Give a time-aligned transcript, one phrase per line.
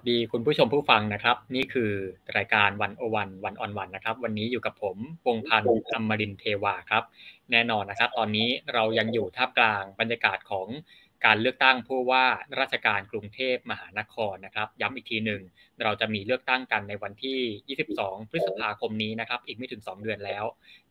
[0.00, 1.92] สดีคุณผู้ชมผู้ฟังนะครับ นี่คือ
[2.36, 7.04] รายการวันโอวันวันออนวันนะครับ วันนี้อยู่กับผมพงพันธ์อมรินเทวาครับ
[7.52, 10.68] แน่นอนนะครับ ตอนนี้เรายังอยู่ท่ามกลางบรรยากาศของ
[11.24, 12.24] การเลือกตั้งผู้ว่า
[12.60, 15.42] ราชการกรุงเทพมหานครนะครับ ย้ำอีกทีหนึ่ง
[15.82, 20.44] เราจะมีเลือกตั้งกันในวันที่ 22 พฤษภาคมนี้นะครับ อีกไม่ถึง 2 เดือนแล้ว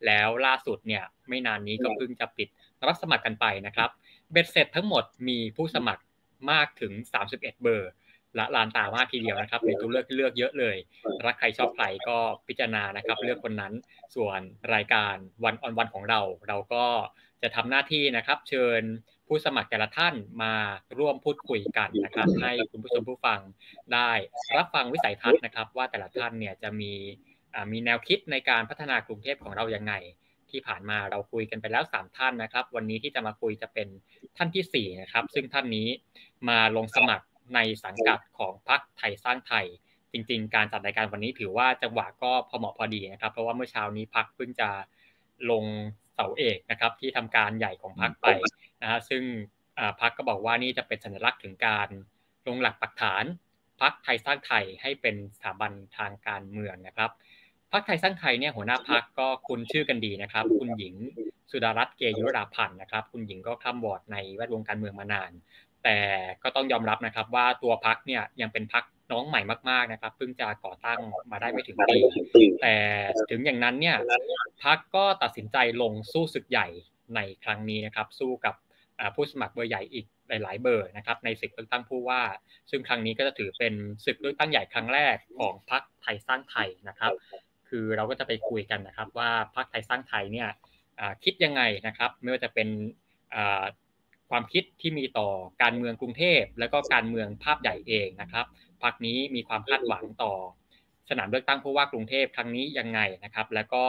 [0.06, 2.48] แล้วล่าสุดเนี่ยไม่นานนี้ก็เพิ่งจะปิด
[2.86, 3.90] รับสมัครกันไปนะครับ
[4.32, 6.02] เบ็ดเสร็จทั้งหมดมีผู้สมัคร
[6.50, 7.90] มากถึง 31 เบอร์
[8.38, 10.76] ละลานตามากทีเดียวนะครับมีตัวเลือกเลือกเยอะเลย
[11.24, 13.72] รักใครชอบใครก็พิจารณานะครับ เลือกคนนั้น
[14.16, 14.40] ส่วน
[14.74, 16.86] รายการวันออนวันของเรา เราก็
[17.42, 18.82] จะทำหน้าที่นะครับ เชิญ
[19.28, 20.54] ผู้สมัครแต่ละท่านมา
[20.98, 23.40] ร่วมพูดคุยกันนะครับ ให้คุณผู้ชมผู้ฟัง
[23.94, 24.10] ได้
[24.58, 26.92] รับฟังวิสัยทัศน์นะครับ ว่าแต่ละท่านเนี่ยจะมี
[27.72, 29.94] มีแนวคิดในการพัฒนากรุงเทพของเรายังไง
[30.50, 33.88] ที่ผ่านมาเราคุยกันไปแล้ว 3 ท่านนะครับ วันนี้ที่จะมาคุยจะเป็น
[34.36, 35.88] ท่านที่4นะครับซึ่งท่านนี้
[36.48, 39.66] มาลงสมัคร ในสังกัดของพรรคไทยสร้างไทย
[40.12, 44.68] จริง ๆ การจัดรายการวันนี้ถือว่าจังหวะก็พอเหมาะพอดีนะครับ เพราะว่าเมื่อเช้านี้พรรคเพิ่งจะ
[45.50, 45.64] ลง
[46.14, 48.26] เสาเอกนะครับที่ทำการใหญ่ของพรรคไป
[48.82, 49.22] นะฮะซึ่ง
[50.00, 51.88] พรรคก็บอกว่านี่จะเป็นสัญลักษณ์ถึงการ
[52.46, 53.24] ลงหลักปักฐาน
[53.80, 57.10] พรรคไทยสร้างไทยให้เป็นสถาบันทางการเมืองนะครับ
[57.72, 60.94] พรรคไทยสร้างไทยเนี่ยหัวหน้าพรรคก็คุ้นชื่อกันดีนะครับ คุณหญิง
[61.50, 65.32] สุดารัตน์เกยุราพันธ์นะครับ คุณหญิงก็ข้ามบอร์ดในแวดวงการเมืองมานาน
[65.84, 65.98] แต่
[66.42, 70.98] ก็ต้องยอมรับนะครับว่าตัวพักเนี่ยยังเป็นพักน้องใหม่มาก ๆนะครับเพิ่งจะก่อตั้ง
[71.30, 71.96] มาได้ไม่ถึงปี
[72.62, 72.74] แต่
[73.30, 73.96] ถึงอย่างนั้นเนี่ย
[74.64, 76.66] พักก็ตัดสินใจลงสู้ศึกใหญ่
[77.16, 78.54] ในครั้งนี้นะครับ สู้กับ
[79.14, 82.22] ผู้สมัครเบอร์ใหญ่อีกหลาย ๆ เบอร์นะครับในศึกเลือกตั้งผู้ว่า
[82.70, 87.12] ซึ่งครั้งนี้ก็จะถือเป็นศึกเลือกตั้งใหญ่ครั้งแรกของพรรคไทยสร้างไทยนะครับ
[87.68, 90.48] คือเราก็จะไปคุยกันนะครับว่าพรรคไทยสร้างไทยเนี่ย
[91.24, 92.68] คิดยังไงนะครับ ไม่ว่าจะเป็น
[94.30, 95.28] ความคิดที่มีต่อ
[95.62, 98.46] การเมืองกรุงเทพ แล้วก็การเมืองภาพใหญ่เองนะครับ
[98.82, 100.32] พรรคนี้มีความคาดหวังต่อ
[101.10, 103.84] สนามเลือกตั้งผู้ว่ากรุงเทพครั้งนี้ยังไงนะครับ แล้วก็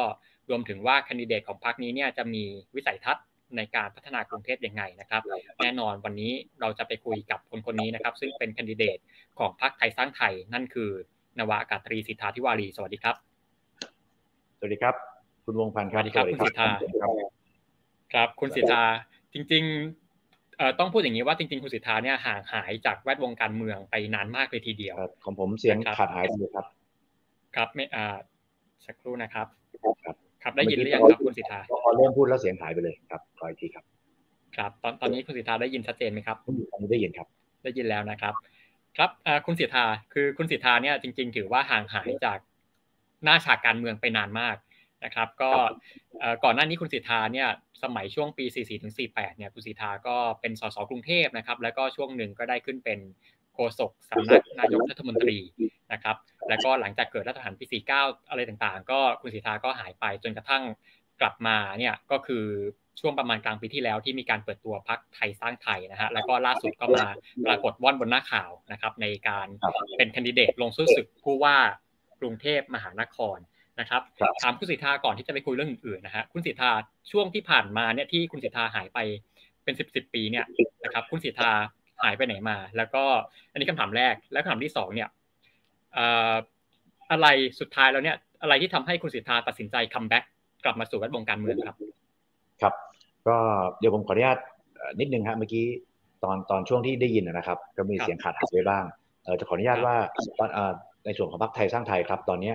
[0.49, 2.43] รวมถึงว่าคนดิเดตของพรรคนี้เนี่ยจะมี
[2.75, 3.25] วิสัยทัศน์
[3.57, 5.21] ในการพัฒนากรุงเทพยังไงนะครับ
[5.61, 8.97] แน่นอนวันนี้เราจะไปคุยกับคนคนนี้นะครับ ซึ่งเป็นคนดิเดต
[9.39, 10.89] ของพรรคไทยสร้างไทย นั่นคือ
[11.39, 13.15] นวากาศตรีสิทธาธิวารีสวัสดีครับ
[14.57, 14.95] สวัสดีครับ
[15.45, 16.69] คุณวงพันธ์ครับสวัสดีครับคุณสิทธา
[18.13, 18.83] ครับ คุณสิทธา
[19.33, 19.65] จริง
[20.79, 26.65] ต้องพูดอย่างนี้ว่าจริงๆคุณสิทธาเนี่ยห่างหายจากแวดวงการเมืองไปนานมากเลยทีเดียวของผมเสียงขาดหายไปครับ
[27.55, 28.17] ครับไม่อ่า
[28.85, 29.47] สักครู่นะครับ
[30.03, 33.83] ครับ ครับได้ยินหรือยังครับคุณสิทธาพอเริ่มพูดแล้วเสียงหายไปเลยครับขออีกทีครับ
[34.57, 36.37] ครับตอนตอนนี้คุณสิทธาได้ยินชัดเจนไหมครับ
[36.71, 37.27] ตอนนี้ได้ยินครับ
[37.63, 38.33] ได้ยินแล้วนะครับ
[38.97, 39.09] ครับ
[39.45, 42.39] คุณสิทธาคือคุณสิทธาเนี่ยจริง ๆ ถือว่าห่างหายจาก
[43.23, 44.55] หน้าฉากการเมืองไปนานมาก
[45.05, 45.51] นะครับ ก็
[46.43, 47.49] ก่อนหน้านี้คุณสิทธาเนี่ย
[47.83, 52.99] สมัยช่วงปี 44ถึง48 เนี่ยคุณสิทธาก็เป็นสสกรุงเทพนะครับ แล้วก็ช่วงหนึ่งก็ได้ขึ้นเป็น
[53.53, 55.37] โฆษกสำนักนายกรัฐมนตรี
[55.93, 56.15] นะครับ
[56.49, 60.63] แล้วก็หลังจากเกิดรัฐประหารปี 49 อะไรต่างๆ ก็คุณสิทธาก็หายไปจนกระทั่ง
[61.21, 62.45] กลับมาเนี่ยก็คือ
[62.99, 67.05] ช่วงประมาณกลางปีที่แล้วที่มีการเปิดตัวพักไทยสร้างไทยนะฮะแล้วก็ล่าสุดก็มา
[67.45, 69.47] ปรากฏว่อนบนหน้าข่าวนะครับในการ
[69.97, 71.57] เป็นคนดิเดตลงสู้ศึกผู้ว่า
[72.21, 73.37] กรุงเทพมหานคร
[73.79, 74.01] นะครับ
[74.41, 76.71] ถามคุณสิทธาก่อนที่จะไปคุยเรื่องอื่นๆนะฮะคุณสิทธา
[77.11, 78.99] ช่วงที่ผ่านมาเนี่ยที่คุณสิทธาหายไป
[79.63, 80.45] เป็นสิบสิบปีเนี่ย
[80.83, 81.51] นะครับ คุณสิทธา
[82.03, 83.03] หายไปไหนมา แล้วก็
[83.51, 85.09] อันนี้คำถามแรกแล้วคำถามที่สองเนี่ย
[87.11, 87.27] อะไร
[87.59, 90.23] สุดท้ายแล้วเนี่ย อะไรที่ทำให้คุณศิธาตัดสินใจ comeback
[90.63, 91.75] กลับมาสู่แวดวงการเมืองครับ
[92.61, 92.73] ครับ
[93.27, 93.37] ก็
[93.79, 94.37] เดี๋ยวผมขออนุญาต
[94.99, 95.65] นิดนึงครับเมื่อกี้
[96.23, 98.83] ตอนตอนช่วงที่ได้ยินนะครับ ก็มีเสียงขาดหายไปบ้าง
[99.39, 99.95] จะขออนุญาตว่า
[100.39, 100.49] ตอน
[101.05, 102.53] ในส่วนของพรรคไทยสร้างไทยครับ ตอนนี้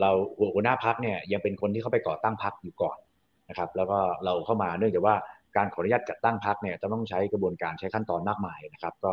[0.00, 0.10] เรา
[0.54, 2.98] หัวหน้าพรรคเนี่ยยังเป็นคนที่เข้าไปก่อตั้งพรรคอยู่ก่อน
[3.48, 5.14] นะครับ แล้วก็เราเข้ามาเนื่องจากว่า
[5.56, 9.12] การขออนุญาตจัดตั้งพักเนี่ยจะต้องใช้กระบวนการใช้ขั้นตอนมากมายนะครับ ก็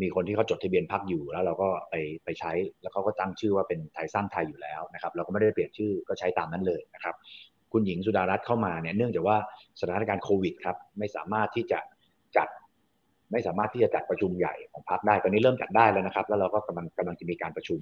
[0.00, 1.94] มีคนที่เขาจดทะเบียนพักอยู่แล้วเราก็ไป
[2.24, 7.14] ไปใช้แล้วเขาก็ตั้งชื่อว่าเป็นไทยสร้างไทยอยู่แล้วนะครับ เราก็ไม่ได้เปลี่ยนชื่อก็ใช้ตามนั้นเลยนะครับ
[7.72, 9.36] คุณหญิงสุดารัตน์เข้ามาเนี่ยเนื่องจากว่า
[9.80, 11.78] สถานการณ์โควิดครับไม่สามารถที่จะ
[12.36, 12.48] จัด
[13.32, 17.80] ไม่สามารถที่จะจัดประชุมใหญ่ของพรรคได้ ตอนนี้เริ่มจัดได้แล้วนะครับ แล้วเราก็กำลังกำลังจะมีการประชุม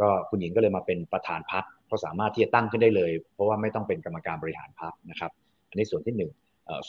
[0.00, 5.30] ก็คุณหญิงก็เลยมาเป็นประธานพรรคเขาสามารถที่จะตั้งขึ้นได้เลย เพราะว่าไม่ต้องเป็นกรรมการบริหารพรรคนะครับ
[5.68, 6.32] อันนี้ส่วนที่หนึ่ง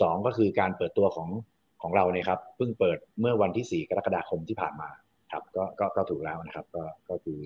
[0.01, 1.29] สองก็คือการเปิดตัวของ
[1.81, 4.89] ของเราเนี่ยครับ เพิ่งเปิดเมื่อวันที่ 4 กรกฎาคมที่ผ่านมา
[5.31, 7.39] ครับก็ก็ก็ถูกแล้วนะครับ ก็ก็คือ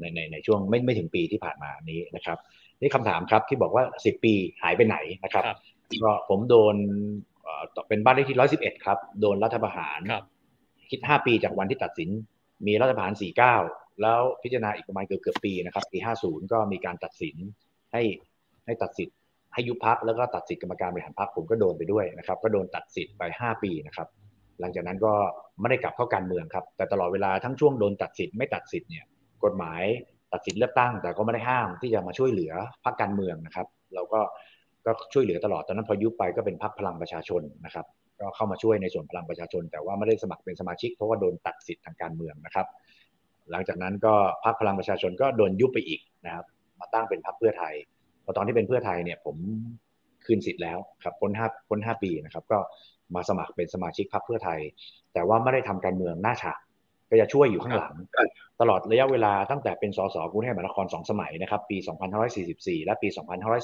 [0.00, 2.38] ในในในช่วงไม่ไม่ถึงปีที่ผ่านมานี้นะครับ
[2.80, 5.44] นี่คำถามครับที่บอกว่า 10 ปีหายไปไหนนะครับ
[6.02, 6.76] ก็ผมโดน
[7.88, 10.00] เป็นบ้านเลขที่ร้อยสิบเอ็ดครับ โดนรัฐประหาร
[10.90, 12.10] คิดห้าปีจากวันที่ตัดสิน
[12.66, 13.54] มีรัฐประหารสี่เก้า
[14.02, 17.36] แล้วพิจารณาอีกประมาณเกือบเกือบปีนะครับปีห้าศูนย์ก็มีการตัดสิน
[17.92, 18.02] ให้
[18.66, 19.16] ให้ตัดสิทธิ์
[19.54, 24.08] ให้ยุบพักแล้วก็ตัดสิทธิ์กรรมการบริหารพักผมก็โดนไปด้วยนะครับ ก็โดนตัดสิทธิ์ไปห้าปีนะครับ
[24.60, 25.14] หลังจากนั้นก็
[25.60, 29.04] ไม่ได้กลับเข้าการเมืองครับ แต่ตลอดเวลาทั้งช่วงโดนตัดสิทธิ์ไม่ตัดสิทธิ์เนี่ย
[29.44, 29.82] กฎหมาย
[30.32, 32.52] ตัดสิทธิ์เลือกตั้ง แต่ก็ไม่ได้ห้ามที่จะมาช่วยเหลือ
[32.84, 34.20] พรรคการเมืองนะครับ เราก็
[34.88, 37.86] ก็ช่วยเหลือตลอดตอนนั้นพอยุบไปก็เป็นพรรคพลังประชาชนนะครับ
[38.20, 42.66] ก็เข้ามาช่วยในส่วนพลังประชาชน แต่ว่าไม่ได้สมัครเป็นสมาชิกเพราะว่าโดนตัดสิทธิ์ทางการเมืองนะครับ
[43.50, 44.14] หลังจากนั้นก็
[44.44, 46.44] พรรคพลังประชาชนก็โดนยุบไปอีกนะครับ
[46.80, 47.74] มาตั้งเป็นพรรคเพื่อไทย
[48.24, 49.36] พอตอนที่เป็นเพื่อไทยเนี่ยผม
[50.24, 52.58] คืนสิทธิ์แล้วครับพ้นห้าพ้นห้าปีนะครับ ก็
[53.14, 54.60] มาสมัครเป็นสมาชิกพรรคเพื่อไทย
[55.14, 56.58] แต่ว่าไม่ได้ทำการเมืองหน้าฉาก
[57.10, 57.94] ก็จะช่วยอยู่ข้างหลัง
[58.60, 61.76] ตลอดระยะเวลาตั้งแต่เป็นสสกรุงเทพมหานครสองสมัยนะครับ ปี
[62.32, 63.08] 2544 และปี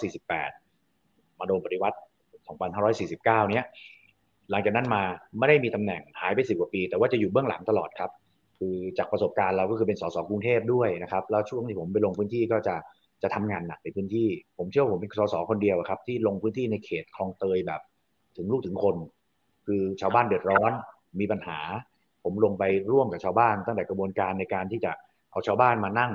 [0.09, 0.74] 2548
[1.39, 1.97] มาโดนปฏิวัติ
[2.73, 3.67] 2549 เนี้ย
[4.51, 5.03] หลังจากนั้นมา
[5.39, 8.11] ไม่ได้มีตำแหน่งหายไปสิบกว่าปี แต่ว่าจะอยู่เบื้องหลังตลอดครับ
[8.59, 12.75] คือจากประสบการณ์เราก็คือเป็นสสกรุงเทพด้วยนะครับแล้วช่วงที่ผมไปลงพื้นที่ก็จะ
[13.23, 14.29] จะทำงานหนักในพื้นที่
[14.59, 17.81] ผมเชื่อผมเป็นสสคนเดียวครับ ที่ลงพื้นที่ในเขตคลองเตยแบบ
[18.37, 18.97] ถึงลูกถึงคน
[19.67, 20.73] คือชาวบ้านเดือดร้อน
[21.21, 21.59] มีปัญหา
[22.25, 24.93] ผมลงไปร่วมกับชาวบ้าน ตั้งแต่กระบวนการในการที่จะ
[25.31, 26.13] เอาชาวบ้านมานั่ง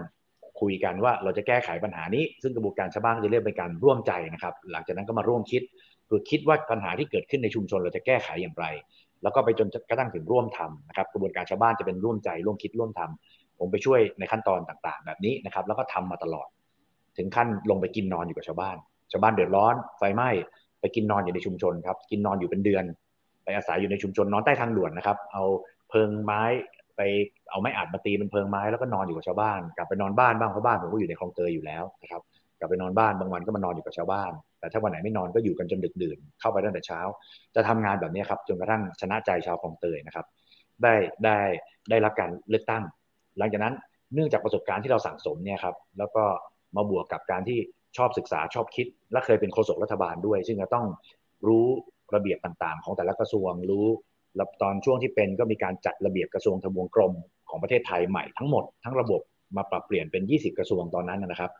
[0.61, 5.61] คุยกันว่าเราจะแก้ไขปัญหานี้ ซึ่งกระบวนการชาวบ้านจะเรียกเป็นการร่วมใจนะครับ หลังจากนั้นก็มาร่วมคิด
[6.09, 8.65] คือคิดว่าปัญหาที่เกิดขึ้นในชุมชนเราจะแก้ไขอย่างไร
[9.23, 16.47] แล้วก็ไปจนกระทั่งถึงร่วมทำนะครับ กระบวนการชาวบ้านจะเป็นร่วมใจ ร่วมคิดร่วมทำผมไปช่วยในขั้นตอนต่างๆ แบบนี้นะครับ แล้วก็ทำมาตลอด
[17.17, 18.77] ถึงขั้นลงไปกินนอนอยู่กับชาวบ้าน
[19.11, 20.29] ชาวบ้านเดือดร้อนไฟไหม้
[20.81, 22.83] ไปกินนอนอยู่ในชุมชนครับ กินนอนอยู่เป็นเดือน
[23.43, 25.43] ไปอาศัยอยู่ในชุมชนนอนใต้ทางด่วนนะครับ เอา
[25.89, 26.43] เพิงไม้
[26.99, 27.03] ไป
[27.51, 32.21] เอาไม้อัดมาตีเป็นเพลิงไม้แล้วก็นอนอยู่กับชาวบ้าน กลับไปนอนบ้านบ้างเพราะบ้านผมก็อยู่ในคลองเตยอยู่แล้วนะครับ
[32.59, 36.99] กลับไปนอนบ้านบางวันก็มานอนอยู่กับชาวบ้าน แต่ถ้าวันไหนไม่นอนก็อยู่กันจนดึกดื่น เข้าไปตั้งแต่เช้า
[37.55, 40.25] จะทำงานแบบนี้ครับจนกระทั่งชนะใจชาวคลองเตยนะครับ
[40.83, 40.93] ได้
[41.23, 41.37] ได้
[41.89, 42.83] ได้รับการเลือกตั้ง
[43.37, 43.73] หลังจากนั้น
[44.13, 46.23] เนื่องจากประสบการณ์ที่เราสั่งสมเนี่ยครับแล้วก็
[46.75, 47.59] มาบวกกับการที่
[47.97, 50.85] ชอบศึกษาชอบคิด และเคยเป็นโฆษกรัฐบาลด้วย ซึ่งจะต้อง
[51.47, 51.67] รู้
[52.15, 53.87] ระเบียบต่างๆ ของแต่ละกระทรวงรู้
[54.35, 57.13] แล้วตอนช่วงที่เป็นก็มีการจัดระเบียบกระทรวงทบวงกรม
[57.49, 59.21] ของประเทศไทยใหม่ทั้งหมดทั้งระบบ
[59.57, 61.51] มาปรับเปลี่ยนเป็น 20 กระทรวงตอนนั้นนะครับ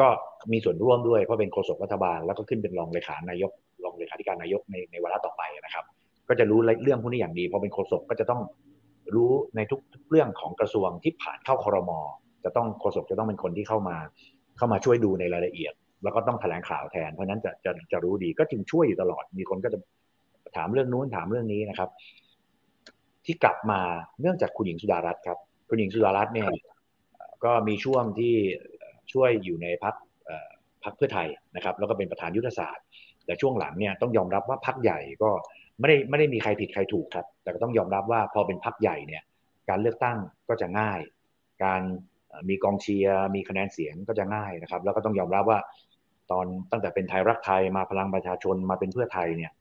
[0.00, 0.08] ก็
[0.52, 3.52] มีส่วนร่วมด้วยเพราะเป็นโฆษกรัฐบาล แล้วก็ขึ้นเป็นรองเลขานายก
[3.84, 5.84] รองเลขาธิการนายกในในวาระต่อไปนะครับ
[6.28, 8.40] ก็จะรู้เรื่องพวกนี้อย่างดีพอเป็นโฆษกก็จะต้อง
[9.14, 9.80] รู้ในทุก
[10.10, 11.98] เรื่องของกระทรวงที่ผ่านเข้าคอรมอ
[12.44, 13.96] จะต้องโฆษกจะต้องเป็นคนที่เข้ามา
[14.56, 15.72] เข้ามาช่วยดูในรายละเอียด
[16.02, 19.78] แล้วก็ต้องแถลงข่าวแทนเพราะนั้นจะจะจะรู้ดีก็จึงช่วยอยู่ตลอดมีคนก็จะ
[20.56, 21.90] ถามเรื่องนู้นถามเรื่องนี้นะครับ
[23.24, 23.80] ที่กลับมา
[24.20, 25.38] เนื่องจากคุณหญิงสุดารัตน์ครับ
[25.68, 26.48] คุณหญิงสุดารัตน์เนี่ย
[27.44, 28.34] ก็มีช่วงที่
[29.12, 29.94] ช่วยอยู่ในพัก
[30.84, 32.84] พักเพื่อไทยนะครับ แล้วก็เป็นประธานยุทธศาสตร์
[33.26, 35.30] แต่ช่วงหลังเนี่ยต้องยอมรับว่าพักใหญ่ก็
[35.80, 39.22] ไม่ได้ไม่ได้มีใครผิดใครถูกครับ แต่ก็ต้องยอมรับว่าพอเป็นพักใหญ่เนี่ย
[39.68, 40.18] การเลือกตั้ง
[40.48, 41.00] ก็จะง่าย
[41.64, 41.82] การ
[42.48, 45.58] มีกองเชียร์มีคะแนนเสียงก็จะง่ายนะครับ แล้วก็ต้องยอมรับว่า
[46.30, 49.52] ตอนตั้งแต่เป็นไทยรักไทยมาพลังประชาชนมาเป็นเพื่อไทยเนี่ย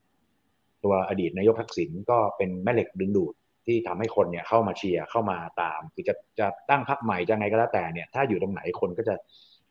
[0.86, 3.34] ตัวอดีตนายกทักษิณก็เป็นแม่เหล็กดึงดูด
[3.66, 9.16] ที่ทำให้คนเนี่ยเข้ามาเชียร์เข้ามาตามคือจะจะตั้งพรรคใหม่จะไงก็แล้วแต่เนี่ยถ้าอยู่ตรงไหนคนก็จะ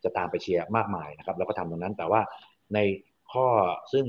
[0.03, 2.21] จะตามไปเชียร์มากมายนะครับแล้วก็ทำตรงนั้นแต่ว่า
[2.73, 2.79] ใน
[3.33, 3.47] ข้อ
[3.93, 4.05] ซึ่ง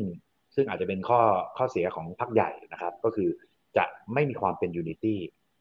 [0.54, 1.20] ซึ่งอาจจะเป็นข้อ
[1.56, 3.28] ข้อเสียของพรรคใหญ่นะครับ ก็คือ
[3.76, 5.18] จะไม่มีความเป็น unity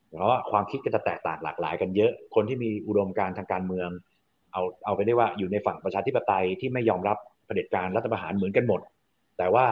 [0.07, 3.89] เพราะว่าความคิดก็จะแตกต่างหลากหลายกันเยอะ คนที่มีอุดมการณ์ทางการเมือง
[4.53, 8.81] เอาเอาไปได้ว่าอยู่ในฝั่งประชาธิปไตยที่ไม่ยอมรับเผด็จการรัฐประหารเหมือนกันหมด
[9.37, 9.66] แต่ว่า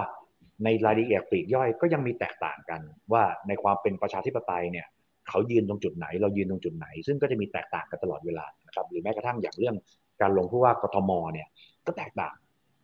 [0.64, 2.82] ในรายละเอียดปลีกย่อยก็ยังมีแตกต่างกัน
[3.14, 4.88] ว่าในความเป็นประชาธิปไตยเนี่ย
[5.30, 9.76] เขายืนตรงจุดไหน เรายืนตรงจุดไหน ซึ่งก็จะมีแตกต่างกันตลอดเวลานะครับหรือแม้กระทั่งอย่างเรื่อง
[10.22, 11.48] การลงผู้ว่ากทมเนี่ย
[11.86, 12.36] ก็แตกต่าง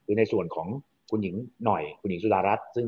[0.04, 0.68] หรือในส่วนของ
[1.12, 1.36] คุณหญิง
[1.66, 2.88] หน่อย คุณหญิงสุดารัตน์ซึ่ง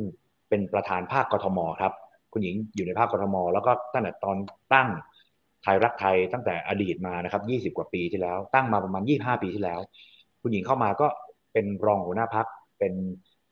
[0.50, 1.94] เป็นประธานภาคกทมครับ
[2.34, 4.38] คุณหญิงอยู่ในภาคกทม แล้วก็ตั้งแต่ตอน
[4.74, 4.88] ตั้ง
[5.64, 9.80] ไทยรักไทยตั้งแต่อดีตมานะครับ20 กว่าปีที่แล้ว ตั้งมาประมาณ 25 ปีที่แล้ว
[10.42, 11.08] คุณหญิงเข้ามาก็
[11.54, 12.46] เป็นรองหัวหน้าพัก
[12.80, 12.94] เป็น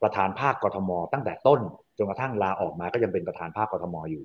[0.03, 1.59] ประธานภาคกทม ตั้งแต่ต้น
[1.97, 4.23] จนกระทั่งลาออกมาก็ยังเป็นประธานภาคกทมอยู่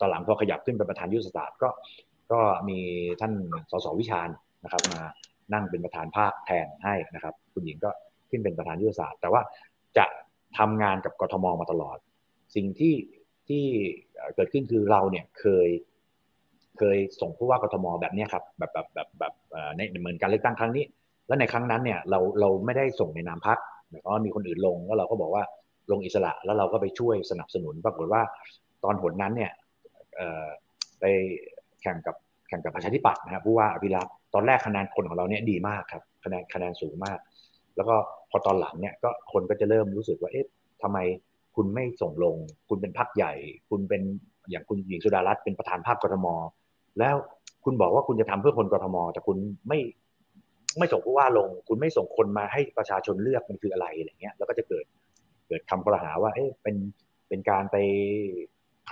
[0.00, 1.68] ตอนหลังพอขยับขึ้นเป็นประธานยุทธศาสตร์ก็
[2.32, 2.78] ก็มี
[3.20, 3.32] ท่าน
[3.70, 4.28] สสวิชาญ
[4.64, 5.02] นะครับ มา
[5.52, 7.90] นั่งเป็นประธานภาคแทนให้นะครับ คุณหญิงก็
[8.30, 9.42] ขึ้นเป็นประธานยุทธศาสตร์ แต่ว่า
[9.98, 10.04] จะ
[10.58, 11.98] ทำงานกับกทมมาตลอด
[12.54, 12.94] สิ่งที่
[13.48, 13.64] ที่
[14.34, 15.68] เกิดขึ้นคือเราเนี่ยเคย
[16.78, 19.32] เคยส่งผู้ว่ากทมแบบนี้ครับแบบแบบแบบแบบ
[19.76, 20.84] ในเหมือนการเลือกตั้งครั้งนี้
[21.26, 25.44] แล้วในครั้งนั้นเนี่ยเราเราไม่ได้ส่งในนามพักายความว่ามีคนอื่นลงแล้วเราก็บอกว่า
[25.90, 28.22] ลงอิสระแล้วเราก็ไปช่วยสนับสนุน ปรากฏว่า
[28.84, 29.52] ตอนหนนั้นเนี่ย
[31.00, 31.04] ไป
[31.80, 32.16] แข่งกับ
[32.48, 37.18] แข่งกับประชาธิปัตย์นะครับผู้ว่าอภิรักษ์ตอนแรกคะแนนคนของเราเนี่ยดีมากครับคะแนนคะแนนสูงมาก
[37.76, 37.94] แล้วก็
[38.30, 40.48] พอตอนหลังเนี่ยก็คนก็จะเริ่มรู้สึกว่าเอ๊ะ
[40.82, 40.98] ทำไม
[41.56, 42.36] คุณไม่ส่งลง
[42.68, 43.32] คุณเป็นพักใหญ่
[43.70, 44.02] คุณเป็น
[44.50, 46.26] อย่างคุณหญิงสุดารัตน์เป็นประธานภาคกรทม
[46.98, 47.14] แล้ว
[47.64, 49.36] คุณบอกว่าคุณจะทำเพื่อคนกรทม แต่คุณ
[49.68, 49.78] ไม่
[50.78, 54.84] ไม่ส่งผู้ว่าลง คุณไม่ส่งคนมาให้ประชาชนเลือกมันคืออะไรอะไรเงี้ยแล้วก็จะเกิด
[55.48, 56.76] เกิดคำกล่าวหาว่าเอ๊ะเป็น
[57.28, 57.76] เป็นการไป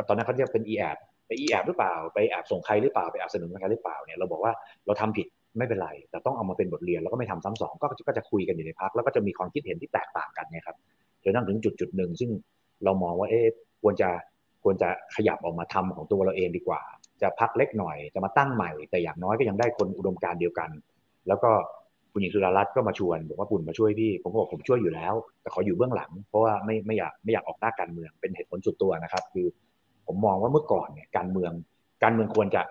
[0.08, 4.52] ตอนนั้นเขาเรียกเป็น e แอบไป e แอบหรือเปล่า ไปแอบส่งใครหรือเปล่าไปแอบสนับสนุนใครหรือเปล่าเนี่ยเราบอกว่า
[4.86, 5.26] เราทำผิด
[5.58, 10.76] ไม่เป็นไร แต่ต้องเอามาเป็นบทเรียนแล้วก็ไม่ทำซ้ำสองก็ก็จะคุยกันอยู่ในพักแล้วก็จะมีความคิดเห็นที่แตกต่างกันเนี่ยครับ
[11.22, 12.30] จนนั่งถึงจุดจุดหนึ่งซึ่ง
[12.84, 13.46] เรามองว่าเอ๊ะ
[13.82, 14.10] ควรจะ
[14.62, 16.82] ควรจะขยับออกมาทำของตัวเราเองดีกว่า
[17.22, 20.70] จะพักเล็กหน่อยจะมาตั้งใหม่ แต่อย่างน้อยก็ยังได้คนอุดมการเดียวกัน
[21.28, 21.50] แล้วก็
[22.12, 29.46] คุณหญิงสุดารัตน์ก็มาชวนบอกว่าปุ่นมาช่วยพี่ ผมก็บอกผมช่วยอยู่แล้ว แต่ขออยู่เบื้องหลัง เพราะว่าไม่ไม่อยากไม่อยากออกหน้าการเมืองเป็นเหตุผลสุดตัวนะครับ คือ
[30.06, 31.52] ผมมองว่าเมื่อก่อนเนี่ยการเมือง
[32.02, 32.62] การเมืองควรจะ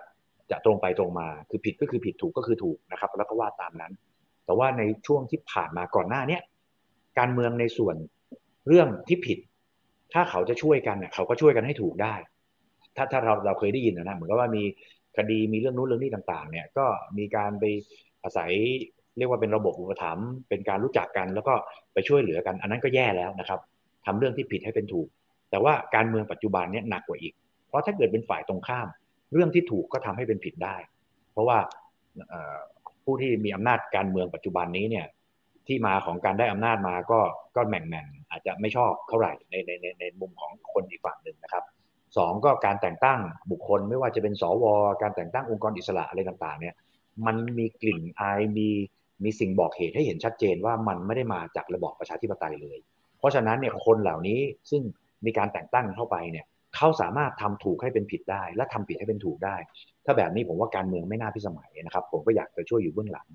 [0.50, 3.92] จะตรงไปตรงมา คือผิดก็คือผิดถูกก็คือถูกนะครับ แล้วก็ว่าตามนั้น
[4.44, 6.42] แต่ว่าในช่วงที่ผ่านมาก่อนหน้าเนี้ย
[7.18, 7.96] การเมืองในส่วน
[8.68, 9.38] เรื่องที่ผิด
[10.12, 12.14] ถ้าเขาจะช่วยกันเนี่ยเขาก็ช่วยกันให้ถูกได้
[12.96, 14.64] ถ้าถ้าเราเราเคยได้ยินนะเหมือนกับว่ามี
[15.16, 16.86] คดีมีเรื่องนู้นเรื่องนี้ต่าง ๆ เนี่ยก็
[17.18, 17.64] มีการไป
[18.24, 18.50] อาศัย
[19.18, 21.54] เรียกว่าเป็นระบบอุปถัมภ์เป็นการรู้จักกันแล้วก็
[21.92, 23.60] ไปช่วยเหลือกัน อันนั้นก็แย่แล้วนะครับ
[24.06, 25.08] ทำเรื่องที่ผิดให้เป็นถูก
[25.50, 27.34] แต่ว่าการเมืองปัจจุบันเนี่ยหนักกว่าอีก
[27.68, 28.88] เพราะถ้าเกิดเป็นฝ่ายตรงข้าม
[29.32, 30.76] เรื่องที่ถูกก็ทำให้เป็นผิดได้
[31.32, 31.58] เพราะว่า
[33.04, 35.06] ผู้ที่มีอำนาจการเมืองปัจจุบันนี้เนี่ย
[35.66, 37.20] ที่มาของการได้อำนาจมาก็
[37.56, 41.64] ก็แหม่งแหม่งอาจจะไม่ชอบเท่าไหร่ในในในในมุมของคนอีกฝั่งหนึ่งนะครับ
[42.16, 44.64] สองก็การแต่งตั้งบุคคลไม่ว่าจะเป็นสว
[45.02, 46.74] การแต่งตั้งองค์กรอิสระอะไรต่างๆเนี่ย
[47.26, 48.68] มันมีกลิ่นอายมี
[49.24, 52.78] มีสิ่งบอกเหตุให้เห็นชัดเจนว่ามันไม่ได้มาจากระบอบประชาธิปไตยเลย
[53.18, 54.40] เพราะฉะนั้นเนี่ยคนเหล่านี้
[54.70, 54.82] ซึ่ง
[55.26, 59.56] มีการแต่งตั้งเข้าไปเนี่ยเขาสามารถทำถูกให้เป็นผิดได้ และทำผิดให้เป็นถูกได้
[60.04, 63.26] ถ้าแบบนี้ผมว่าการเมืองไม่น่าพิสมัยนะครับ ผมก็อยากจะช่วยอยู่เบื้องหลัง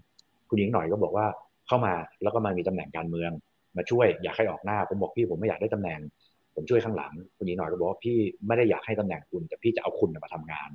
[0.50, 1.25] คุณหญิงหน่อยก็บอกว่า
[1.67, 1.93] เข้ามา
[2.24, 3.31] แล้วก็มามีตำแหน่งการเมือง
[3.77, 6.00] มาช่วยอยากให้ออกหน้าผมบอกพี่ผมไม่อยากได้ตำแหน่ง
[6.55, 8.17] ผมช่วยข้างหลัง คุณหญิงหน่อยก็บอกว่าพี่
[8.48, 10.69] ไม่ได้อยากให้ตำแหน่งคุณแต่พี่จะเอาคุณมาทำงาน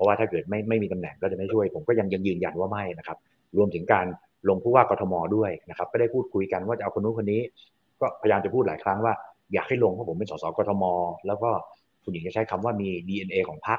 [0.00, 3.18] ราะว่าถ้าเกิดไม่ไม่มีตำแหน่งก็จะไม่ช่วย ผมก็ยังยังยืนยันว่าไม่นะครับ
[3.56, 4.06] รวมถึงการ
[4.48, 7.40] ลงผู้ว่ากทมด้วยนะครับ ก็ได้พูดคุยกันว่าจะเอาคนนู้นคนนี้
[8.00, 9.14] ก็พยายามจะพูดหลายครั้งว่า
[9.54, 10.84] อยากให้ลงเพราะผมเป็นสสกทม
[11.26, 11.50] แล้วก็
[12.02, 13.78] คุณหญิงจะใช้คำว่ามี DNA ของพรรค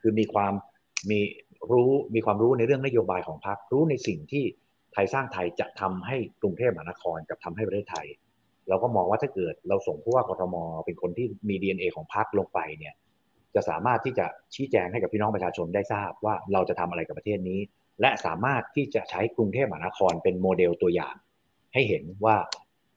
[0.00, 0.52] คือมีความ
[1.10, 1.18] มี
[1.70, 4.44] รู้มีความรู้ในเรื่องนโยบายของพรรครู้ในสิ่งที่
[4.92, 8.06] ไทยสร้างไทยจะทำให้กรุงเทพมหานครกับทำให้ประเทศไทย
[8.68, 12.94] เราก็มองว่าถ้าเกิดเราส่งผู้ว่ากทม เป็นคนที่มี DNA ของพรรคลงไปเนี่ย
[13.54, 17.60] จะสามารถที่จะชี้แจงให้กับพี่น้องประชาชนได้ทราบว่าเราจะทำอะไรกับประเทศนี้
[18.00, 21.14] และสามารถที่จะใช้กรุงเทพมหานครเป็นโมเดลตัวอย่าง
[21.74, 22.36] ให้เห็นว่า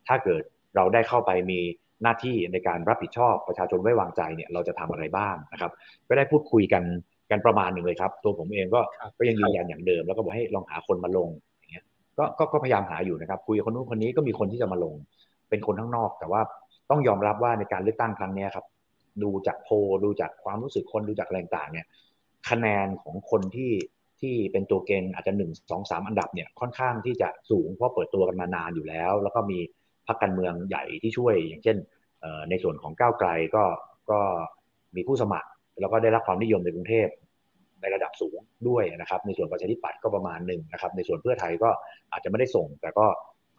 [0.07, 0.43] ถ้าเกิด
[0.75, 1.59] เราได้เข้าไปมี
[2.03, 5.71] หน้าที่ในการรับผิดชอบประชาชนไว้วางใจเนี่ยเราจะทำอะไรบ้างนะครับ
[6.07, 6.83] ก็ได้พูดคุยกัน
[7.31, 8.81] กันประมาณหนึ่งเลยครับ ตัวผมเองก็
[9.17, 11.85] ก็ยังยืนยันอย่างเดิม แล้วก็บอกให้ลองหาคนมาลงอย่างเงี้ย
[12.17, 14.95] ก็ก็ก็พยายามหาอยู่นะครับ คุยกับคนนู้นคนนี้ก็มีคนที่จะมาลง
[15.49, 16.41] เป็นคนข้างนอก แต่ว่า
[16.89, 18.65] ต้องยอมรับว่าในการเลือกตั้งครั้งนี้ครับ
[19.23, 19.69] ดูจากโพ
[20.03, 21.87] ดูจากความรู้สึกคนดูจากแรงต่างเนี่ย
[22.49, 23.71] คะแนนของคนที่
[24.21, 29.59] ที่เป็นตัวเกณฑ์อาจจะหนึ่งสองสามอันดับเนี่ยค่อนข้างที่จะสูงเพราะเปิดตัวกันมานานอยู่แล้ว แล้วก็มี
[30.07, 31.77] พรรคการเมืองใหญ่ที่ช่วย อย่างเช่น
[32.49, 33.63] ในส่วนของก้าวไกลก็
[34.11, 34.19] ก็
[34.95, 37.07] มีผู้สมัคร แล้วก็ได้รับความนิยมในกรุงเทพ
[37.81, 41.69] ในระดับสูงด้วยนะครับ ในส่วนประชาธิปัตย์ก็ประมาณหนึ่งนะครับ ในส่วนเพื่อไทยก็
[42.11, 43.07] อาจจะไม่ได้ส่ง แต่ก็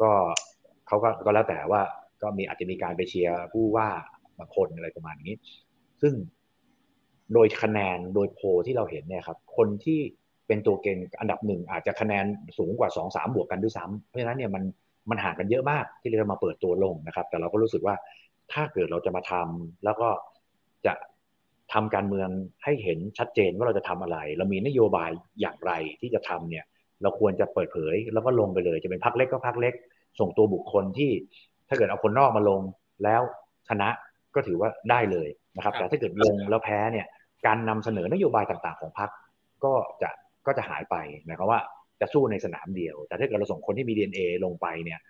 [0.03, 0.11] ก็
[0.87, 1.83] เขาก็ก็แล้วแต่ว่า
[2.23, 3.89] ก็มีอาจจะมีการไปเชียร์ผู้ว่า
[4.39, 5.35] บางคนอะไรประมาณนี้
[6.03, 6.15] ซึ่ง
[7.35, 10.01] โดยคะแนนโดยโพที่เราเห็นเนี่ยครับคนที่
[10.47, 12.25] เป็นตัวเก่งอันดับหนึ่งอาจจะคะแนน
[12.59, 14.63] สูงกว่าสองสามบวกกันด้วยซ้ำเพราะฉะนั้นเนี่ยมัน
[15.11, 17.95] มันห่างกันเยอะมากที่เรามาเปิดตัวลงนะครับ แต่เราก็รู้สึกว่า
[18.53, 20.09] ถ้าเกิดเราจะมาทำแล้วก็
[20.87, 20.93] จะ
[21.73, 22.29] ทำการเมือง
[22.65, 26.65] ให้เห็นชัดเจนว่าเราจะทำอะไร เรามีนโยบายอย่างไรที่จะทำเนี่ย
[27.03, 29.75] เราควรจะเปิดเผยแล้วก็ลงไปเลย จะเป็นพักเล็กก็พักเล็ก
[30.21, 31.11] ส่งตัวบุคคลที่
[31.69, 32.61] ถ้าเกิดเอาคนนอกมาลง
[33.05, 33.23] แล้ว
[33.69, 33.89] ชนะ
[34.35, 37.07] ก็ถือว่าได้เลยนะครับ แต่ถ้าเกิดลงแล้วแพ้เนี่ย
[37.47, 39.11] การนำเสนอนโยบายต่างๆของพรรค
[39.65, 40.11] ก็จะ
[40.47, 41.61] ก็จะหายไปหมายความว่า
[42.01, 45.01] จะสู้ในสนามเดียว แต่ถ้าเกิดเราส่งคนที่มี DNA ลงไปเนี่ย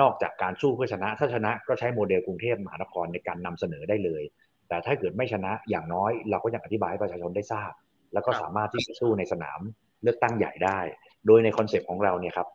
[0.00, 4.22] นอกจากการสู้เพื่อชนะถ้าชนะก็ใช้โมเดลกรุงเทพมหานครในการนำเสนอได้เลย
[4.68, 7.72] แต่ถ้าเกิดไม่ชนะอย่างน้อย เราก็ยังอธิบายให้ประชาชนได้ทราบ
[8.12, 9.60] แล้วก็สามารถที่จะสู้ในสนาม
[10.02, 10.78] เลือกตั้งใหญ่ได้
[11.26, 12.48] โดยในคอนเซปต์ของเราเนี่ยครับ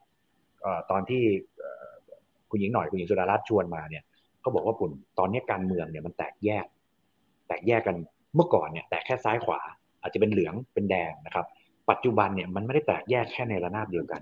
[0.91, 1.23] ตอนที่
[2.49, 4.03] คุณหญิงหน่อยคุณหญิงสุดารัตน์ชวนมาเนี่ย
[4.41, 6.65] เขาบอกว่าปุ่นตอนนี้การเมืองเนี่ยมันแตกแยก
[7.47, 7.95] แตกแยกกัน
[8.35, 9.59] เมื่อก่อนเนี่ยแตกแค่ซ้ายขวา
[10.01, 11.45] อาจจะเป็นเหลืองเป็นแดงนะครับ
[11.89, 14.21] ปัจจุบันเนี่ยมันไม่ได้แตกแยกแค่ในระนาบเดียวกัน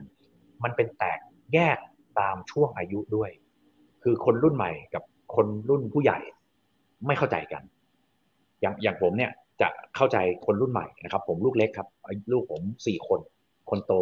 [0.63, 1.19] มันเป็นแตก
[1.53, 1.77] แยก
[2.19, 3.29] ตามช่วงอายุด้วย
[4.03, 5.03] คือคนรุ่นใหม่กับ
[5.35, 6.19] คนรุ่นผู้ใหญ่
[7.07, 7.63] ไม่เข้าใจกัน
[8.61, 11.87] อย่างอย่างผมเนี่ยจะเข้าใจคนรุ่นใหม่นะครับ ผมลูกเล็กครับ
[12.31, 13.19] ลูกผมสี่คน
[13.69, 13.93] คนโต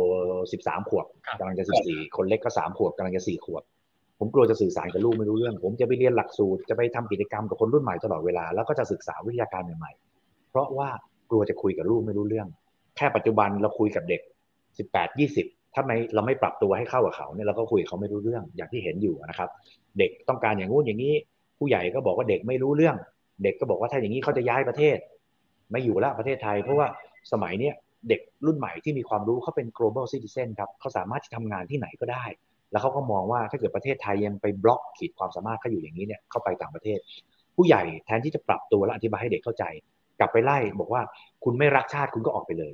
[0.52, 1.06] สิบสามขวบ
[1.40, 3.64] กำลังจะสิบสี่คนเล็กก็สามขวบกำลังจะสี่ขวบ
[4.20, 10.90] ผมกลัวจะสื่อสารกับลูกไม่รู้เรื่อง ผมจะไปเรียนหลักสูตรจะไปทำกิจกรรมกับคนรุ่นใหม่ตลอดเวลาแล้วก็จะศึกษาวิทยาการใหม่ๆ เพราะว่า
[11.30, 12.48] กลัวจะคุยกับลูกไม่รู้เรื่อง
[12.98, 14.22] แค่ปัจจุบันเราคุยกับเด็ก
[14.78, 19.50] สิบแปดยี่สิบถ้าไม่เราไม่ปรับตัวให้เข้ากับเขาเนี่ยเราก็คุยเขาไม่รู้เรื่องอย่างที่เห็นอยู่นะครับ
[20.00, 21.14] เด็กต้องการอย่างงู้นอย่างนี้
[21.60, 22.96] ผู้ใหญ่ก็บอกว่าเด็กไม่รู้เรื่อง
[23.44, 24.98] เด็กก็บอกว่าถ้าอย่างนี้เขาจะย้ายประเทศ
[25.72, 26.88] ไม่อยู่แล้วประเทศไทย เพราะว่า
[27.32, 27.74] สมัยเนี้ย
[28.10, 32.26] เด็กรุ่นใหม่ที่มีความรู้เขาเป็น global citizen ครับเขาสามารถที่ทำงานที่ไหนก็ได้
[32.72, 37.00] แล้วเขาก็มองว่าถ้าเกิดประเทศไทยยังไปบล็อกขีดความสามารถเขาอยู่อย่างนี้เนี่ยเข้าไปต่างประเทศ
[37.56, 39.64] ผู้ใหญ่แทนที่จะปรับตัวและอธิบายให้เด็กเข้าใจ
[40.20, 41.02] กลับไปไล่บอกว่า
[41.44, 42.74] คุณไม่รักชาติคุณก็ออกไปเลย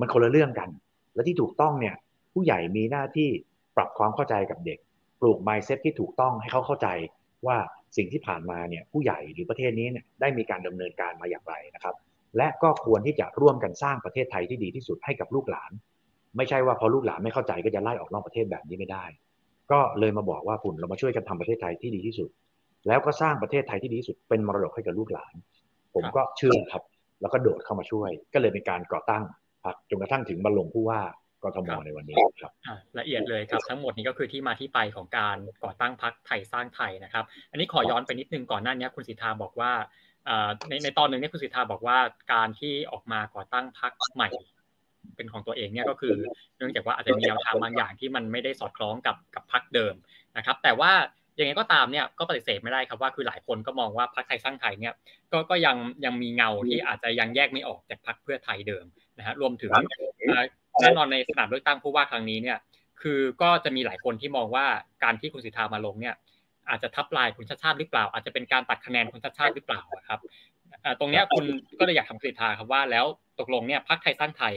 [0.00, 0.68] มันคนละเรื่องกัน
[1.14, 1.94] และที่ถูกต้องเนี่ย
[2.34, 3.28] ผู้ใหญ่มีหน้าที่
[3.76, 4.78] ปรับความเข้าใจกับเด็ก
[5.20, 6.88] ปลูก mindset ที่ถูกต้องให้เขาเข้าใจ
[7.46, 7.56] ว่า
[7.96, 11.94] สิ่งที่ผ่านมาเนี่ยผู้ใหญ่หรือประเทศนี้เนี่ยได้มีการดำเนินการมาอย่างไรนะครับ
[12.36, 15.70] และก็ควรที่จะร่วมกันสร้างประเทศไทยที่ดีที่สุดให้กับลูกหลาน
[16.36, 19.04] ไม่ใช่ว่าพอลูกหลานไม่เข้าใจก็จะไล่ออกนอกประเทศแบบนี้ไม่ได้
[19.72, 22.28] ก็เลยมาบอกว่าคุณเรามาช่วยกันทำประเทศไทยที่ดีที่สุด
[22.86, 25.34] แล้วก็สร้างประเทศไทยที่ดีที่สุดเป็นมรดกให้กับลูกหลาน
[25.94, 26.82] ผมก็เชื่อครับ
[27.20, 29.22] แล้วก็โดดเข้ามาช่วย ก็เลยเป็นการก่อตั้ง
[29.64, 31.00] พรรคจนกระทั่งถึงบรรลงผู้ว่า
[31.44, 32.52] กทมในวันนี้ครับ
[32.98, 39.72] ละเอียดเลยครับทั้งหมดนี้ก็คือที่มาที่ไปของการก่อตั้งพรรคไทยสร้างไทยนะครับ อันนี้ขอย้อนไปนิดนึงก่อนหน้านี้คุณสิทธาบอกว่า
[40.68, 41.98] ในในตอนหนึ่งเนี่ยคุณสิทธาบอกว่า
[42.32, 44.28] การที่ออกมาก่อตั้งพรรคใหม่
[45.16, 46.14] เป็นของตัวเองเนี่ยก็คือ
[46.56, 49.94] เนื่องจากว่าอาจจะมีแนวทางบางอย่างที่มันไม่ได้สอดคล้องกับกับพรรคเดิม
[50.36, 50.92] นะครับ แต่ว่า
[51.38, 54.94] ยังไงก็ตามเนี่ยก็ปฏิเสธไม่ได้ครับว่าคือหลายคนก็มองว่าพรรคไทยสร้างไทยเนี่ย
[55.32, 58.84] ก็ก็ยังยังมีเงาที่อาจจะยังแยกไม่ออกจากพรรคเพื่อไทยเดิม
[59.18, 59.70] นะฮะรวมถึง
[60.80, 62.58] แน่นอนในสนามเลือกตั้งผู้ว่าครั้งนี้เนี่ย
[63.02, 64.66] คือก็จะมีหลายคนที่มองว่า
[65.04, 66.14] การที่คุณสิทธามาลงเนี่ย
[66.68, 70.20] อาจจะทับลายคุณชาติชาติหรือเปล่า อาจจะเป็นการตัดคะแนนคุณชาติชาติหรือเปล่าครับ
[71.00, 71.44] ตรงนี้คุณ
[71.78, 73.06] ก็เลยอยากถามคุณสิทธาครับว่าแล้ว
[73.40, 74.54] ตกลงเนี่ยพรรคไทยสร้างไทย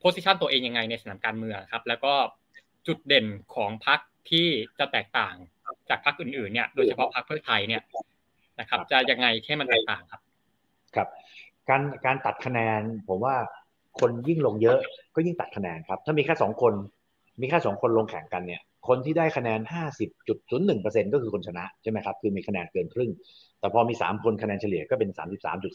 [0.00, 2.12] โพสิชันตัวเองยังไงในสนามการเมืองครับ แล้วก็
[2.86, 4.46] จุดเด่นของพรรคที่
[4.78, 5.34] จะแตกต่าง
[5.90, 7.82] จากพรรคอื่นๆเนี่ยโดยเฉพาะพรรคเพื่อไทยเนี่ย
[8.60, 10.20] นะครับ จะยังไงให้มันแตกต่างครับ
[10.96, 11.08] ครับ
[11.68, 13.34] การการตัดคะแนน ผมว่า
[14.00, 14.78] คนยิ่งลงเยอะ
[15.14, 16.72] ก็ยิ่งตัดคะแนนครับ ถ้ามีแค่สองคน
[17.40, 19.60] มีแค่สองคนลงแข่งกันเนี่ย คนที่ได้คะแนน
[20.16, 23.10] 50.01%ก็คือคนชนะใช่ไหมครับ คือมีคะแนนเกินครึ่ง
[23.60, 25.10] แต่พอมี 3 คนคะแนนเฉลี่ยก็เป็น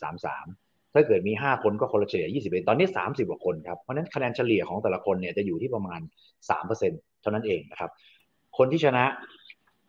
[0.02, 0.63] 33.33
[0.94, 6.02] ถ้าเกิดมี 5 คนก็คนละเฉลี่ย20ตอนนี้ 30 กว่าคนครับ เพราะนั้นคะแนนเฉลี่ยของแต่ละคนเนี่ยจะอยู่ที่ประมาณ
[6.60, 7.92] 3%เท่านั้นเองนะครับ
[8.58, 9.06] คนที่ชนะ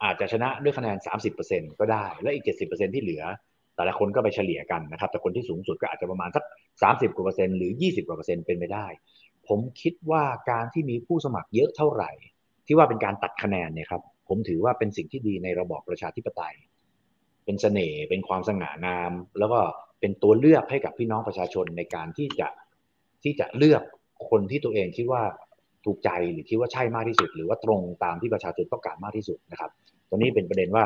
[0.04, 0.96] อาจจะชนะด้วยคะแนน
[1.38, 3.24] 30%ก็ได้ และอีก 70%ที่เหลือ
[3.76, 6.44] แต่ละคนก็ไปเฉลี่ยกันนะครับ แต่คนที่สูงสุดก็อาจจะประมาณสัก
[6.82, 8.86] สามสิบกว่าเปอร์เซ็นต์หรือยี่สิบกว่าเปอร์เซ็นต์เป็นไปได้
[9.48, 12.10] ผมคิดว่าการที่มีผู้สมัครเยอะเท่าไหร่
[12.66, 16.54] ที่ว่าเป็นการตัดคะแนนเนี่ยครับ ผมถือว่าเป็นสิ่งที่ดีในระบอบประชาธิปไตย
[17.44, 19.60] เป็นเสน่ห์ เป็นความสง่างาม แล้วก็
[20.04, 22.48] เป็นตัวเลือกให้กับพี่น้องประชาชนในการที่จะ
[23.22, 23.82] ที่จะเลือก
[24.30, 25.22] คนที่ตัวเองคิดว่า
[25.84, 29.70] ถูกใจหรือคิดว่าใช่มากที่สุด หรือว่าตรงตามที่ประชาชนต้องการมากที่สุดนะครับ
[30.08, 30.84] ตรงนี้เป็นประเด็นว่า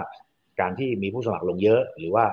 [0.60, 2.24] การที่มีผู้สมัครลงเยอะหรือว่า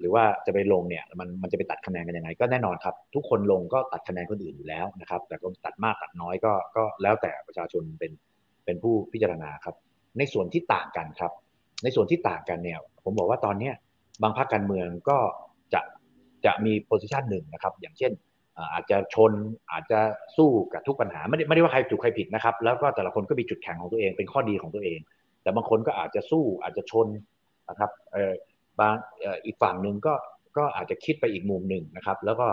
[0.00, 8.12] หรือว่าจะไปลงเนี่ยมันมันจะไปตัดคะแนนกันยังไง ก็แน่นอนครับ ทุกคนลงก็ตัดคะแนนคนอื่นอยู่แล้วนะครับ แต่ก็ตัดมากตัดน้อยก็ก็แล้วแต่ประชาชนเป็น
[8.64, 9.74] เป็นผู้พิจารณาครับ
[10.18, 11.32] ในส่วนที่ต่างกันครับ
[11.84, 13.70] ในส่วนที่ต่างกันเนี่ย ผมบอกว่าตอนเนี้
[14.22, 15.18] บางพรรคการเมืองก็
[15.74, 15.80] จะ
[16.46, 18.12] จะมีโพสิชันหนึ่งนะครับ อย่างเช่น
[18.72, 19.32] อาจจะชน
[19.72, 20.00] อาจจะ
[20.36, 24.98] สู้กับทุกปัญหาไม่ได้ไม่ได้ว่าใครถูกใครผิดนะครับ แล้วก็แต่ละคนก็มีจุดแข็งของตัวเองเป็นข้อดีของตัวเอง
[25.42, 27.08] แต่บางคนก็อาจจะสู้อาจจะชน
[27.68, 27.90] นะครับ
[28.80, 28.94] บาง
[29.44, 30.14] อีกฝั่งหนึ่งก็
[30.56, 32.46] ก็อาจจะคิดไปอีกมุมหนึ่งนะครับ แล้วก็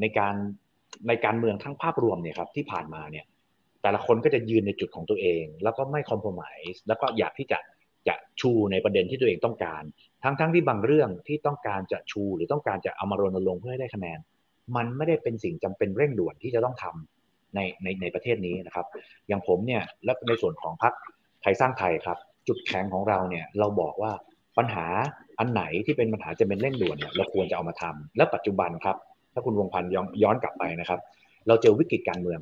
[0.00, 0.34] ในการ
[1.08, 3.24] ในการเมืองทั้งภาพรวมเนี่ยครับที่ผ่านมาเนี่ย
[3.82, 7.58] แต่ละคนก็จะยืนในจุดของตัวเอง แล้วก็ไม่คอมเพลมไมซ์แล้วก็อยากที่จะ
[8.08, 9.82] จะชูในประเด็นที่ตัวเองต้องการ
[10.22, 14.18] ทั้งๆทที่บางเรื่องที่ต้องการจะชูหรือต้องการจะเอามารณรงค์เพื่อให้ได้คะแนน
[14.76, 18.86] มันไม่ได้เป็นสิ่งจำเป็นเร่งด่วนที่จะต้องทำในในในประเทศนี้นะครับ
[19.28, 20.92] อย่างผมเนี่ยและในส่วนของพรรค
[21.42, 24.12] ไทยสร้างไทยครับ จุดแข็งของเราเนี่ยเราบอกว่า
[24.58, 24.86] ปัญหา
[25.38, 28.96] อันไหนที่เป็นปัญหาจะเป็นเร่งด่วนเนี่ยเราควรจะเอามาทำและปัจจุบันครับ
[29.32, 29.90] ถ้าคุณวงพันธ์
[30.22, 31.00] ย้อนกลับไปนะครับ
[31.48, 32.40] เราเจอวิกฤตการเมือง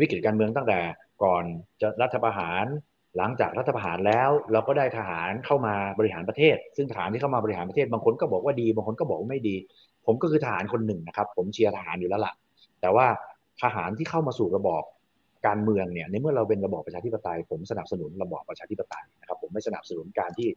[0.00, 0.80] วิกฤตการเมืองตั้งแต่
[1.22, 1.44] ก่อน
[1.80, 2.64] จะรัฐประหาร
[3.16, 9.56] หลังจากรัฐประหารแล้วเราก็ได้ทหารเข้ามาบริหารประเทศ ซึ่งทหารที่เข้ามาบริหารประเทศบางคนก็บอกว่าดี บางคนก็บอกว่าไม่ดี
[10.06, 12.32] ผมก็คือทหารคนหนึ่งนะครับ ผมเชียร์ทหารอยู่แล้วล่ะ
[12.80, 13.06] แต่ว่า
[13.62, 14.82] ทหารที่เข้ามาสู่ระบอบ
[15.46, 20.48] การเมืองเนี่ยในเมื่อเราเป็นระบอบประชาธิปไตย ผมสนับสนุนระบอบประชาธิปไตยนะครับ ผมไม่สนับสนุนการที่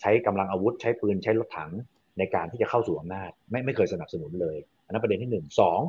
[0.00, 1.70] ใช้กำลังอาวุธ ใช้ปืนใช้รถถัง
[2.18, 5.80] ในการที่จะเข้าสู่อำนาจไม่ไม่เคยสนับสนุนเลย อันนั้นประเด็นที่หนึ่งสอง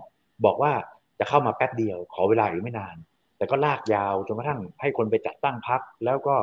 [0.45, 0.71] บอกว่า
[1.19, 2.95] จะเข้ามาแป๊บเดียว ขอเวลาอีกไม่นาน
[3.43, 6.35] แต่ก็ลากยาวจนกระทั่งให้คนไปจัดตั้งพรรคแล้วก็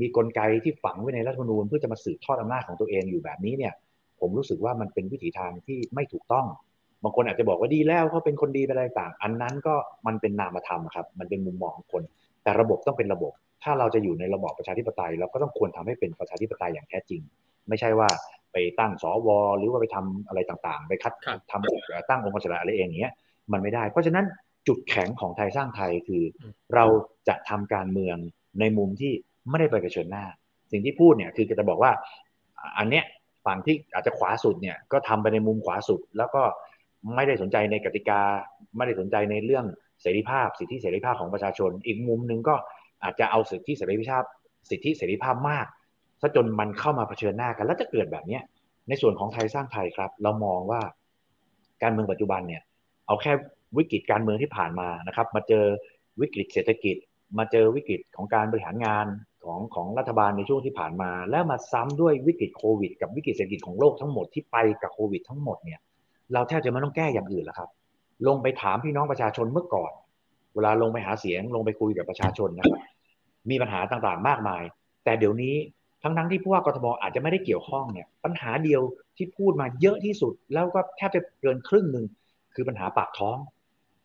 [0.00, 3.72] มีกลไกที่ฝังไว้ในรัฐธรรมนูญเพื่อจะมาสืบทอดอำนาจของตัวเองอยู่แบบนี้เนี่ย
[4.20, 6.46] ผมรู้สึกว่ามันเป็นวิถีทางที่ไม่ถูกต้อง
[7.02, 9.74] บางคนอาจจะบอกว่าดีแล้วเขาเป็นคนดีไปอะไรต่าง อันนั้นก็
[10.06, 12.02] มันเป็นนามธรรมครับ มันเป็นมุมมองของคน
[12.42, 13.32] แต่ระบบต้องเป็นระบบ
[13.64, 17.20] ถ้าเราจะอยู่ในระบอบประชาธิปไตย เราก็ต้องควรทำให้เป็นประชาธิปไตยอย่างแท้จริง
[17.68, 18.08] ไม่ใช่ว่า
[18.52, 21.12] ไปตั้งสวหรือว่าไปทำอะไรต่างๆ ไปคัด
[21.50, 23.14] ทำตั้งองค์กรอะไรเองอย่างเงี้ย
[23.52, 24.24] มันไม่ได้ เพราะฉะนั้น
[24.68, 26.24] จุดแข็งของไทยสร้างไทยคือ
[26.74, 26.84] เรา
[27.28, 28.16] จะทำการเมือง
[28.60, 29.12] ในมุมที่
[29.48, 30.24] ไม่ได้ไปเผชิญหน้า
[30.72, 31.92] สิ่งที่พูดเนี่ยคือจะบอกว่า
[32.78, 33.04] อันเนี้ย
[33.46, 36.42] ฝั่งที่อาจจะขวาสุดเนี่ยก็ทำไปในมุมขวาสุด แล้วก็
[37.14, 38.20] ไม่ได้สนใจในกติกา
[38.76, 39.64] ไม่ได้สนใจในเรื่อง
[40.02, 42.54] เสรีภาพ สิทธิเสรีภาพของประชาชน อีกมุมหนึ่งก็
[43.02, 44.24] อาจจะเอาสิทธิเสรีภาพ
[44.70, 45.66] สิทธิเสรีภาพมาก
[46.20, 48.42] ซะจนมันเข้ามาเผชิญหน้ากัน แล้วจะเกิดแบบเนี้ย
[48.88, 50.80] ในส่วนของไทยสร้างไทยครับ เรามองว่า
[51.82, 52.62] การเมืองปัจจุบันเนี่ย
[53.06, 53.32] เอาแค่
[53.76, 55.64] วิกฤตการเมืองที่ผ่านมานะครับ มาเจอ
[56.20, 56.96] วิกฤตเศรษฐกิจ
[57.38, 59.06] มาเจอวิกฤตของการบริหารงาน
[59.44, 65.80] ของของรัฐบาลในช่วงที่ผ่านมา แล้วมาซ้ำด้วยวิกฤตโควิด กับวิกฤตเศรษฐกิจของโลกทั้งหมดที่ไปกับโควิดทั้งหมดเนี่ย
[66.32, 67.68] เราแทบจะไม่ต้องแก้อย่างอื่นแล้วครับ
[68.26, 69.92] ลงไปถามพี่น้องประชาชนเมื่อก่อน
[70.54, 72.80] เวลาลงไปหาเสียงลงไปคุยกับประชาชนนะครับ
[73.50, 74.62] มีปัญหาต่างๆมากมาย
[75.04, 75.54] แต่เดี๋ยวนี้
[76.02, 78.82] ทั้งทั้งที่ผู้ว่ากทมอาจจะไม่ได้เกี่ยวข้องเนี่ยปัญหาเดียว
[79.16, 82.06] ที่พูดมาเยอะที่สุด แล้วก็แทบจะเกินครึ่งหนึ่ง
[82.54, 83.36] คือปัญหาปากท้อง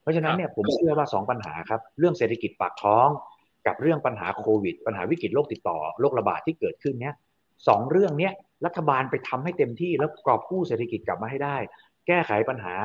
[0.04, 3.08] เพราะฉะนั้นเนี่ยผมเชื่อว่าสองปัญหาครับ เรื่องเศรษฐกิจปากท้อง
[3.68, 7.16] กับเรื่องปัญหาโควิด ปัญหาวิกฤตโรคติดต่อโรคระบาดที่เกิดขึ้นเนี่ย
[7.68, 8.34] สองเรื่องเนี้ย
[8.66, 11.58] รัฐบาลไปทำให้เต็มที่แล้วกอบกู้เศรษฐกิจกลับมาให้ได้
[12.08, 12.76] แก้ไขปัญหา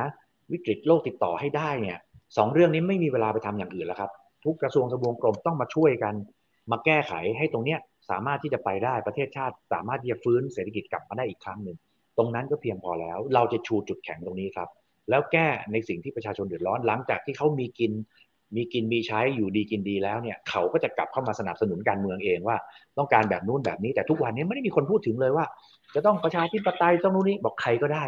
[0.51, 1.97] วิกฤตโรคติดต่อให้ได้เนี่ย
[2.37, 4.11] สองเรื่องนี้ไม่มีเวลาไปทำอย่างอื่นแล้วครับ
[4.45, 6.13] ทุกกระทรวงทบวงกรมต้องมาช่วยกัน
[6.71, 7.79] มาแก้ไขให้ตรงเนี้ย
[8.09, 11.77] สามารถที่จะไปได้ประเทศชาติ สามารถที่จะฟื้นเศรษฐกิจกลับมาได้อีกครั้งหนึ่ง
[12.17, 14.69] ตรงนั้นก็เพียงพอแล้ว เราจะชูจุดแข็งตรงนี้ครับ
[15.09, 17.91] แล้วแก้ในสิ่งที่ประชาชนเดือดร้อนหลังจากที่เขามีกิน
[18.55, 22.57] มีกินมีใช้อยู่ดีกินดีแล้วเนี่ยเขาก็จะกลับเข้ามาสนับสนุนการเมืองเองว่า
[22.97, 25.45] ต้องการแบบนู้นแบบนี้แต่ทุกวันนี้ไม่ได้มีคนพูดถึงเลยว่า
[25.95, 28.03] จะต้องประชาธิปไตยต้องนู้นนี้บอกใครก็ได้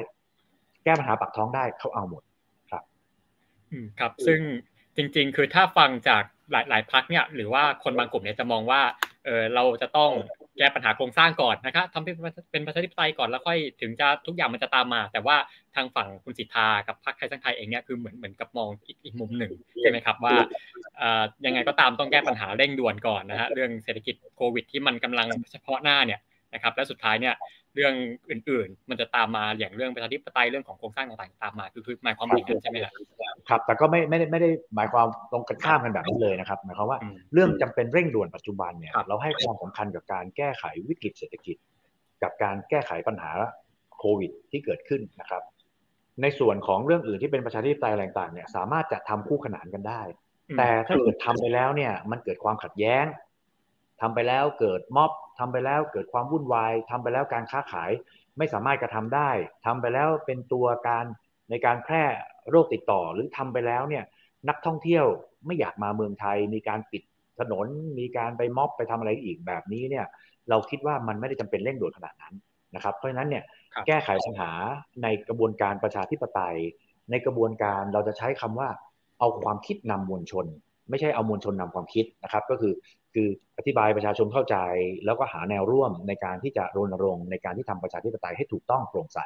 [0.84, 2.24] แก้ปัญหาปากท้องได้เขาเอาหมด
[2.72, 2.84] ครับ
[3.72, 4.40] อืมครับ ซึ่ง
[4.96, 8.82] จริง ๆ คือถ้าฟังจากหลายหลายพักเนี่ย หรือว่าคนบางกลุ่มเนี่ยจะมองว่า
[9.26, 10.12] เออเราจะต้อง
[10.58, 12.16] แก้ปัญหาโครงสร้างก่อนนะครับทำเป็น
[12.52, 15.36] เป็นประชาธิปไตยก่อนแล้วค่อยถึงจะทุกอย่างมันจะตามมา แต่ว่า
[15.76, 20.36] ทางฝั่งคุณสิทธากับพรรคไทยสร้างไทยเองเนี่ยคือเหมือนเหมือนกับมองอีกอีกมุมหนึ่งใช่ไหมครับว่า
[20.98, 26.20] เอ่อยังไงก็ตามต้องแก้ปัญหาเร่งด่วนก่อนนะฮะเรื่องเศรษฐกิจโควิดที่มันกำลังเฉพาะหน้าเนี่ย
[26.54, 27.36] นะครับและสุดท้ายเนี่ย
[27.76, 27.94] เรื่อง
[28.30, 32.94] อื่นๆ มันจะตามมาอย่างเรื่องประชาธิปไตยเรื่องของโครงสร้างต่างๆตามมาคือคือหมายความอย่างนั้นใช่ไหมครับ
[33.50, 37.00] ครับแต่ก็ไม่ไม่ได้ไม่ได้หมายความตรงกันข้ามกันแบบนี้เลยนะครับหมายความว่า
[37.34, 41.58] เรื่องจำเป็นเร่งด่วนปัจจุบันเนี่ยเราให้ความสำคัญกับการแก้ไขวิกฤตเศรษฐกิจ
[42.24, 43.32] กับการแก้ไขปัญหา
[44.00, 45.44] โควิดที่เกิดขึ้นนะครับ
[46.22, 50.02] ในส่วนของเรื่องอื่นที่เป็นประชาธิปไตยอะไรต่างๆเนี่ยสามารถจะทำคู่ขนานกันได้
[50.58, 53.06] แต่ถ้าเกิดทำไปแล้วเนี่ยมันเกิดความขัดแย้ง
[54.02, 57.92] ทำไปแล้วเกิดม็อบทำไปแล้วเกิดความวุ่นวายทำไปแล้วการค้าขาย
[58.38, 59.30] ไม่สามารถกระทำได้
[59.66, 61.06] ทำไปแล้วเป็นตัวการ
[61.50, 62.04] ในการแพร่
[62.50, 64.04] โรคติดต่อหรือทำไปแล้วเนี่ย
[64.50, 65.06] นักท่องเที่ยว
[65.46, 67.04] ไม่อยากมาเมืองไทย มีการปิด
[67.40, 67.68] ถนน
[68.00, 70.06] มีการไปม็อบไปทำอะไรอีกแบบนี้เนี่ย
[70.50, 72.34] เราคิดว่ามันไม่ได้จำเป็นเร่งด่วนขนาดนั้น
[72.76, 73.44] นะครับ เพราะฉะนั้นเนี่ย
[73.88, 74.52] แก้ไขปัญหา
[75.04, 76.58] ในกระบวนการประชาธิปไตย
[77.12, 78.70] ในกระบวนการเราจะใช้คำว่า
[79.20, 80.46] เอาความคิดนำมวลชน
[80.91, 82.73] ไม่ใช่เอามวลชนนำความคิดนะครับก็คือ
[83.13, 83.27] คือ
[83.58, 84.58] อธิบายประชาชนเข้าใจ
[85.06, 89.19] แล้วก็หาแนวร่วมในการที่จะรณรงค์ในการที่ทำประชาธิปไตยให้ถูกต้องโปร่งใส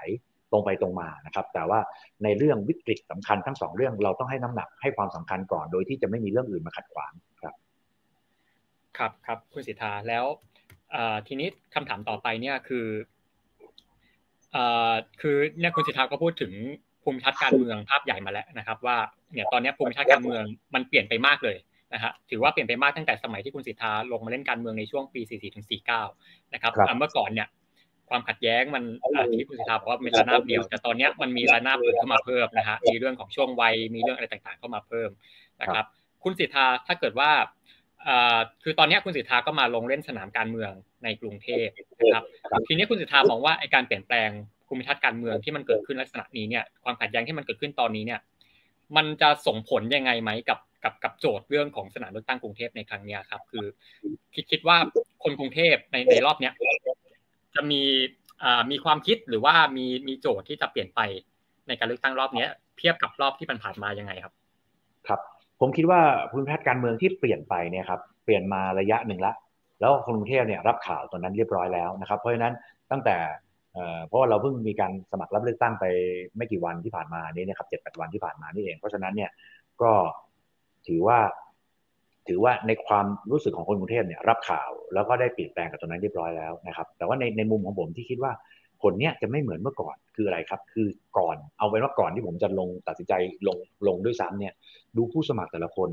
[0.51, 1.80] ตรงไปตรงมานะครับแต่ว่า
[2.23, 7.56] ในเรื่องวิกฤตสำคัญทั้งสองเรื่องเราต้องให้น้ำหนักให้ความสำคัญก่อน โดยที่จะไม่มีเรื่องอื่นมาขัดขวางครับ
[8.97, 10.25] ครับครับคุณสิทธาแล้ว
[11.28, 12.88] ทีนี้คำถามต่อไปเนี่ยคือ
[15.21, 16.51] คือเนี่ยคุณสิทธาก็พูดถึง
[17.06, 18.98] ภูมิทัศน์การเมืองภาพใหญ่มาแล้วนะครับ ว่า
[19.34, 20.44] เนี่ยตอนนี้ภูมิทัศน์การเมือง
[20.76, 21.58] มันเปลี่ยนไปมากเลย
[21.94, 25.65] นะฮะถือว่าเปลี่ยนไปมากตั้งแต่สมัยที่คุณสิทธาลงมาเล่นการเมืองในช่วงปี 44ถึง
[26.10, 27.48] 49 นะครับเมื่อก่อนเนี่ย
[28.10, 28.84] ความขัดแย้งมัน
[29.38, 35.10] ที่คุณสิทธาบอกว่าเป็นระนาบเดียว แต่ตอนนี้มันมีระนาบอื่นเข้ามาเพิ่มนะฮะมีเรื่องของช่วงวัยมีเรื่องอะไรต่างๆเข้ามาเพิ่ม
[35.62, 35.86] นะครับ
[36.24, 37.32] คุณสิทธาถ้าเกิดว่า
[38.63, 40.72] คือตอนนี้คุณสิทธาก็มาลงเล่นสนามการเมือง
[41.04, 41.68] ในกรุงเทพ
[42.00, 42.24] นะครับ
[42.68, 44.30] ทีนี้คุณสิทธามองว่าไอการเปลี่ยนแปลง
[44.67, 48.19] ภูมิทัศน์การเมืองที่มันเกิดขึ้นลักษณะนี้เนี่ยความขัดแย้งที่มันเกิดขึ้นตอนนี้เนี่ย
[48.95, 53.65] มันจะส่งผลยังไงไหมกับกับกับโจทย์เรื่องของสนามเลือกตั้งกรุงเทพในครั้งนี้ครับ คือ
[54.34, 54.78] คิดคิดว่า
[55.23, 56.54] คนกรุงเทพในในรอบเนี้ย
[57.56, 57.82] จะมี
[58.43, 61.01] อ่ามีความคิดหรือว่ามีมีโจทย์ที่จะเปลี่ยนไป
[61.67, 62.49] ในการเลือกตั้งรอบเนี้ย
[62.80, 64.34] เทียบกับรอบที่ผ่านมายังไงครับ
[65.08, 65.19] ครับ
[65.60, 65.99] ผมคิดว่า
[66.32, 69.34] ภูมิทัศน์การเมืองที่เปลี่ยนไปเนี่ยครับเปลี่ยนมาระยะหนึ่งละ
[69.80, 72.54] แล้วคนกรุงเทพเนี่ยรับข่าวตอนนั้นเรียบร้อยแล้วนะครับ เพราะฉะนั้น
[72.91, 73.15] ตั้งแต่
[74.06, 75.86] เพราะว่าเราเพิ่งมีการสมัครรับเลือกตั้งไป
[76.38, 79.32] ไม่กี่วันที่ผ่านมานี้นะครับเจ็ดแปดวันที่ผ่านมานี่เอง เพราะฉะนั้นเนี่ย
[79.82, 79.92] ก็
[80.88, 81.20] ถือว่า
[82.28, 88.32] ถือว่าในความรู้สึกของคนกรุงเทพเนี่ยรับข่าวแล้วก็ได้เปลี่ยนแปลงกับตรงนั้นเรียบร้อยแล้วนะครับ แต่ว่าในในมุมของผมที่คิดว่า
[88.82, 93.14] ผลเนี้ยจะไม่เหมือนเมื่อก่อนคืออะไรครับ คือก่อนเอาเป็นว่าก่อนที่ผมจะลงตัดสินใจ
[93.48, 93.58] ลง
[93.88, 94.54] ลงด้วยซ้ำเนี่ย
[94.98, 95.90] ดูผู้สมัครแต่ละคน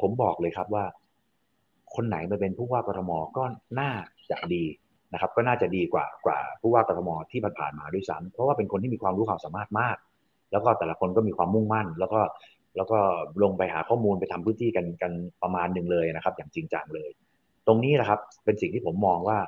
[0.00, 0.84] ผมบอกเลยครับว่า
[1.94, 3.44] คนไหนมาเป็นผู้ว่ากทมก็
[3.80, 3.90] น่า
[4.30, 4.64] จะดี
[5.16, 9.96] นะครับก็น่าจะดีกว่ากว่าผู้ว่ากทมที่ผ่านมาด้วยซ้ำเพราะว่าเป็นคนที่มีความรู้ความสามารถมาก
[10.52, 12.20] แล้วก็แต่ละคนก็มีความมุ่งมั่น แล้วก็
[12.76, 12.98] แล้วก็
[13.42, 17.10] ลงไปหาข้อมูลไปทำพื้นที่กันกันประมาณหนึ่งเลยนะครับ อย่างจริงจังเลย
[17.66, 19.38] ตรงนี้นะครับเป็นสิ่งที่ผมมองว่า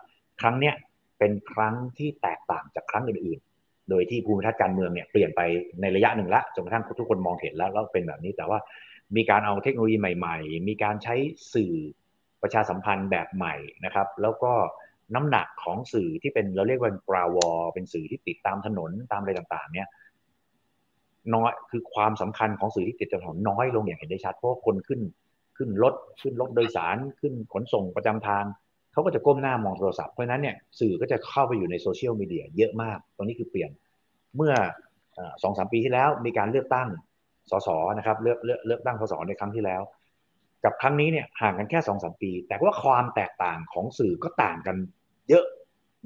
[0.40, 0.74] ครั้งเนี้ย
[1.18, 5.40] เป็นครั้งที่แตกต่างจากครั้งอื่นๆ โดยที่ภูมิทัศน์การเมืองเนี่ยเปลี่ยนไป
[5.80, 8.58] ในระยะหนึ่งละจนกระทั่งทุกคนมองเห็นแล้วแล้วเป็นแบบนี้แต่ว่า
[9.16, 11.14] มีการเอาเทคโนโลยีใหม่ ๆ มีการใช้
[11.54, 11.74] สื่อ
[12.42, 13.54] ประชาสัมพันธ์แบบใหม่
[13.84, 14.52] นะครับ แล้วก็
[15.14, 19.88] น้ำหนักของสื่อที่เป็นเราเรียกว่าปราวอเป็นสื่อที่ติดตามถนนตามอะไรต่างๆ เนี่ย
[21.34, 25.00] น้อยคือความสำคัญของสื่อที่ติดตามถนนน้อยลงอย่างเห็นได้ชัดเพราะคนขึ้น
[25.56, 28.44] ขึ้นรถขึ้นรถโดยสารขึ้นขนส่งประจำทาง
[28.92, 33.70] เขาก็จะก้มหน้ามองโทรศัพท์เพราะนั้นเนี่ยสื่อก็จะเข้าไปอยู่ในโซเชียลมีเดียเยอะมากตรงนี้คือเปลี่ยน
[34.36, 34.52] เมื่อ
[35.42, 36.88] สองสามปีที่แล้วมีการเลือกตั้ง
[37.50, 37.68] สส
[37.98, 39.82] นะครับเลือกเลือกเลือกตั้งสสในครั้งที่แล้ว
[40.64, 44.76] กับครั้งนี้เนี่ยห่างกันแค่สองสามปี แต่ว่าความแตกต่างของสื่อก็ต่างกัน
[45.28, 45.44] เยอะ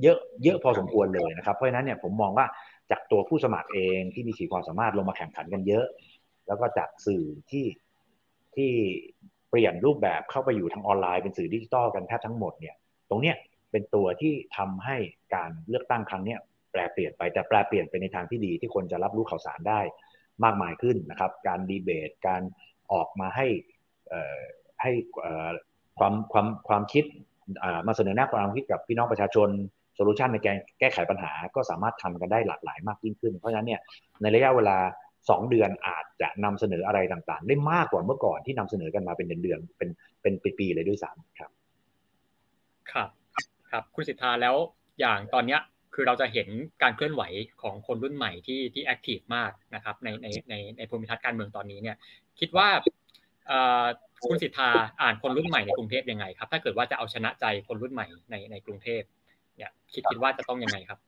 [0.03, 2.47] เยอะเยอะพอสมควรเลยนะครับ เพราะฉะนั้นเนี่ยผมมองว่า
[2.91, 5.87] จากตัวผู้สมัครเองที่มีขีดความสามารถลงมาแข่งขันกันเยอะ
[6.47, 7.67] แล้วก็จากสื่อที่
[8.57, 8.71] ที่
[9.51, 12.75] เปลี่ยนรูปแบบเข้าไปอยู่ทางออนไลน์เป็นสื่อดิจิตอลกันแทบทั้งหมดเนี่ย
[13.11, 13.37] ตรงเนี้ย
[13.71, 14.97] เป็นตัวที่ทำให้
[15.35, 16.37] การเลือกตั้งครั้งนี้
[16.73, 19.81] แปรเปลี่ยนไปแต่แปรเปลี่ยนไปในทางที่ดีที่คนจะรับรู้ข่าวสารได้
[20.45, 22.43] มากมายขึ้นนะครับ การดีเบต การ
[22.93, 23.47] ออกมาให้
[24.83, 24.93] ให้
[25.99, 27.05] ความความความคิด
[27.87, 29.49] มาเสนอหน้าความคิดกับพี่น้องประชาชน
[29.95, 33.81] solution ในการแก้ไขปัญหาก็สามารถทำกันได้หลากหลายมากยิ่งขึ้น เพราะฉะนั้นเนี่ย
[34.23, 34.79] ในระยะเวลา
[35.31, 39.89] สองเดือนอาจจะนำเสนออะไรต่างๆ ได้มากกว่าเมื่อก่อนที่นำเสนอกันมาเป็นเดือนๆเป็น
[40.23, 41.51] เป็นปีๆเลยด้วยซ้ำครับ
[42.93, 43.09] ครับ
[43.71, 44.57] ครับคุณสิทธาแล้ว
[45.01, 45.61] อย่างตอนเนี้ย
[45.95, 46.49] คือเราจะเห็น
[46.83, 47.23] การเคลื่อนไหว
[47.63, 51.97] ของคนรุ่นใหม่ที่ที่แอคทีฟมากนะครับในในในในภูมิทัศน์การเมืองตอนนี้เนี่ย
[52.41, 52.69] คิดว่า
[54.29, 54.69] คุณสิทธา
[55.01, 59.03] อ่านคนรุ่นใหม่ในกรุงเทพยังไงครับ ถ้าเกิดว่าจะเอาชนะใจคนรุ่นใหม่ในในกรุงเทพ
[59.57, 60.99] เนี่ยคิดคิดว่าจะต้องยังไงครับ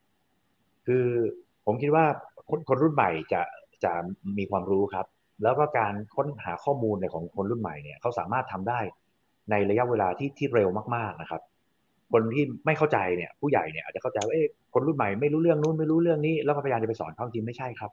[0.86, 1.06] คือ
[1.66, 2.04] ผมคิดว่า
[2.50, 3.42] คนคนรุ่นใหม่จะ
[3.84, 3.92] จะ
[4.38, 5.06] มีความรู้ครับ
[5.42, 8.80] แล้วก็การค้นหาข้อมูลในของคนรุ่นใหม่เนี่ยเขาสามารถทำได้
[9.50, 11.42] ในระยะเวลาที่ที่เร็วมากๆนะครับ
[12.12, 17.90] คนที่ไม่เข้าใจเนี่ย ผู้ใหญ่เนี่ยอาจจะเข้าใจว่าเอ๊ะคนรุ่นใหม่ไม่รู้เรื่องนู้นไม่รู้เรื่องนี้แล้วก็พยายามจะไปสอนเขาจริงไม่ใช่ครับ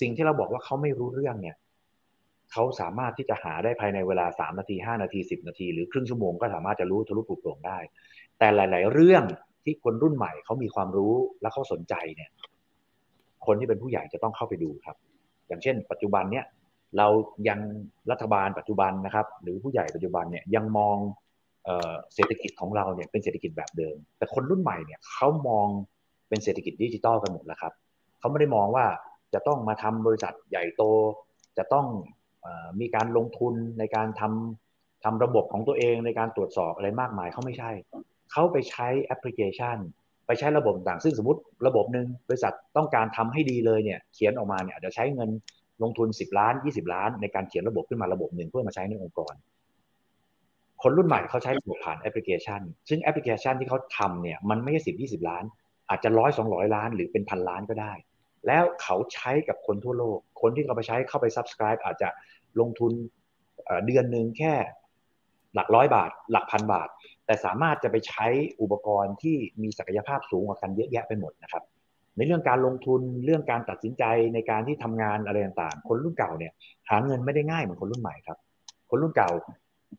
[0.00, 1.56] สิ่งที่เราบอกว่าเขาไม่รู้เรื่องเนี่ย
[2.56, 7.78] เขาสามารถที่จะหาได้ภายในเวลา 3 นาที 5 นาที 10 นาที หรือครึ่งชั่วโมงก็สามารถจะรู้ทะลุปลุกโปร่งได้
[8.38, 9.24] แต่หลาย ๆ เรื่อง
[9.64, 12.30] ที่คนรุ่นใหม่เขามีความรู้และเขาสนใจเนี่ย
[13.46, 14.96] คนที่เป็นผู้ใหญ่จะต้องเข้าไปดูครับ
[15.48, 16.44] อย่างเช่น ปัจจุบันเนี่ย
[16.98, 17.08] เรา
[17.48, 17.60] ยัง
[18.10, 20.96] รัฐบาลปัจจุบันนะครับ หรือผู้ใหญ่ปัจจุบันเนี่ยยังมอง
[22.14, 25.68] เศรษฐกิจของเราเนี่ยเป็นเศรษฐกิจแบบเดิม แต่คนรุ่นใหม่เนี่ยเขามอง
[26.28, 27.72] เป็นเศรษฐกิจดิจิตอลกันหมดแล้วครับ
[28.18, 28.86] เขาไม่ได้มองว่า
[29.34, 30.82] จะต้องมาทำบริษัทใหญ่โต
[31.58, 31.86] จะต้อง
[32.80, 37.70] มีการลงทุนในการทำทำระบบของตัวเองในการตรวจสอบอะไรมากมายเขาไม่ใช่
[38.32, 39.76] เขาไปใช้แอปพลิเคชัน
[40.26, 45.30] ไปใช้ระบบต่างซึ่งสมมติระบบหนึ่งบริษัทต้องการทำให้ดีเลยเนี่ยเขียนออกมาเนี่ยอาจจะใช้เงิน
[45.82, 49.34] ลงทุน 10 ล้าน 20 ล้าน ในการเขียนระบบขึ้นมาระบบหนึ่งเพื่อมาใช้ในองค์กร
[50.82, 55.44] คนรุ่นใหม่เขาใช้ระบบผ่านแอปพลิเคชัน ซึ่งแอปพลิเคชันที่เขาทำเนี่ยมันไม่ใช่สิบยี่สิบล้าน
[55.90, 57.92] อาจจะร้อยสองร้อยล้านหรือเป็นพันล้านก็ได้
[58.46, 62.08] แล้วเขาใช้กับคนทั่วโลก คนที่เขาไปใช้เข้าไป subscribe อาจจะ
[62.60, 62.92] ลงทุน
[63.86, 64.54] เดือนหนึ่งแค่
[65.54, 66.88] หลักร้อยบาท หลักพันบาท
[67.26, 68.26] แต่สามารถจะไปใช้
[68.60, 71.62] อุปกรณ์ที่มีศักยภาพสูงกว่ากันเยอะแยะไปหมดนะครับ
[72.16, 76.52] ในเรื่องการลงทุนเรื่องการตัดสินใจในการที่ทำงานอะไรต่างๆ คนรุ่นเก่าเนี่ย
[76.90, 78.38] หาเงินไม่ได้ง่ายเหมือนคนรุ่นใหม่ครับ
[78.90, 79.30] คนรุ่นเก่า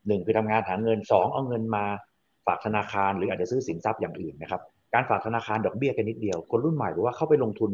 [0.06, 1.84] หนึ่งคือทำงานหาเงินสองเอาเงินมา
[2.46, 4.60] ฝากธนาคารหรืออาจจะซื้อสินทรัพย์อย่างอื่นนะครับ
[4.94, 7.70] การฝากธนาคารดอกเบี้ยกันนิดเดียว คนรุ่นใหม่บอกว่าเข้าไปลงทุน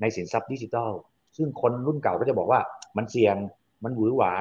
[0.00, 0.90] ในสินทรัพย์ดิจิทัล
[1.36, 2.60] ซึ่งคนรุ่นเก่าก็จะบอกว่า
[2.96, 3.36] มันเสี่ยง
[3.86, 4.32] มันหวือหวา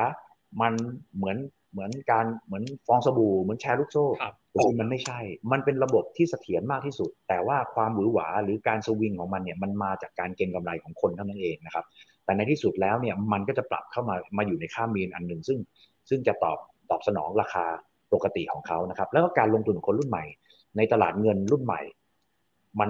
[0.62, 0.74] มัน
[1.16, 1.38] เหมือน
[1.72, 4.06] เหมือนการเหมือนฟองสบู่เหมือนแชร์ลูกโซ่
[4.54, 5.20] จริงมันไม่ใช่
[5.52, 11.86] มันเป็นระบบที่เสถียรมากที่สุด แต่ว่าความหวือหวาหรือการสวิงของมันเนี่ยมันมาจากการเก็งกำไรของคนเท่านั้นเองนะครับ
[12.26, 15.60] แต่ในที่สุดแล้วเนี่ยมันก็จะปรับเข้ามามาอยู่ในค่ามีนอันหนึ่งซึ่ง
[16.10, 16.58] ซึ่งจะตอบ
[16.90, 17.66] ตอบสนองราคา
[18.14, 20.26] ปกติของเขานะครับ แล้วก็การลงทุนของคนรุ่นใหม่
[20.78, 21.82] ในตลาดเงินรุ่นใหม่
[22.80, 22.90] มัน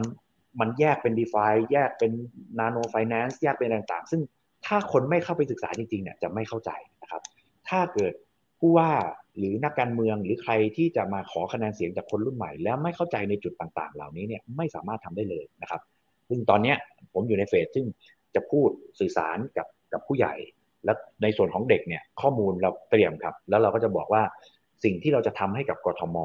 [0.60, 2.12] มันแยกเป็น d e f าแยกเป็น
[2.60, 4.22] Nano Finance แยกเป็นต่างๆ ซึ่ง
[4.66, 7.22] ถ้าคนไม่เข้าไปศึกษาจริงๆเนี่ยจะไม่เข้าใจนะครับ
[7.70, 8.14] ถ้าเกิด
[8.60, 8.92] ผู้ว่า
[9.38, 15.82] หรือนักการเมืองหรือใครที่จะมาขอคะแนนเสียงจากคนรุ่นใหม่ แล้วไม่เข้าใจในจุดต่างๆ เหล่านี้เนี่ยไม่สามารถทำได้เลยนะครับ
[16.30, 16.74] ซึ่งตอนนี้
[17.14, 17.86] ผมอยู่ในเฟสซึ่ง
[18.36, 20.34] จะพูดสื่อสารกับกับผู้ใหญ่
[20.86, 24.24] และในส่วนของเด็กเนี่ยข้อมูลเราเตรียมครับ แล้วเราก็จะบอกว่า
[24.84, 26.18] สิ่งที่เราจะทำให้กับกทม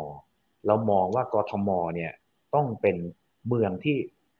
[0.66, 2.12] เรามองว่ากทมเนี่ย
[2.54, 2.96] ต้องเป็น
[3.48, 3.96] เมืองที่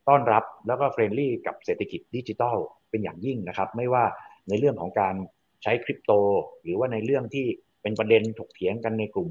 [0.08, 2.56] ต้อนรับแล้วก็ friendly กับเศรษฐกิจดิจิทัล
[2.90, 4.04] เป็นอย่างยิ่งนะครับ ไม่ว่า
[4.48, 5.14] ในเรื่องของการ
[5.62, 6.12] ใช้คริปโต
[6.62, 7.46] หรือว่าในเรื่องที่
[7.82, 9.30] เป็นประเด็นถกเถียงกันในกลุ่ม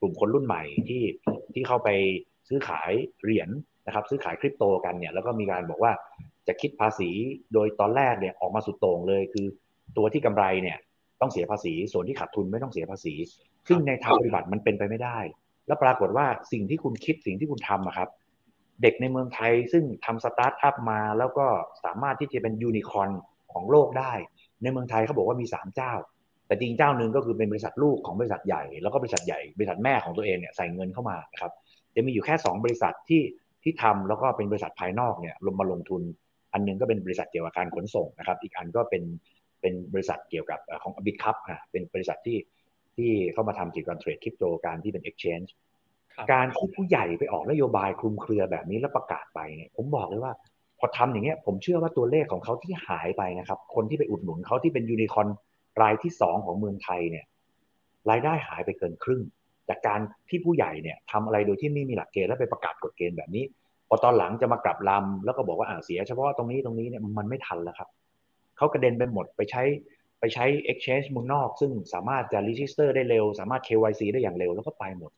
[0.00, 1.02] กลุ่มคนรุ่นใหม่ที่
[1.54, 1.88] ที่เข้าไป
[2.48, 2.92] ซื้อขาย
[3.22, 3.48] เหรียญ
[3.86, 5.92] นะครับ ซื้อขายคริปโตกันเนี่ยแล้วก็มีการบอกว่า
[6.48, 7.10] จะคิดภาษี
[7.52, 9.46] โดยตอนแรกเนี่ยออกมาสุดโต่งเลย คือ
[9.96, 10.78] ตัวที่กำไรเนี่ย
[11.20, 13.14] ต้องเสียภาษี ส่วนที่ขาดทุนไม่ต้องเสียภาษี
[13.68, 15.18] ซึ่งในทางปฏิบัติมันเป็นไปไม่ได้
[15.66, 18.08] แล้วปรากฏว่าสิ่งที่คุณคิดสิ่งที่คุณทำอะครับ
[18.82, 21.46] เด็กในเมืองไทยซึ่งทำสตาร์ทอัพมา แล้วก็
[21.84, 23.10] สามารถที่จะเป็นยูนิคอน
[23.52, 24.12] ของโลกได้
[24.62, 25.92] ในเมืองไทยเขาบอกว่ามีสามเจ้า
[26.46, 31.52] แต่จริงเจ้าหนึ่งก็คือเป็นบริษัทลูกของบริษัทใหญ่ แล้วก็บริษัทใหญ่บริษัทแม่ของตัวเองเนี่ยใส่เงินเข้ามาครับ
[31.94, 33.22] จะมีอยู่แค่ 2 บริษัทที่
[33.62, 36.02] ที่ทำแล้วก็เป็นบริษัทภายนอกเนี่ยลงมาลงทุน
[36.52, 39.02] อันนึงก็เป็นบริษัทเกี่ยวกับการขนส่งนะครับ อีกอันก็เป็น
[39.60, 42.38] เป็นบริษัทเกี่ยวกับของบิตคัพนะเป็นบริษัทที่
[42.96, 45.48] ที่เข้ามาทำเกี่ยวกับเทรดคริปโตการที่เป็น exchange
[46.32, 50.32] การที่ผู้ใหญ่ไปออกนโยบายคลุมเครือแบบนี้แล้วประกาศไปเนี่ยผมบอกเลยว่า
[50.78, 55.26] พอทำอย่างเงี้ยผมเชื่อว่าตัวเลขของเขาที่หายไปนะครับ คนที่ไปอุดหนุนเขาที่เป็นยูนิคอน
[55.82, 57.24] รายที่สองของเมืองไทยเนี่ย
[58.10, 59.22] รายได้หายไปเกินครึ่ง
[59.68, 63.44] จากการที่ผู้ใหญ่เนี่ยทำอะไรโดยที่ไม่มีหลักเกณฑ์แล้วไปประกาศกฎเกณฑ์แบบนี้
[63.88, 67.88] พอตอนหลังจะมากลับลำแล้วก็บอกว่าอ่าเสียเฉพาะตรงนี้ตรงนี้เนี่ยมันไม่ทันแล้วครับ
[68.56, 69.62] เขากระเด็นไปหมดไปใช้
[70.20, 75.12] ไปใช้ exchange เมืองนอก ซึ่งสามารถจะ register ได้เร็ว สามารถ KYC ได้อย่างเร็วแล้วก็ไปหมด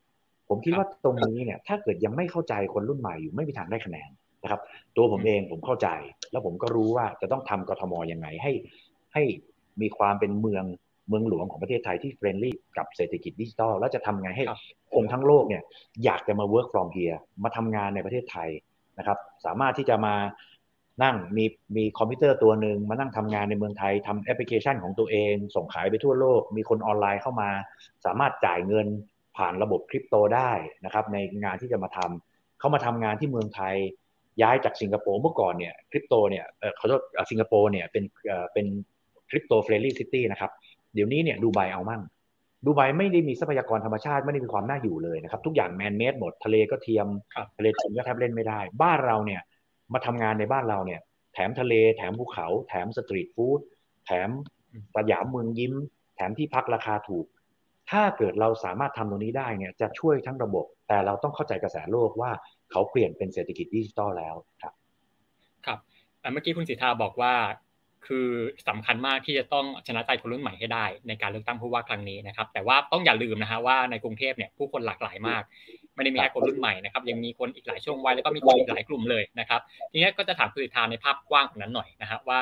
[0.51, 4.11] ผมคิดว่าตรงนี้เนี่ยถ้าเกิดยังไม่เข้าใจคนรุ่นใหม่อยู่ไม่มีทางได้คะแนน
[4.43, 4.61] นะครับ
[4.97, 5.89] ตัวผมเองผมเข้าใจ
[6.33, 8.53] แล้วผมก็รู้ว่าจะต้องทำกทมยังไงให้
[9.15, 9.23] ให้
[9.81, 10.65] มีความเป็นเมือง
[11.09, 14.45] เมืองหลวงของประเทศไทยที่เฟรนลี่กับเศรษฐกิจดิจิทัลแล้วจะทำไงให้
[14.95, 15.63] คนทั้งโลกเนี่ย
[16.05, 18.51] อยากจะมา work from here มาทำงานในประเทศไทย
[18.99, 20.15] นะครับ สามารถที่จะมา
[21.03, 21.45] นั่งมี
[21.77, 27.51] มีคอมพิวเตอร์ตัวหนึ่งมานั่งทำงานในเมืองไทยทำแอปพลิเคชันของตัวเอง ส่งขายไปทั่วโลก มีคนออนไลน์เข้ามา
[28.05, 28.87] สามารถจ่ายเงิน
[29.41, 30.51] ผ่านระบบคริปโตได้
[30.85, 33.77] นะครับในงานที่จะมาทำเขามาทำงานที่เมืองไทย
[34.43, 38.67] ย้ายจากสิงคโปร์เมื่อก่อนเนี่ยคริปโตเนี่ยเออขอโทษสิงคโปร์เนี่ยเป็นเออเป็น
[39.31, 40.51] crypto friendly city นะครับ
[40.95, 42.03] เดี๋ยวนี้เนี่ยดูไบเอามั่ง
[42.65, 47.07] ดูไบไม่ได้มีทรัพยากรธรรมชาติไม่ได้มีความน่าอยู่เลยนะครับทุกอย่าง man-made หมดทะเลก็เทียม
[47.57, 49.41] ทะเลเทียมก็แทบเล่นไม่ได้ บ้านเราเนี่ย
[49.93, 51.01] มาทำงานในบ้านเราเนี่ย
[51.35, 53.61] แถมทะเลแถมภูเขา แถมสตรีทฟู้ด
[54.07, 54.29] แถม
[54.97, 55.75] สยามเมืองยิ้ม
[56.17, 57.27] แถมที่พักราคาถูก
[57.91, 62.31] ถ้าเกิดเราสามารถทำตรงนี้ได้เนี่ยจะช่วยทั้งระบบ แต่เราต้องเข้าใจกระแสโลกว่า
[62.71, 64.75] เขาเปลี่ยนเป็นเศรษฐกิจดิจิตอลแล้วครับ
[65.67, 65.79] ครับ
[66.33, 67.35] เมื่อกี้คุณสิทธาบอกว่า
[68.07, 68.29] คือ
[68.69, 75.43] สำคัญมากที่จะต้องชนะใจคนรุ่นใหม่ให้ได้ ในการเลือกตั้งผู้ว่าครั้งนี้นะครับ แต่ว่าต้องอย่าลืมนะฮะว่าในกรุงเทพเนี่ยผู้คนหลากหลายมาก
[75.95, 82.41] ไม่ได้มีแค่คนรุ่นใหม่นะครับ ยังมีคนอีกหลายช่วงวัยแล้วก็มีคนอีกหลายกลุ่มเลยนะครับทีนี้ก็จะถามคุณสิทธาในภาพกว้างของนั้นหน่อยนะฮะว่า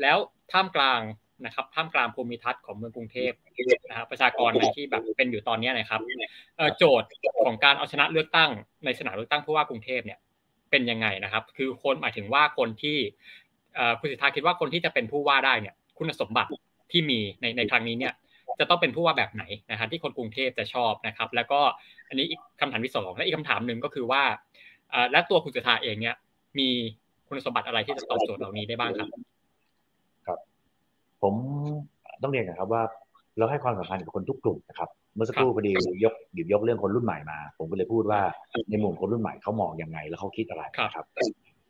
[0.00, 0.18] แล้ว
[0.52, 1.00] ท่ามกลาง
[1.44, 3.32] นะครับท่ามกลางภูมิทัศน์ของเมืองกรุงเทพ
[3.88, 6.00] นะครับประชากรในที่แบบเป็นอยู่ตอนนี้นะครับ
[6.78, 7.08] โจทย์
[7.44, 8.50] ของการเอาชนะเลือกตั้ง
[8.84, 10.18] ในสนามเลือกตั้งผู้ว่ากรุงเทพเนี่ย
[10.70, 12.98] เป็นยังไงนะครับ คือคนหมายถึงว่าคนที่
[14.00, 16.50] คุณสิทธาคิดว่าคนที่จะเป็นผู้ว่าได้เนี่ย คุณสมบัติ
[16.92, 18.12] ที่มีในในครั้งนี้เนี่ย
[18.58, 21.60] จะต้องเป็นผู้ว่าแบบไหนนะครับที่คนกรุงเทพจะชอบนะครับ แล้วก็
[22.08, 24.22] อันนี้อีกคำถามที่สองและอีกคำถามหนึ่งก็คือว่า
[25.12, 26.16] และตัวคุณสุธาเองเนี่ย
[26.58, 26.68] มี
[27.28, 29.29] คุณสมบัติอะไรที่จะตอบโจทย์เหล่านี้ได้บ้างครับครับ
[31.22, 31.34] ผม
[32.22, 32.82] ต้องเรียนนะครับว่า
[33.38, 35.72] เราให้ความสำคัญกับคนทุกกลุ่มนะครับ เมื่อสักครู่พอดี
[36.04, 38.20] ยกหยิบยกเรื่องคนรุ่นใหม่มา ผมก็เลยพูดว่า
[38.70, 40.62] ในมุมคนรุ่นใหม่เขามองยังไง แล้วเขาคิดอะไร
[40.94, 41.06] ครับ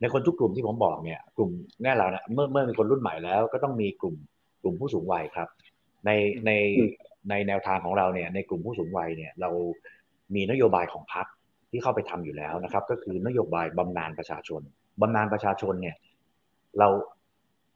[0.01, 1.51] ในคนทุกกลุ่มที่ผมบอกเนี่ย กลุ่ม
[1.83, 4.15] แน่เรานะเมื่อเมื่อมีคนรุ่นใหม่แล้ว ก็ต้องมีกลุ่ม
[4.63, 5.49] กลุ่มผู้สูงวัยครับ
[6.07, 6.11] ใน
[6.47, 6.51] ใน
[7.31, 9.51] ในแนวทางของเราเนี่ย ในกลุ่มผู้สูงวัยเนี่ย เรา
[10.35, 11.27] มีนโยบายของพรรค
[11.71, 14.63] ที่เข้าไปทำอยู่แล้วนะครับ ก็คือนโยบายบำนาญประชาชน
[15.01, 15.97] บำนาญประชาชนเนี่ย
[16.79, 16.89] เรา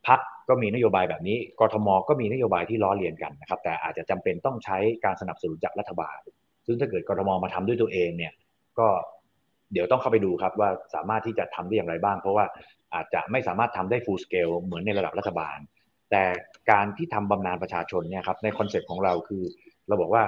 [0.09, 6.19] พักก็มีนโยบายแบบนี้ กทมก็มีนโยบายที่ล้อเลียนกันนะครับ แต่อาจจะจำเป็นต้องใช้การสนับสนุนจากรัฐบาล
[6.67, 8.33] ซึ่งถ้าเกิดกทมมาทำด้วยตัวเองเนี่ย
[8.79, 8.89] ก็
[9.73, 12.45] เดี๋ยวต้องเข้าไปดูครับว่าสามารถที่จะทำได้อย่างไรบ้าง เพราะว่า
[12.95, 15.59] อาจจะไม่สามารถทำได้ full scale เหมือนในระดับรัฐบาล
[16.11, 16.25] แต่
[16.71, 19.43] การที่ทำบำนาญประชาชนเนี่ยครับในคอนเซ็ปต์ของเราคือ
[19.89, 20.25] เราบอกว่า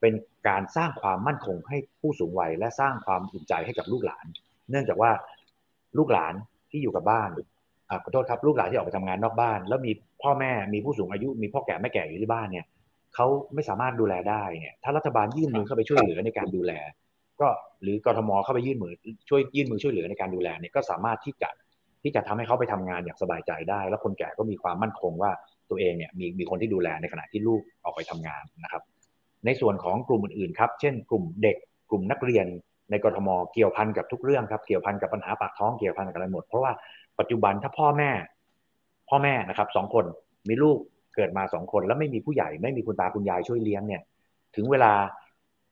[0.00, 0.14] เป็น
[0.48, 4.26] การสร้างความมั่นคงให้ผู้สูงวัยและสร้างความอุ่นใจให้กับลูกหลาน
[4.70, 5.10] เนื่องจากว่า
[5.98, 6.34] ลูกหลาน
[6.70, 7.30] ที่อยู่กับบ้าน
[8.04, 12.66] ขอโทษครับลูกหลานที่ออกไปทำงานนอกบ้าน แล้วมีพ่อแม่มีผู้สูงอายุมีพ่อแก่แม่แก่อยู่ที่บ้านเนี่ย
[13.14, 16.72] เขาไม่สามารถดูแลได้เนี่ยถ้ารัฐบาลยื่นมือเข้าไปช่วยเหลือในการดูแล
[17.40, 17.48] ก็
[17.82, 18.92] หรือกรทมเข้าไปยื่นมือ
[19.28, 21.50] ช่วยยื่นมือช่วยเหลือในการดูแลเนี่ยก็สามารถที่จะ
[22.02, 25.30] ที่จะทำให้เขาไปทำงานอย่างสบายใจได้ แล้วคนแก่ก็มีความมั่นคงว่า
[25.70, 28.82] ตัวเองเนี่ยมีมีคนที่ดูแลในขณะที่ลูกออกไปทำงานนะครับ
[29.46, 31.56] ในส่วนของกลุ่มอื่นๆครับ เช่น กลุ่มเด็ก
[31.90, 32.46] กลุ่มนักเรียน
[32.90, 36.72] ในกรทมเกี่ยวพันกับทุกเรื่องครับเกี่ยวพันกับปัญหาปากท้องเกี่ยวพันกับอะไรหมด เพราะว่า
[37.18, 38.10] ปัจจุบันถ้าพ่อแม่
[39.08, 40.04] พ่อแม่นะครับสองคน
[40.48, 40.78] มีลูก
[41.14, 44.02] เกิดมาสองคน แล้วไม่มีผู้ใหญ่ไม่มีคุณตาคุณยายช่วยเลี้ยงเนี่ย
[44.56, 44.92] ถึงเวลา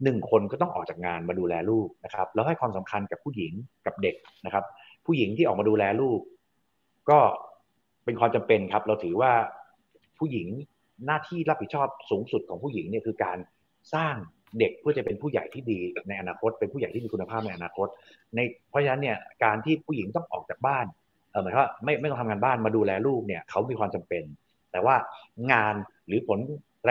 [0.04, 3.52] หนึ่งคนก็ต้องออกจากงานมาดูแลลูกนะครับ แล้วให้ความสำคัญกับผู้หญิง
[3.86, 4.14] กับเด็ก
[4.44, 4.64] นะครับ
[5.06, 6.20] ผู้หญิงที่ออกมาดูแลลูก
[7.10, 7.18] ก็
[8.04, 9.32] เป็นความจำเป็นครับ เราถือว่า
[10.18, 10.48] ผู้หญิง
[11.06, 13.38] หน้าที่รับผิดชอบสูงสุดของผู้หญิงเนี่ยคือการ
[13.94, 14.14] สร้าง
[14.58, 15.78] เด็กเพื่อจะเป็นผู้ใหญ่ที่ดี
[16.08, 17.88] ในอนาคต เป็นผู้ใหญ่ที่มีคุณภาพในอนาคต
[18.34, 18.40] ใน
[18.70, 20.86] เพราะฉะนั้นเนี่ยการที่ผู้หญิงต้องออกจากบ้าน
[21.42, 24.24] หมายว่าไม่ไม่ต้องทำงานบ้านมาดูแลลูกเนี่ยเขามีความจำเป็น
[24.72, 24.94] แต่ว่า
[25.52, 25.74] งาน
[26.06, 26.38] หรือผล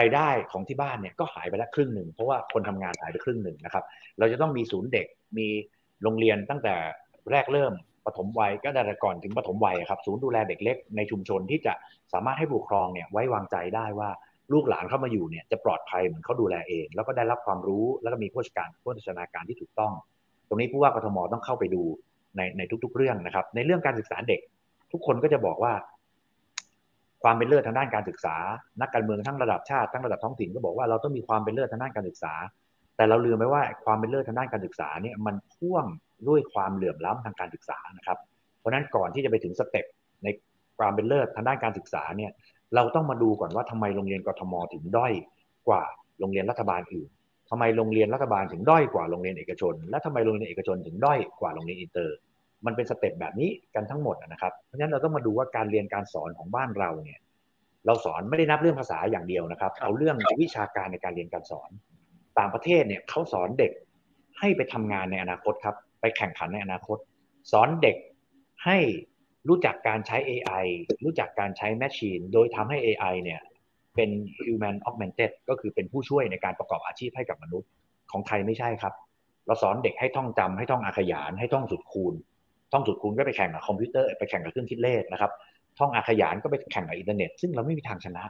[0.00, 3.84] รายได้ของที่บ้านเนี่ยก็หายไปแล้วครึ่งหนึ่งเพราะว่าคนทำงานหายไปครึ่งหนึ่งนะครับ
[4.18, 5.06] เราจะต้องมีศูนย์เด็ก
[5.38, 5.46] มี
[6.02, 6.74] โรงเรียนตั้งแต่
[7.30, 7.72] แรกเริ่ม
[8.06, 11.72] ปฐมวัยก็ได้ก่อนถึงปฐมวัยครับศูนย์ดูแลเด็กเล็กในชุมชนที่จะ
[12.12, 14.10] สามารถให้ผู้ปกครองเนี่ยไว้วางใจได้ว่า
[14.52, 19.92] ลูกหลานเข้ามาอยู่เนี่ยจะปลอดภัยเหมือนเขาดูแลเอง แล้วก็ได้รับความรู้แล้วก็มีโภชการโภชนาการที่ถูกต้อง
[20.48, 21.82] ตรงนี้ผู้ว่ากทมต้องเข้าไปดู
[22.36, 24.40] ในในทุก ๆ เรื่องนะครับ ในเรื่องการศึกษาเด็ก
[24.92, 25.72] ทุกคนก็จะบอกว่า
[27.22, 28.36] ความเป็นเลิศทางด้านการศึกษา
[28.80, 32.34] นักการเมืองทั้งระดับชาติทั้งระดับท้องถิ่นก็บอกว่าเราต้องมีความเป็นเลิศทางด้านการศึกษา
[32.96, 35.84] แต่เราลืมไปว่าความเป็นเลิศทางด้านการศึกษาเนี่ยมันพ่วง
[36.28, 38.18] ด้วยความเหลื่อมล้ำทางการศึกษานะครับ
[38.58, 39.86] เพราะฉะนั้นก่อนที่จะไปถึงสเต็ป
[40.24, 40.28] ใน
[40.78, 42.30] ความเป็นเลิศทางด้านการศึกษาเนี่ย
[42.74, 45.12] เราต้องมาดูก่อนว่าทำไมโรงเรียนกทมถึงด้อย
[45.68, 45.82] กว่า
[46.20, 47.08] โรงเรียนรัฐบาลอื่น
[47.56, 52.16] ทำไมโรงเรียนรัฐบาลถึงด้อยกว่าโรงเรียนเอกชน และทำไมโรงเรียนเอกชนถึงด้อยกว่าโรงเรียนอินเตอร์
[52.66, 57.20] มันเป็นสเต็ปแบบนี้กันทั้งหมดนะครับ เพราะฉะนั้นเราต้องมาดูว่าการเรียนการสอนของบ้านเราเนี่ย
[57.86, 61.70] เราสอนไม่ได้นับเรื่องภาษาอย่างเดียวนะครับ เอาเรื่องวิชาการในการเรียนการสอน
[62.38, 63.72] ต่างประเทศเนี่ยเขาสอนเด็ก
[64.38, 66.98] ให้ไปทำงานในอนาคตครับ ไปแข่งขันในอนาคต
[67.52, 67.96] สอนเด็ก
[68.64, 68.78] ให้
[69.48, 70.64] รู้จักการใช้ AI
[71.04, 73.40] รู้จักการใช้ Machine โดยทำให้ AI เนี่ย
[73.94, 74.10] เป็น
[74.46, 77.68] human augmented ก็คือเป็นผู้ช่วยในการประกอบอาชีพให้กับมนุษย์
[78.12, 78.94] ของไทยไม่ใช่ครับ
[79.46, 82.14] เราสอนเด็กให้ท่องจำให้ท่องอาขยานให้ท่องสูตรคูณ
[82.72, 85.32] ท่องสูตรคูณก็ไปแข่งกับคอมพิวเตอร์ไปแข่งกับเครื่องคิดเลขนะครับ
[85.78, 88.24] ท่องอาขยานก็ไปแข่งกับอินเทอร์เน็ต ซึ่งเราไม่มีทางชนะ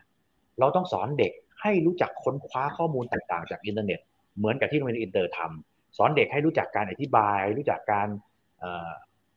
[0.60, 4.00] เราต้องสอนเด็กให้รู้จักค้นคว้าข้อมูลต่างๆ จากอินเทอร์เน็ต
[4.38, 8.08] เหมือนกับที่โรงเรียนอินเตอร์ทำสอนเด็กให้รู้จักการอธิบาย รู้จักการ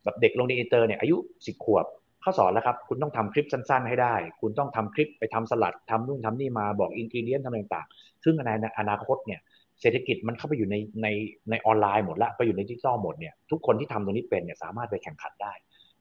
[0.03, 1.85] แบบเด็กโรงเรียนอินเตอร์เนี่ยอายุสิบขวบ
[2.23, 9.39] เขาสอนแล้วครับ คุณต้องทำคลิปสั้นๆให้ได้ คุณต้องทำคลิปไปทำสลัดทำนู่นทำนี่มาบอก ingredient ทำต่างๆ ซึ่งในอนาคตเนี่ย
[9.81, 11.07] เศรษฐกิจมันเข้าไปอยู่ในใน
[11.49, 15.53] ในออนไลน์หมดละไปอยู่ในดิจิตอลหมดเนี่ยทุกคนที่ทำตรงนี้เป็นเนี่ยสามารถไปแข่งขันได้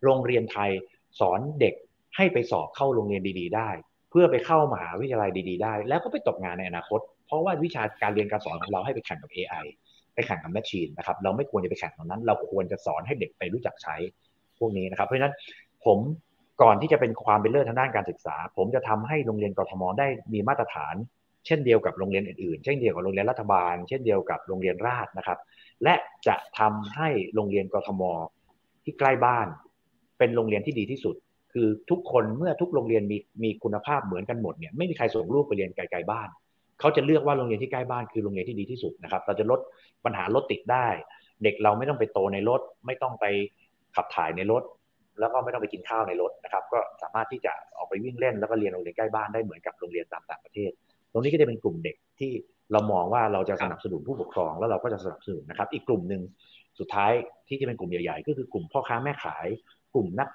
[0.05, 0.71] โรงเรียนไทย
[1.21, 1.75] สอนเด็ก
[2.17, 3.69] ให้ไปสอบเข้าโรงเรียนดี ๆ ได้
[4.11, 9.65] เพื่อไปเข้ามหาวิทยาลัยดี ๆ ได้ แล้วก็ไปตกงานในอนาคต เพราะว่าวิชาการเรียนการสอนของเราให้ไปแข่งกับ AI
[10.15, 13.97] ไปแข่งกับแมชชีนนะครับเราไม่ควรจะไปแข่งตรงนั้น เราควรจะสอนให้เด็กไปรู้จักใช้
[14.59, 15.35] พวกนี้นะครับเพราะฉะนั้น
[15.87, 15.99] ผม
[16.63, 20.95] ก่อนที่จะเป็นความเป็นเลิศทางด้านการศึกษา ผมจะทำให้โรงเรียนกรทมได้มีมาตรฐาน
[21.47, 25.39] เช่นเดียวกับโรงเรียนอื่นๆ เช่นเดียวกับโรงเรียนรัฐบาล เช่นเดียวกับโรงเรียนราษฎรนะครับ
[25.85, 25.95] และ
[26.27, 28.03] จะทำให้โรงเรียนกรทม
[28.85, 29.47] ที่ใกล้บ้าน
[30.19, 31.17] เป็นโรงเรียนที่ดีที่สุด
[31.53, 36.29] คือทุกคนเมื่อทุกโรงเรียนมีมีคุณภาพเหมือนกันหมดเนี่ยไม่มีใครส่งลูกไปเรียนไกลๆบ้าน
[36.81, 39.61] เขาจะเลือกว่าโรงเรียนที่ใกล้บ้านคือโรงเรียนที่ดีที่สุดนะครับ เราจะลด
[40.05, 40.87] ปัญหารถติดได้
[41.43, 43.25] เด็กเราไม่ต้องไปโตในรถ ไม่ต้องไป
[43.97, 44.63] ขับถ่ายในรถ
[45.21, 50.71] แล้วก็ไม่ต้องไปกินข้าวในรถนะครับ ก็สามารถที่จะออกไปวิ่งเล่นแล้วก็เรียนโรงเรียนใกล้บ้านได้เหมือนกับโรงเรียนตามต่างประเทศ
[51.13, 52.33] ตรงนี้ก็จะเป็นกลุ่มเด็กที่
[52.73, 56.23] เรามองว่าเราจะสนับสนุนผู้ปกครอง แล้วเราก็จะสนับสนุนนะครับ อีกกลุ่มหนึ่ง
[56.79, 57.13] สุดท้าย
[57.49, 59.47] ที่จะเป็นกลุ่มใหญ่ๆ ก็คือกลุ่มพ่อค้าแม่ขาย
[59.95, 60.29] กลุ่มนัก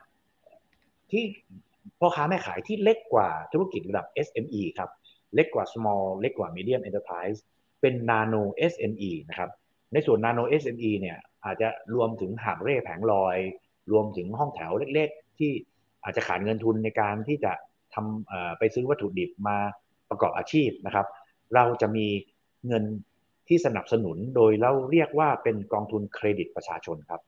[1.12, 1.24] ที่
[2.00, 4.90] พ่อค้าแม่ขายที่เล็กกว่าธุรกิจระดับ SME ครับ
[5.36, 7.40] เล็กกว่า small เล็กกว่า medium enterprise
[7.82, 9.50] เป็น nano SME นะครับ
[9.94, 13.38] ในส่วน nano SME เนี่ยอาจจะรวมถึงหาบเร่แผงลอย
[13.92, 15.52] รวมถึงห้องแถวเล็กๆ ที่
[16.04, 17.52] อาจจะขาดเงินทุนในการที่จะ
[17.94, 19.58] ทำไปซื้อวัตถุดิบมา
[20.10, 21.08] ประกอบอาชีพนะครับ
[21.56, 22.08] เราจะมี
[22.68, 22.84] เงิน
[23.48, 27.22] ที่สนับสนุนโดยเราเรียกว่าเป็นกองทุนเครดิตประชาชนครับ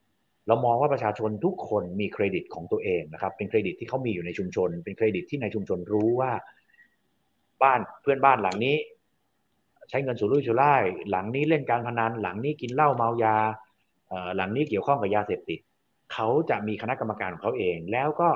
[0.47, 6.31] เรามองว่าประชาชนทุกคนมีเครดิตของตัวเองนะครับ เป็นเครดิตที่เขามีอยู่ในชุมชน เป็นเครดิตที่ในชุมชนรู้ว่า
[7.63, 8.75] บ้านเพื่อนบ้านหลังนี้
[9.89, 13.35] ใช้เงินสุรุ่ยสุร่ายหลังนี้เล่นการพนันหลังนี้กินเหล้าเมายา
[14.35, 15.59] หลังนี้เกี่ยวข้องกับยาเสพติด
[16.13, 18.29] เขาจะมีคณะกรรมการของเขาเอง แล้วก็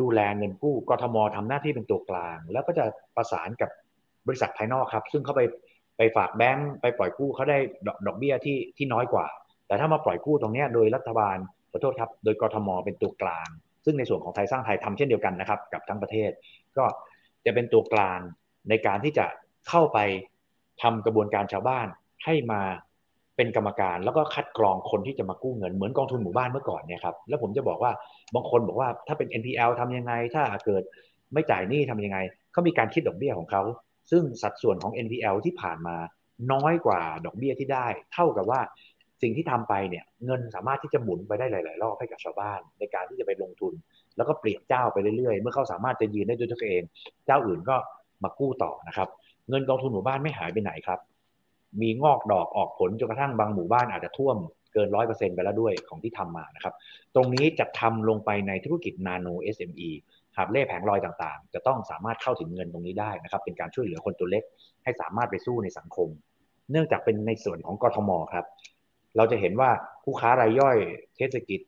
[0.00, 2.84] ดูแลเงินกู้กทมทำหน้าที่เป็นตัวกลาง แล้วก็จะ
[3.16, 3.70] ประสานกับ
[4.26, 5.42] บริษัทภายนอกครับ ซึ่งเขาไป
[5.96, 9.26] ไปฝากแบงก์ไปปล่อยกู้เขาได้ดอกดอกเบี้ยที่ที่น้อยกว่า
[9.66, 11.38] แต่ถ้ามาปล่อยกู้ตรงนี้โดยรัฐบาล
[11.70, 13.48] ขอโทษครับ โดยกทมเป็นตัวกลาง
[13.84, 16.30] ซึ่งในส่วนของไทยสร้างไทยทำเช่นเดียวกันนะครับกับทั้งประเทศ
[16.76, 16.84] ก็
[17.44, 18.18] จะเป็นตัวกลาง
[18.68, 19.26] ในการที่จะ
[19.68, 19.98] เข้าไป
[20.82, 21.86] ทำกระบวนการชาวบ้าน
[22.24, 22.62] ให้มา
[23.40, 27.92] เป็นกรรมการแล้วก็คัดกรองคนที่จะมากู้เงินเหมือนกองทุนหมู่บ้านเมื่อก่อนเนี่ยครับแล้วผมจะบอกว่า
[28.34, 30.82] บางคนบอกว่าถ้าเป็น NPL ทำยังไง ถ้าเกิด
[31.32, 32.18] ไม่จ่ายหนี้ทำยังไง
[32.52, 33.62] เขามีการคิดดอกเบี้ยของเขา
[34.10, 35.96] ซึ่งสัดส่วนของ NPL ที่ผ่านมา
[36.52, 38.60] น้อยกว่าดอกเบี้ยที่ได้ เท่ากับว่า
[39.22, 43.72] สิ่งที่ทำไปเนี่ยเงินสามารถที่จะหมุนไปได้หลาย ๆ รอบให้กับชาวบ้าน ในการที่จะไปลงทุน
[44.16, 46.82] แล้วก็เปลี่ยนเจ้าไปเรื่อย ๆ เมื่อเขาสามารถจะยืนได้ด้วยตัวเอง
[47.26, 47.76] เจ้าอื่นก็
[48.24, 49.08] มากู้ต่อนะครับ
[49.48, 50.98] เงินกองทุนหมู่บ้านไม่หายไปไหนครับ
[51.82, 54.36] มีงอกดอกออกผลจนกระทั่งบางหมู่บ้านอาจจะท่วม
[54.72, 56.74] เกินร้อยเปอร์เซ็นไปแล้วด้วยของที่ทำมานะครับ
[57.14, 59.90] ตรงนี้จะทำลงไปในธุรกิจนาโน SME
[60.36, 64.44] หาบเล่แผงลอยต่างๆ จะต้องสามารถเข้าถึงเงินตรงนี้ได้นะครับ เป็นการช่วยเหลือคนตัวเล็ก
[64.84, 66.08] ให้สามารถไปสู้ในสังคม
[66.70, 68.46] เนื่องจากเป็นในส่วนของกทมครับ
[69.16, 69.70] เราจะเห็นว่า
[70.04, 70.76] ผู้ค้ารายย่อย
[71.16, 71.60] เทศกิจ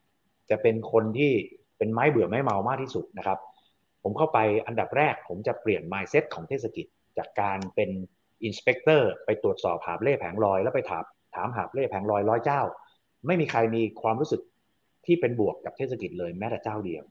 [0.50, 1.32] จะเป็นคนที่
[1.78, 3.38] เป็นไม้เบื่อไม้เมามากที่สุดนะครับ
[4.02, 6.86] ผมเข้าไปอันดับแรกผมจะเปลี่ยน mindset ของเทศกิจ
[7.18, 7.90] จากการเป็น
[8.43, 11.03] อินสเปกเตอร์ไปตรวจสอบหาบเล่แผงลอย แล้วไปถาม
[11.35, 12.61] ถามหาบเล่แผงลอยร้อยเจ้า
[13.27, 14.41] ไม่มีใครมีความรู้สึก
[15.05, 17.03] ที่เป็นบวกกับเทศกิจเลยแม้แต่เจ้าเดียว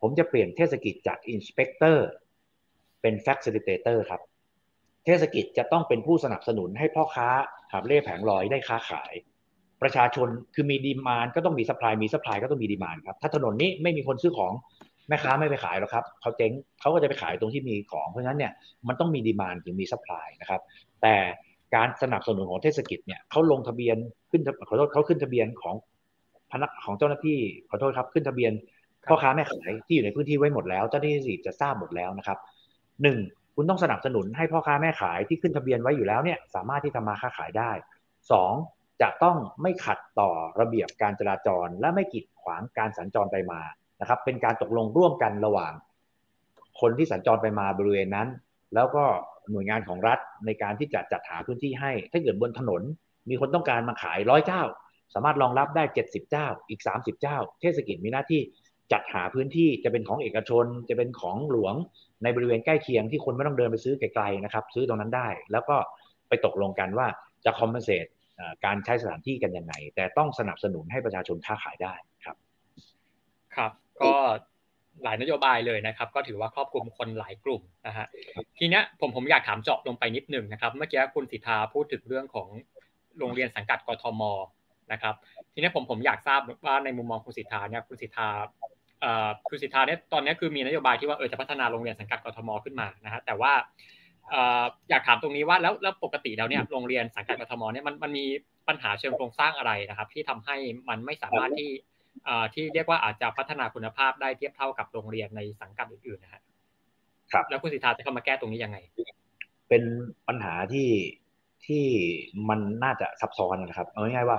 [0.00, 2.06] ผมจะเปลี่ยนเทศกิจจากอินสเปกเตอร์
[3.02, 4.20] เป็น facilitator ครับ
[5.04, 7.28] เทศกิจจะต้องเป็นผู้สนับสนุนให้พ่อค้า
[7.72, 9.12] หาบเล่แผงลอยได้ค้าขาย
[9.82, 14.52] ประชาชนคือมีดีมานก็ต้องมีสป라이มีสป라이ก็ต้องมีดีมานครับถ้าถนนนี้ไม่มีคนซื้อของ
[15.07, 18.51] แม่ค้าไม่ไปขายหรอกครับเขาเจ๊งเขาก็จะไปขายตรงที่มีของเพราะฉะนั้นเนี่ย
[18.87, 20.61] มันต้องมี demand ถึงมี supply นะครับ
[21.01, 21.15] แต่
[21.75, 23.97] การสนับสนุนของเทศกิจเนี่ยเขาลงทะเบียน
[24.31, 25.75] ขึ้นขอโทษเขาขึ้นทะเบียนของ
[26.51, 27.39] พนักของเจ้าหน้าที่
[27.69, 28.51] ขอโทษครับขึ้นทะเบียน
[29.09, 32.37] พ่อค้าแม่ขายที่อยู่ในพื้นที่ไว้หมดแล้วเจ้าหน้าที่จะทราบหมดแล้วนะครับ
[33.03, 33.19] หนึ่ง
[33.55, 37.71] คุณต้องสนับสนุนให้พ่อค้าแม่ขายที่ขึ้นทะเบียนไว้อยู่แล้วเนี่ยสามารถที่ทำมาค้าขายได้
[38.31, 38.53] สอง
[39.01, 43.61] จะต้องไม่ขัดต่อระเบียบการจราจร และไม่กีดขวางการสัญจรไปมา
[44.03, 45.73] นะครับ เป็นการตกลงร่วมกันระหว่าง
[46.81, 48.27] คนที่สัญจรไปมาบริเวณนั้น
[48.75, 49.05] แล้วก็
[49.51, 52.81] หน่วยงานของรัฐในการที่จะจัดหาพื้นที่ให้ ถ้าเกิดบนถนน
[53.29, 54.61] มีคนต้องการมาขายร้อยเจ้า
[55.13, 58.41] สามารถรองรับได้เจ็ดสิบเจ้า อีกสามสิบเจ้า เทศกิจมีหน้าที่
[58.91, 61.75] จัดหาพื้นที่จะเป็นของเอกชน จะเป็นของหลวง
[62.23, 65.75] ในบริเวณใกล้เคียงที่คนไม่ต้องเดินไปซื้อไกลๆนะครับ ซื้อตรงนั้นได้ แล้วก็
[66.29, 67.07] ไปตกลงกันว่า
[67.45, 68.05] จะคอมเพนเซต
[68.65, 71.93] การใช้สถานที่กันยังไง แต่ต้องสนับสนุนให้ประชาชนค้าขายได้
[72.25, 72.37] ครับ
[73.55, 74.11] ครับ ก็
[75.03, 78.05] หลายนโยบายเลยนะครับ ก็ถือว่าครอบคลุมคนหลายกลุ่มนะฮะ
[78.57, 82.47] ทีเนี้ยผมผมอยากถามเจาะลงไปนิดนึงนะครับ เมื่อกี้คุณสิทธาพูดถึงเรื่องของ
[83.19, 84.21] โรงเรียนสังกัดกทม
[84.91, 85.15] นะครับ
[85.53, 88.27] ทีนี้ผมผมอยากทราบว่าในมุมมองคุณสิทธาเนี่ยคุณสิทธา
[89.49, 93.53] คุณสิทธาเนี่ยตอนนี้คือมีนโยบายที่ว่าเออจะพัฒนาโรงเรียนสังกัดกทมขึ้นมานะฮะแต่ว่า
[94.89, 98.25] อยากถามตรงนี้ว่าแล้วแล้วปกติแล้วเนี่ยโรงเรียนสังกัดกทมเนี่ยมันมันมี
[98.67, 100.55] ปัญหาเชิงโครงสร้างอะไรนะครับ ที่ทำให้
[100.89, 101.69] มันไม่สามารถที่
[102.53, 106.41] ที่เรียกว่าอาจจะพัฒนาคุณภาพได้เทียบเท่ากับโรงเรียนในสังกัดอื่นๆนะฮะ
[107.31, 108.77] ครับแล้วคุณสิทธาจะเข้ามาแก้ตรงนี้ยังไง
[109.69, 109.83] เป็น
[110.27, 110.89] ปัญหาที่
[111.65, 111.83] ที่
[112.49, 114.37] มันน่าจะซับซ้อนนะครับเอาง่ายๆว่า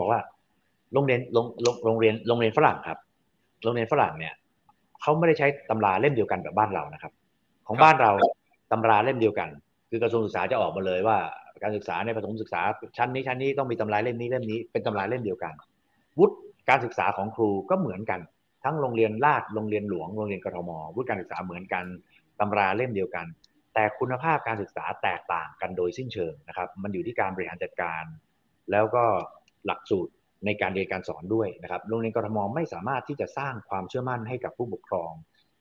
[0.00, 0.20] บอกว่า
[0.92, 1.20] โรงเรียน
[1.84, 2.98] โรงเรียนโรงเรียนฝรั่งครับ
[3.64, 4.34] โรงเรียนฝรั่งเนี่ย
[5.00, 7.12] เขาไม่ได้ใช้ตำราเล่มเดียวกันแบบบ้านเรานะครับ
[7.66, 8.10] ของบ้านเรา
[8.72, 9.48] ตำราเล่มเดียวกัน
[9.90, 11.18] คือกระทรวงศึกษาจะออกมาเลยว่า
[11.62, 12.60] การศึกษาในประถมศึกษา
[12.96, 15.52] ชั้นนี้ชั้นนี้ต้องมีตำราเล่มนี้เล่มนี้เป็นตำราเล่มเดียวกัน
[16.18, 16.36] วุฒิ
[16.68, 18.20] การศึกษาของครูก็เหมือนกัน
[18.64, 21.84] ทั้งโรงเรียนราชโรงเรียนหลวงโรงเรียนกทมวุฒิการศึกษาเหมือนกัน
[22.40, 23.26] ตำราเล่มเดียวกัน
[23.74, 28.04] แต่คุณภาพการศึกษาแตกต่างกันโดยสิ้นเชิงนะครับ มันอยู่ที่การบริหารจัดการ
[28.70, 29.04] แล้วก็
[29.66, 30.12] หลักสูตร
[30.46, 35.12] ในการเรียนการสอนด้วยนะครับโรงเรียนกรทมไม่สามารถที่จะสร้างความเชื่อมั่นให้กับผู้ปกครอง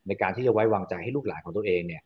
[0.08, 2.04] ในการที่จะไว้วางใจให้ลูกหลานของตัวเองเนี่ย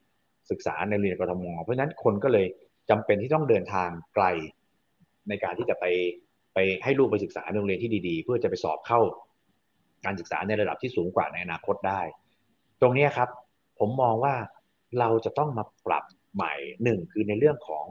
[0.51, 2.45] ศึกษาในโรงเรียนกรทมเพราะฉะนั้นคนก็เลย
[2.89, 4.25] จำเป็นที่ต้องเดินทางไกล
[5.29, 5.85] ในการที่จะไป
[6.53, 8.99] ไปให้ลูกไปศึกษาในโรงเรียนที่ดีๆ เพื่อจะไปสอบเข้า
[10.05, 12.01] การศึกษาในระดับที่สูงกว่าในอนาคตได้
[12.81, 13.29] ตรงนี้ครับ
[13.79, 14.33] ผมมองว่า
[14.99, 16.03] เราจะต้องมาปรับ
[16.35, 17.85] ใหม่หนึ่งคือในเรื่องของ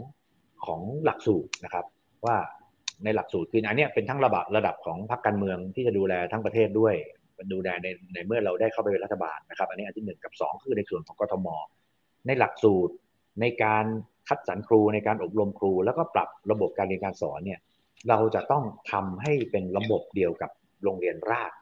[0.66, 1.84] ของหลักสูตรนะครับ
[2.26, 2.36] ว่า
[3.04, 6.94] ในหลักสูตรคืออันนี้เป็นทั้งระดับระดับของพรรคการเมืองที่จะดูแลทั้งประเทศด้วย
[7.52, 11.48] ดูแลในในเมื่อเราได้เข้าไปเป็นรัฐบาลนะครับ อันนี้อันที่หนึ่งกับสองคือในส่วนของกทม
[12.26, 12.94] ในหลักสูตร
[13.40, 13.84] ในการ
[14.28, 17.60] คัดสรรครูในการอบรมครู แล้วก็ปรับระบบการเรียนการสอนเนี่ย
[18.09, 20.50] เราจะต้องทำให้เป็นระบบเดียวกับ
[20.84, 21.53] โรงเรียนราก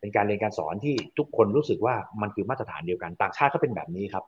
[0.00, 4.24] เป็นการเรียนการสอนที่ทุกคนรู้สึกว่ามันคือมาตรฐานเดียวกัน ต่างชาติก็เป็นแบบนี้ครับ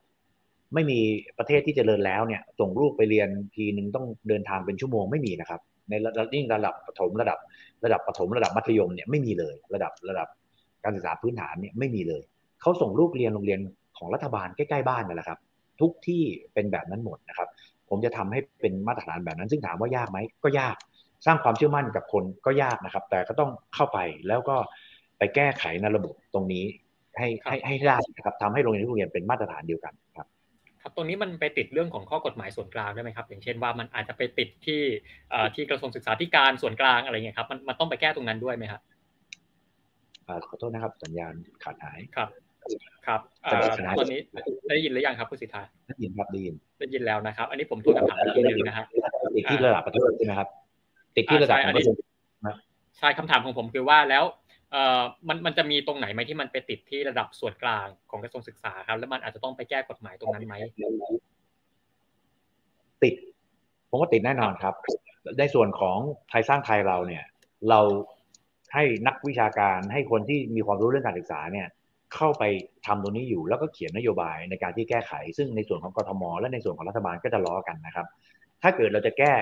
[0.75, 0.99] ไม่มี
[1.39, 5.61] ประเทศที่จเจริญแล้วเนี่ยส่งลูกไปเรียนทีนึงต้องเดินทางเป็นชั่วโมงไม่มีนะครับ
[5.91, 7.39] ในระดับยิ่งระดับประถมระดับ
[7.85, 10.29] ระดับประถมระดับมัธยมเนี่ยไม่มีเลย ระดับระดับ
[10.85, 12.23] การศึกษาพื้นฐานเนี่ยไม่มีเลย
[12.61, 13.61] เขาส่งลูกเรียนโรงเรียน
[13.99, 15.39] ของรัฐบาลใกล้ๆบ้านนั่นแหละครับ
[15.81, 16.23] ทุกที่
[16.55, 17.49] เป็นแบบนั้นหมดนะครับ
[17.89, 20.77] ผมจะทำให้เป็นมาตรฐานแบบนั้น ซึ่งถามว่ายากไหมก็ยาก
[21.27, 23.99] สร้างความเชื่อมั่นกับคนก็ยากนะครับ แต่ก็ต้องเข้าไป
[24.29, 24.57] แล้วก็
[25.19, 26.64] ไปแก้ไขในระบบตรงนี้
[27.19, 30.27] ให้ให้ให้ได้นะครับทำให้โรงเรียนทุกโรงเรียนเป็นมาตรฐานเดียวกันครับ
[30.83, 34.83] ครับตรงนี้มันไปติดเรื่องของข้อกฎหมายส่วนกลางได้ไหมครับ อย่างเช่นว่ามันอาจจะไปติดที่
[35.55, 38.81] ที่กระทรวงศึกษาธิการส่วนกลางอะไรเงี้ยครับมันมันต้องไปแก้ตรงนั้นด้วยไหมครับ
[40.49, 42.29] ขอโทษนะครับ สัญญาณขาดหายครับ
[43.07, 43.21] ครับ
[43.99, 44.21] ตอนนี้
[44.69, 48.87] ได้ยินหรือยังครับคุณสิทธาได้ยินครับได้ยินได้ยินแล้วนะครับ อันนี้ผมทวนคำถามอีกทีหนึ่งนะครับ
[49.35, 50.49] ติดที่ระดับประเทศใช่ไหมครับ
[51.19, 51.85] ติดที่ระดับประเทศ
[52.99, 54.25] ใช่คำถามของผมคือว่าแล้ว
[54.73, 60.55] เอ่อมันมันจะมีตรงไหนไหมที่มันไปติดที่ระดับส่วนกลางของกระทรวงศึกษาครับ แล้วมันอาจจะต้องไปแก้กฎหมายตรงนั้นไหม
[63.03, 63.14] ติด
[63.91, 64.75] ผมว่าติดแน่นอนครับ
[65.39, 65.99] ในส่วนของ
[66.29, 67.25] ไทยสร้างไทยเราเนี่ย
[67.71, 67.81] เรา
[68.75, 71.69] ให้นักวิชาการให้คนที่มีความรู้เรื่องการศึกษาเนี่ย
[72.14, 72.45] เข้าไป
[72.87, 78.07] ทำตรงนี้อยู่แล้วก็เขียนนโยบายในการที่แก้ไข ซึ่งในส่วนของกทม และในส่วนของรัฐบาลก็จะล้อกันนะครับ
[78.62, 79.35] ถ้าเกิดเราจะแก้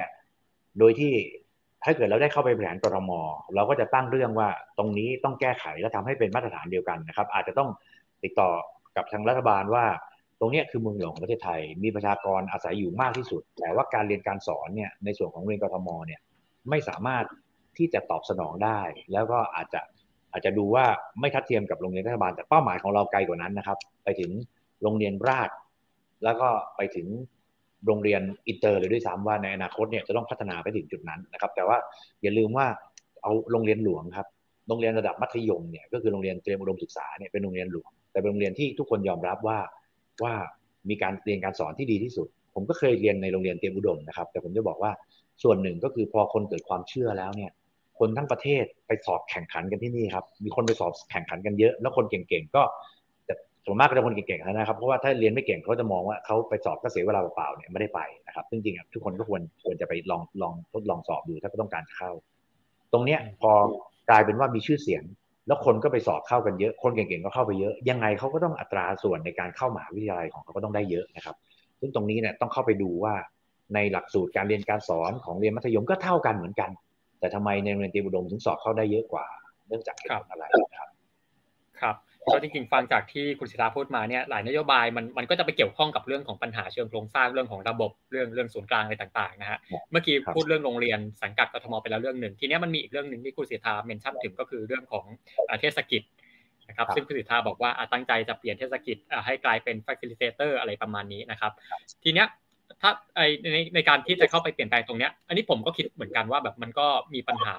[0.79, 1.13] โดยที่
[1.85, 3.11] ถ้าเกิดเราได้เข้าไปบริหารกรม
[3.55, 4.49] เราก็จะตั้งเรื่องว่า
[4.79, 7.69] ตรงนี้ต้องแก้ไขและทำให้เป็นมาตรฐานเดียวกันนะครับ อาจจะต้อง
[8.25, 8.51] ติดต่อ
[8.97, 9.85] กับทางรัฐบาลว่า
[10.41, 16.21] ตรงนี้คือเมืองหลวงของประเทศไทย มีประชากรอาศัยอยู่มากที่สุด แต่ว่าการเรียนการสอนเนี่ยในส่วนของโรงเรียนกทมเนี่ย
[16.71, 17.25] ไม่สามารถ
[17.79, 18.81] ที่จะตอบสนองได้
[19.13, 19.81] แล้วก็อาจจะ
[20.33, 20.87] อาจจะดูว่า
[21.21, 24.31] ไม่ทัดเทียมกับโรงเรียนรัฐบาล แต่เป้าหมายของเราไกลกว่านั้นนะครับ ไปถึง
[24.83, 25.51] โรงเรียนราษฎร์
[26.25, 27.07] แล้วก็ไปถึง
[27.87, 31.77] โรงเรียนอินเตอร์เลยด้วยซ้ำว่าในอนาคตเนี่ยจะต้องพัฒนาไปถึงจุดนั้นนะครับ แต่ว่า
[32.23, 32.67] อย่าลืมว่า
[33.23, 34.27] เอาโรงเรียนหลวงครับ
[34.69, 39.59] โรงเรียนระดับมัธยมเนี่ยก็คือโรงเรียนเตรียมอุดมศึกษาเนี่ยเป็นโรงเรียนหลวงแต่เป็นโรงเรียนที่ทุกคนยอมรับว่า
[40.23, 40.35] ว่า
[40.89, 44.93] มีการเรียนการสอนที่ดีที่สุด ผมก็เคยเรียนในโรงเรียนเตรียมอุดมนะครับ แต่ผมจะบอกว่า
[45.43, 47.51] ส่วนหนึ่งก็คือพอคนเกิดความเชื่อแล้วเนี่ย
[47.99, 52.63] คนทั้งประเทศไปสอบแข่งขันกันที่นี่ครับมีคนไปสอบแข่งขันกันเยอะ แล้วคนเก่งๆก็
[53.67, 62.11] ส่วนมากก็จะคนเก่งๆนะครับเพราะว่าถ้าเรียนไม่เก่งเขาจะมองว่าเขาไปสอบก็เสียเวลาเปล่าๆเนี่ยไม่ได้ไปนะครับซึ่งจริงๆทุกคนก็ควรควรจะไปลองลองทดลองสอบดูถ้าก็ต้องการเข้า
[62.93, 63.53] ตรงเนี้ยพอ
[64.11, 65.03] กลายเป็นว่ามีชื่อเสียง
[65.47, 71.37] แล้วคนก็ไปสอบเข้ากันเยอะ คนเก่งๆก็เข้าไปเยอะ ยังไงเขาก็ต้องอัตราส่วนในการเข้ามหาวิทยาลัยของเขาก็ต้องได้เยอะนะครับ
[71.81, 73.15] ซึ่งตรงนี้เนี่ยต้องเข้าไปดูว่า
[73.75, 76.71] ในหลักสูตรการเรียนการสอนของเรียนมัธยมก็เท่ากันเหมือนกัน
[77.21, 79.27] แต่ทำไมในโรงเรียนเตรียมอุดมถึงสอบเข้าได้เยอะกว่า
[79.69, 80.86] เนื่องจากเหตุผลอะไรนะครับ
[82.27, 89.59] ครับก็จริงๆฟังจากที่คุณศิลาพูดมาเนี่ยหลายนโยบายมันมันก็จะไปเกี่ยวข้องกับเรื่องของปัญหาเชิงโครงสร้างเรื่องของระบบเรื่องเรื่องศูนย์กลางอะไรต่างๆนะฮะ
[89.91, 95.05] เมื่อกี้พูดเรื่องโรงเรียนสังกัดกทมไปแล้วเรื่องหนึ่งทีนี้มันมีอีกเรื่องหนึ่งที่คุณศิลาเมนชั่นถึงก็คือเรื่องของ
[95.61, 96.03] เทศกิจ
[96.69, 98.97] นะครับซึ่งคุณศิลาบอกว่าตั้งใจจะเปลี่ยนเทศกิจ
[99.27, 101.53] ให้กลายเป็น facilitator อะไรประมาณนี้นะครับ
[102.05, 102.29] ทีเนี้ย
[102.83, 103.21] ถ้าไอ
[103.53, 107.57] ในในการที่จะเข้าไปเปลี่ยนแปลงตรงเนี้ย อันนี้ผมก็คิดเหมือนกันว่าแบบมันก็มีปัญหา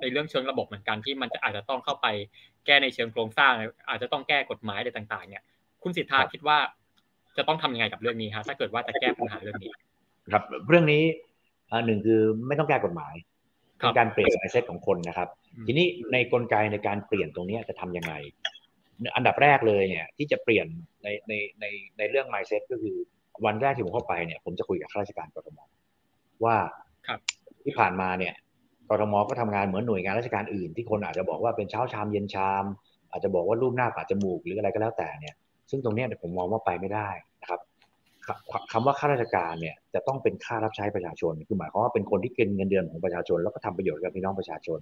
[0.00, 2.06] ในเรื่องเชิงระบบเหมือนกันที่มันจะอาจจะต้องเข้าไป
[2.66, 3.52] แก้ในเชิงโครงสร้าง
[3.88, 5.42] อาจจะต้องแก้กฎหมายอะไรต่าง ๆ เนี่ย
[5.82, 6.58] คุณสิทธาคิดว่า
[7.36, 9.72] จะต้องทำยังไงกับเรื่องนี้ฮะถ้าเกิดว่าจะแก้ปัญหาเรื่องนี้
[10.32, 11.02] ครับ เรื่องนี้
[11.86, 13.14] หนึ่งคือไม่ต้องแก้กฎหมาย
[13.78, 15.28] เป็นการเปลี่ยนไอเซตของคนนะครับ
[15.66, 18.14] ทีนี้ในกลไกในการเปลี่ยนตรงนี้จะทํำยังไง
[19.16, 20.66] อันดับแรกเลยเนี่ย ที่จะเปลี่ยน
[21.02, 21.64] ในในใน
[21.98, 22.96] ในเรื่อง mindset ก็คือ
[23.44, 25.58] วันแรกที่ผมเข้าไปเนี่ย ผมจะคุยกับข้าราชการกรทม
[26.44, 26.56] ว่า
[27.64, 28.34] ที่ผ่านมาเนี่ย
[28.90, 32.64] กรทมก็ทำงานเหมือนหน่วยงานราชการอื่น ที่คนอาจจะบอกว่าเป็นเช้าชามเย็นชาม
[33.10, 35.34] อาจจะบอกว่ารูปหน้าปาจมูกหรืออะไรก็แล้วแต่เนี่ย
[35.70, 37.08] ซึ่งตรงนี้ผมมองว่าไปไม่ได้
[37.42, 37.60] นะครับ
[38.72, 44.80] คำว่าข้าราชการเนี่ยจะต้องเป็นข้ารับใช้ประชาชน คือหมายความว่าเป็นคนที่เกินเงินเดือนของประชาชน แล้วก็ทำประโยชน์กับพี่น้องประชาชน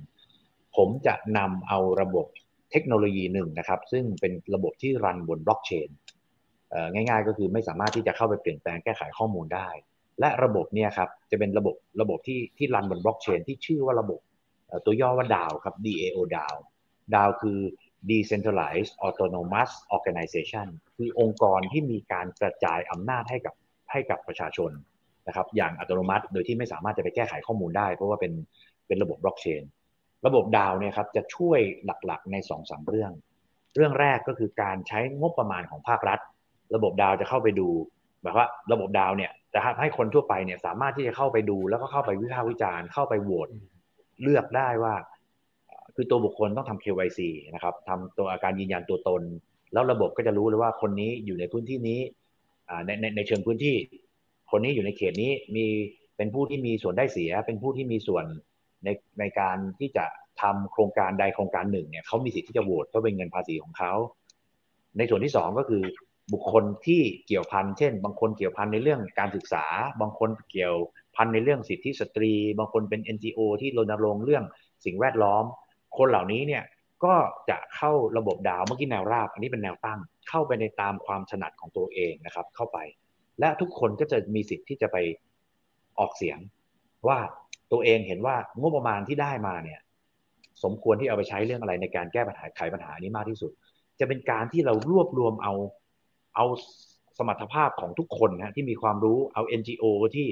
[0.76, 2.26] ผมจะนำเอาระบบ
[2.72, 5.88] เทคโนโลยีหนึ่งนะครับ ซึ่งเป็นระบบที่รันบนบล็อกเชน
[6.94, 9.68] ง่ายๆ ก็คือไม่สามารถที่จะเข้าไปเปลี่ยนแปลงแก้ไขข้อมูลได้
[10.20, 14.20] และระบบเนี่ยครับจะเป็นระบบระบบที่ที่รันบนบล็อกเชนที่ชื่อว่าระบบ
[14.84, 16.56] ตัวย่อว่า DAO ครับ DAO DAO
[17.14, 17.58] DAO คือ
[18.10, 23.54] Decentralized Autonomous Organization คือองค์กรที่มีการกระจายอำนาจให้กับ
[23.90, 24.70] ให้กับประชาชน
[25.26, 28.32] นะครับอย่างอัตโนมัติโดยที่ไม่สามารถจะไปแก้ไขข้อมูลได้ เพราะว่าเป็น
[28.86, 29.62] เป็นระบบบล็อกเชน
[30.26, 33.12] ระบบดาวเนี่ยครับจะช่วยหลักๆใน2อสเรื่อง
[33.76, 36.18] เรื่องแรกก็คือการใช้งบประมาณของภาครัฐ
[36.74, 37.68] ระบบดาวจะเข้าไปดู
[38.22, 43.48] แบบว่าระบบดาวเนี่ยจะให้คนทั่วไปเนี่ยสามารถที่จะเข้าไปดู แล้วก็เข้าไปวิพากษ์วิจารณ์เข้าไปโหวต
[44.22, 44.94] เลือกได้ว่า
[45.94, 47.20] คือตัวบุคคลต้องทำ KYC
[47.54, 49.22] นะครับทำตัวอาการยืนยันตัวตน
[49.72, 52.00] แล้วระบบก็จะรู้เลยว่าคนนี้อยู่ในพื้นที่นี้
[52.86, 53.76] ในในในเชิงพื้นที่
[54.50, 55.66] คนนี้อยู่ในเขตนี้มี
[56.16, 58.24] เป็นผู้ที่มีส่วนได้เสีย เป็นผู้ที่มีส่วน
[58.84, 58.88] ใน
[59.20, 60.04] ในการที่จะ
[60.42, 63.92] ทำโครงการใดโครงการหนึ่งเนี่ยเขามีสิทธิ์ที่จะโหวตเพราะเป็นเงินภาษีของเขา
[64.98, 65.82] ในส่วนที่สองก็คือ
[66.32, 69.64] บุคคลที่เกี่ยวพันเช่น บางคนเกี่ยวพันในเรื่องการศึกษา
[70.00, 70.76] บางคนเกี่ยว
[71.16, 74.44] พันในเรื่องสิทธิสตรี บางคนเป็น NGO ที่รณรงค์เรื่อง
[74.84, 75.44] สิ่งแวดล้อม
[75.96, 76.64] คนเหล่านี้เนี่ย
[77.04, 77.14] ก็
[77.50, 82.78] จะเข้าระบบดาวเมื่อกี้แนวราบ อันนี้เป็นแนวตั้ง เข้าไปในตามความถนัดของตัวเองนะครับ เข้าไป
[83.40, 84.96] และทุกคนก็จะมีสิทธิ์ที่จะไป
[85.98, 86.38] ออกเสียง
[87.08, 87.18] ว่า
[87.72, 89.80] ตัวเองเห็นว่างบประมาณที่ได้มาเนี่ย
[90.64, 93.50] สมควรที่เอาไปใช้เรื่องอะไรในการแก้ปัญหาไขปัญหานี้มากที่สุด
[94.00, 95.54] จะเป็นการที่เรารวบรวมเอา
[96.34, 96.44] เอา
[97.18, 100.28] สมรรถภาพของทุกคนนะที่มีความรู้เอา NGO ที่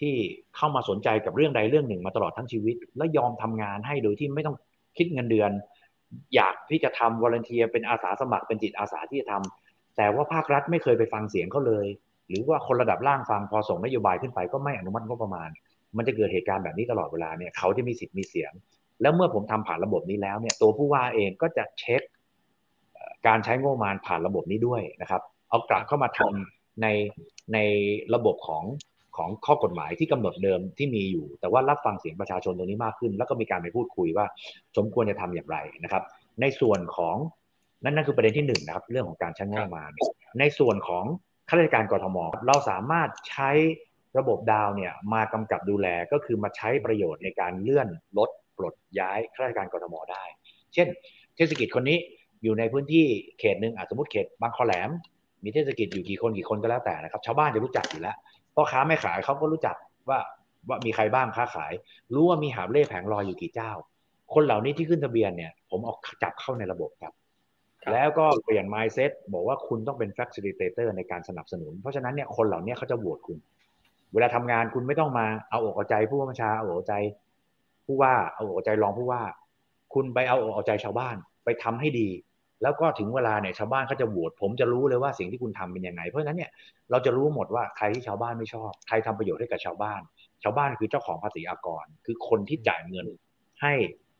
[0.00, 0.14] ที่
[0.56, 4.56] เข้ามาสนใจกับเรื่องใดเรื่องหนึ่งมาตลอดทั้งชีวิต และยอมทำงานให้โดยที่ไม่ต้อง
[4.96, 5.50] คิดเงินเดือน
[6.34, 11.86] อยากที่จะทำวอร์เนเทียเป็นอาสาสมัครเป็นจิตอาสาที่จะทำแต่ว่าภาครัฐไม่เคยไปฟังเสียงเขาเลย
[12.28, 15.48] หรือว่าคนระดับล่างฟังพอส่งนโยบายขึ้นไปก็ไม่อนุมัติงบประมาณ
[15.96, 18.52] มันจะเกิดเหตุการณ์แบบนี้ตลอดเวลาเนี่ยเขาจะมีสิทธิ์มีเสียง
[19.02, 22.02] แล้วเมื่อผมทำผ่านระบบนี้แล้วเนี่ยตัวผู้ว่าเองก็จะเช็ค
[23.26, 26.86] การใช้งบประมาณผ่านระบบนี้ด้วยนะครับ เอากลับเข้ามาทำใน
[27.54, 27.58] ใน
[28.14, 28.64] ระบบของ
[29.16, 34.26] ของข้อกฎหมายที่กำหนดเดิมที่มีอยู่ แต่ว่ารับฟังเสียงประชาชนตรงนี้มากขึ้น แล้วก็มีการไปพูดคุยว่า
[34.76, 36.02] สมควรจะทำอย่างไรนะครับ
[36.40, 37.16] ในส่วนของ
[37.84, 39.90] นั่นนั่นคือประเด็นที่หนึ่งนะครับ เรื่องของการใช้งบประมาณ
[40.38, 41.04] ในส่วนของ
[41.48, 42.16] ข้าราชการกรทม
[42.46, 43.50] เราสามารถใช้
[44.18, 47.88] ระบบดาวเนี่ยมากำกับดูแลก็คือมาใช้ประโยชน์ในการเลื่อน
[48.18, 50.24] ลดปลดย้ายข้าราชการกรทมได้
[50.74, 50.88] เช่น
[51.34, 51.98] เทศกิจคนนี้
[52.42, 53.06] อยู่ในพื้นที่
[53.38, 54.90] เขตหนึ่งอาสมมติเขตบางคอแหลม
[55.44, 58.16] มีเทศกิจอยู่กี่คนกี่คนก็แล้วแต่นะครับ ชาวบ้านจะรู้จักอยู่แล้ว
[58.54, 59.76] พ่อค้าไม่ขายเขาก็รู้จัก
[60.08, 60.18] ว่า
[60.68, 61.72] ว่ามีใครบ้างค้าขาย
[62.14, 63.72] รู้ว่ามีหาบเล่แผงลอยอยู่กี่เจ้า
[64.34, 67.12] คนเหล่านี้ที่ขึ้นทะเบียนเนี่ย ผมเอาจับเข้าในระบบครับ
[67.92, 73.38] แล้วก็เปลี่ยน mindset บอกว่าคุณต้องเป็น facilitator ในการสนับสนุน เพราะฉะนั้นเนี่ยคนเหล่านี้เขาจะโหวตคุณ
[74.12, 76.94] เวลาทำงานคุณไม่ต้องมาเอาอกเอาใจผู้บัญชาเอาอกใจ
[77.86, 79.22] ผู้ว่าเอาอกใจรองผู้ว่า
[79.94, 82.08] คุณไปเอาอกเอาใจชาวบ้าน ไปทำให้ดี
[82.62, 86.50] แล้วก็ถึงเวลาเนี่ยชาวบ้านเขาจะโหวตผมจะรู้เลยว่าสิ่งที่คุณทำเป็นยังไง เพราะฉะนั้นเนี่ย
[86.90, 90.00] เราจะรู้หมดว่าใครที่ชาวบ้านไม่ชอบ ใครทำประโยชน์ให้กับชาวบ้าน
[90.42, 93.06] ชาวบ้านคือเจ้าของภาษีอากร คือคนที่จ่ายเงิน
[93.62, 93.72] ให้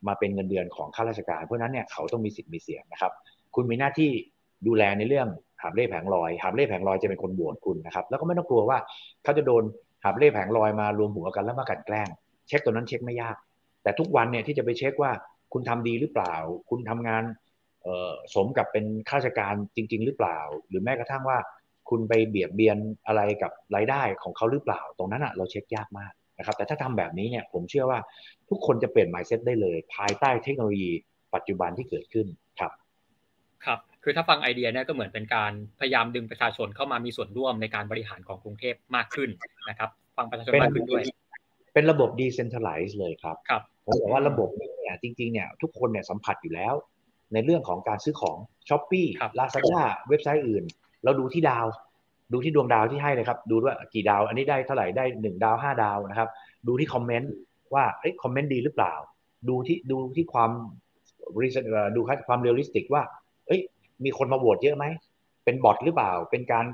[0.06, 3.12] มาเป็นเงินเดือนของข้าราชการ เพราะนั้นเนี่ยเขาต้องมีสิทธิ์มีเสียงนะครับ
[3.54, 4.10] คุณมีหน้าที่
[4.66, 5.28] ดูแลในเรื่อง
[5.62, 8.78] หาบเล่แผงลอยหาบเล่แผงลอยจะเป็นคนบวชคุณนะครับ แล้วก็ไม่ต้องกลัวว่า
[9.24, 9.62] เขาจะโดน
[10.04, 12.08] หาบเล่แผงลอยมารวมหัวกันแล้วมากันแกล้ง
[12.48, 13.36] เช็คตัวนั้นเช็คไม่ยาก
[13.82, 15.10] แต่ทุกวันเนี่ยที่จะไปเช็คว่า
[15.52, 16.34] คุณทำดีหรือเปล่า
[16.70, 17.22] คุณทำงาน
[18.34, 21.38] สมกับเป็นข้าราชการจริง ๆ หรือเปล่า หรือแม้กระทั่งว่า
[21.90, 27.98] คุณไปเบียดเบียนอะไรกับรายได้ของเขาหรือเปล่า ตรงนั้นอะเราเช็คยากมากนะครับแต่ถ้าทำแบบนี้เนี่ยผมเชื่อว่า
[28.50, 30.90] ทุกคนจะเปลี่ยน mindset ได้เลย ภายใต้เทคโนโลยี
[31.34, 32.26] ปัจจุบันที่เกิดขึ้น
[32.60, 32.72] ครับ
[33.64, 39.30] ครับ คือถ้าฟังไอเดียเนี่ยก็เหมือนเป็นการพยายามดึงประชาชนเข้ามามีส่วนร่วมในการบริหารของกรุงเทพมากขึ้น
[39.68, 41.04] นะครับ ฟังประชาชนมากขึ้นด้วย
[41.74, 46.74] เป็นระบบ decentralize เลยครับครับผมบอกว่าระบบเนี่ยจริงๆเนี่ยทุกคนเนี่ยสัมผัสอยู่แล้ว
[47.32, 48.36] ในเรื่องของการซื้อของ
[48.68, 50.64] Shopee Lazada เว็บไซต์อื่น
[51.04, 51.66] เราดูที่ดาว
[52.32, 56.28] ดูที่ดวงดาวที่ให้เลยครับ ดูว่ากี่ดาว อันนี้ได้เท่าไหร่ได้หนึ่งดาวห้าดาวนะครับ
[56.68, 57.32] ดูที่คอมเมนต์
[57.74, 58.94] ว่าเอ้คอมเมนต์ดีหรือเปล่า
[59.48, 60.50] ดูที่ดูที่ความ
[61.96, 63.02] ดูความ realistic ว่า
[63.46, 63.60] เอ้ย
[64.04, 64.84] มีคนมาโหวตเยอะไหม
[65.44, 66.64] เป็นบอทหรือเปล่า เป็นการ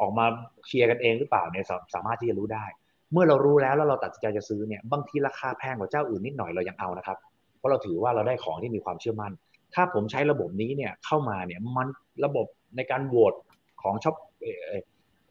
[0.00, 0.26] ออกมา
[0.66, 2.64] เชียร์กันเองหรือเปล่าเนี่ยสามารถที่จะรู้ได้
[3.12, 7.18] เมื่อเรารู้แล้วแล้วเราตัดสินใจจะซื้อเนี่ยบางทีราคาแพงกว่าเจ้าอื่นนิดหน่อยเรายังเอานะครับ
[7.58, 9.32] เพราะเราถือว่าเราได้ของที่มีความเชื่อมั่น
[9.74, 11.88] ถ้าผมใช้ระบบนี้เนี่ยเข้ามาเนี่ยมัน
[12.24, 12.46] ระบบ
[12.76, 13.34] ในการโหวต
[13.82, 14.14] ของช็อป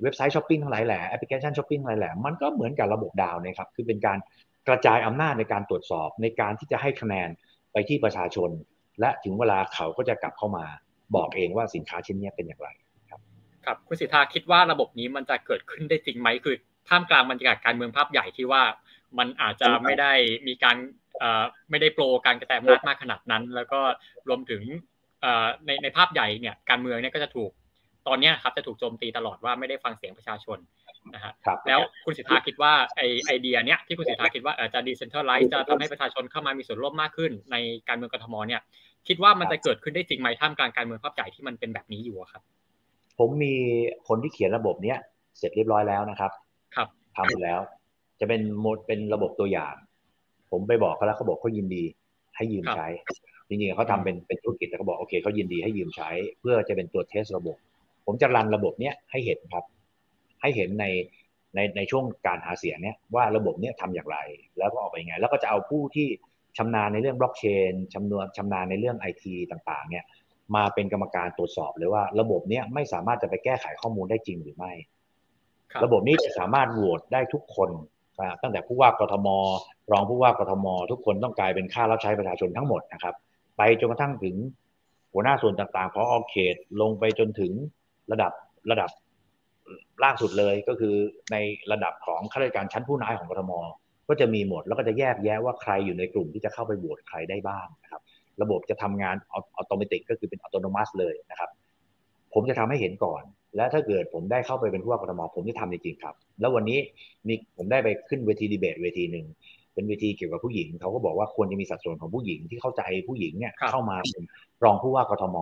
[0.01, 4.17] เว็บไซต์ช้อปปิ้งทั้งหลายแหล่แอปพลิเคชันช้อปปิ้งทั้งหลายแหล่มันก็เหมือนกับระบบดาวนะครับคือเป็นการ
[4.67, 7.29] กระจายอำนาจในการตรวจสอบในการที่จะให้คะแนน
[7.71, 8.49] ไปที่ประชาชน
[8.99, 10.65] และถึงเวลาเขาก็จะกลับเข้ามา
[11.15, 12.69] บอกเองว่าสินค้าชิ้นนี้เป็นอย่างไร
[13.09, 13.21] ครับ
[13.65, 16.55] ครับคุณสิธาคิดว่าระบบนี้มันจะเกิดขึ้นได้จริงไหมคือ
[16.89, 18.63] ท่ามกลางบรรยากาศการเมืองภาพใหญ่ที่ว่า
[19.17, 20.13] มันอาจจะไม่ได้
[20.47, 20.77] มีการ
[21.69, 23.79] ไม่ได้ pro การกระจายอำนาจมากขนาดนั้น แล้วก็
[24.29, 24.61] รวมถึง
[25.65, 27.51] ในในภาพใหญ่เนี่ยการเมืองเนี่ยก็จะถูก
[28.07, 30.57] ตอนนี้ครับจะถูกโจมตีตลอดว่าไม่ได้ฟังเสียงประชาชน
[31.13, 31.33] นะฮะ
[31.67, 37.55] แล้วคุณสิทธาคิดว่าไอไอเดียเนี้ยที่คุณสิทธาคิดว่าจะดีเซนทรัลไลซ์จะทำให้ประชาชนเข้ามามีส่วนร่วมมากขึ้น ใน
[37.87, 38.61] การเมืองกทมเนี่ย
[39.07, 42.41] คิดว่ามันจะเกิดขึ้นได้จริงไหมท่ามกลางการเมืองภาพใหญ่ที่มันเป็นแบบนี้อยู่ครับ
[43.17, 43.53] ผมมี
[44.07, 44.97] คนที่เขียนระบบเนี้ย
[45.37, 46.31] เสร็จเรียบร้อยแล้วนะครับ
[46.75, 47.59] ครับทำไปแล้ว
[48.19, 49.73] จะเป็นโมดเป็นระบบตัวอย่าง
[50.53, 51.83] ผมไปบอกเขาแล้วเขาบอกเขายินดี
[52.35, 52.87] ให้ยืมใช้
[53.47, 57.57] จริงๆเขาทำเป็นเป็นธุรกิจแต่เขาบอกโอเคเขายินดีให้ยืมใช้ เพื่อจะเป็นตัวเทสระบบ
[58.05, 59.63] ผมจะรันระบบเนี้ยให้เห็นครับ
[60.41, 60.85] ให้เห็นใน
[61.55, 64.17] ในในช่วงการหาเสียงเนี้ยว่าระบบเนี้ยทำอย่างไร
[64.57, 66.07] แล้วก็ออกไปยังไง แล้วก็จะเอาผู้ที่
[66.57, 70.03] ชำนาญในเรื่องบล็อกเชนชำนวนชำนาญในเรื่องไอทีต่างๆ เนี่ย
[70.55, 74.71] มาเป็นกรรมการตรวจสอบเลยว่า ระบบเนี้ยไม่สามารถจะไปแก้ไขข้อมูลได้จริงหรือไม่
[75.83, 77.69] ระบบนี้จะสามารถโหวตได้ทุกคน
[78.41, 79.27] ตั้งแต่ผู้ว่ากทม
[79.91, 83.15] รองผู้ว่ากทม ทุกคนต้องกลายเป็นค่ารับใช้ประชาชนทั้งหมดนะครับ
[83.57, 84.35] ไปจนกระทั่งถึง
[85.13, 87.51] หัวหน้าส่วนต่างๆพอออเขตลงไปจนถึง
[88.11, 88.31] ระดับ
[88.71, 88.89] ระดับ
[90.03, 90.95] ล่างสุดเลยก็คือ
[91.31, 91.35] ใน
[91.71, 93.51] ระดับของข้าราชการชั้นผู้น้อยของกทม
[94.07, 98.01] ก็จะมีหมดแล้วก็จะแยกแยะว่าใครอยู่ในกลุ่มที่จะเข้าไปโหวตใครได้บ้างนะครับ
[98.41, 99.15] ระบบจะทำงาน
[99.57, 101.49] อัตโนมัติก็คือเป็นอัตโนมัติเลยนะครับ
[102.33, 103.23] ผมจะทำให้เห็นก่อน
[103.55, 106.79] และถ้าเกิดผมได้เข้าไปเป็นผู้ว่ากทม ผมจะทำจริงๆครับ แล้ววันนี้
[107.27, 109.25] มีผมได้ไปขึ้นเวทีดีเบตเวทีหนึ่ง
[109.73, 114.23] เป็นเวทีเกี่ยวกับผู้หญิงเขาก็บอกว่าควรจะมีสัดส่วนของผู้หญิงที่เข้าใจผู้หญิงเนี่ยเข้ามาเป็น
[114.63, 115.37] รองผู้ว่ากทม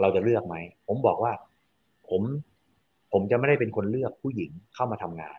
[0.00, 0.56] เราจะเลือกไหม
[0.88, 1.32] ผมบอกว่า
[2.08, 2.22] ผม
[3.12, 5.38] ผมจะไม่ได้เป็นคนเลือกผู้หญิงเข้ามาทำงาน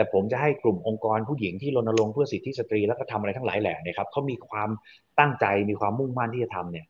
[0.00, 4.68] แต่ผมจะให้กลุ่มองค์กรผู้หญิงที่รณรงค์เพื่อสิทธิสตรีแล้วก็ทำอะไรทั้งหลายแหล่เนี่ยครับเขามีความ
[5.18, 6.86] ตั้งใจมีความมุ่งมั่นที่จะทำเนี่ย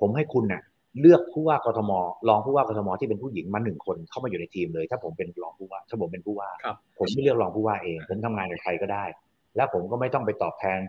[0.00, 0.62] ผมให้คุณเน่ย
[1.00, 1.90] เลือกผู้ว่ากทม
[2.28, 6.50] รองผู้ว่ากทมที่เป็นผู้หญิงมาหนึ่งคนเข้ามาอยู่ในทีมเลย ถ้าผมเป็นรองผู้ว่าถ้าผมเป็นผู้ว่า
[6.98, 9.04] ผมไม่เลือกรองผู้ว่าเองผมทำงานกับใครก็ได้
[9.56, 10.80] แล้วผมก็ไม่ต้องไปตอบแทน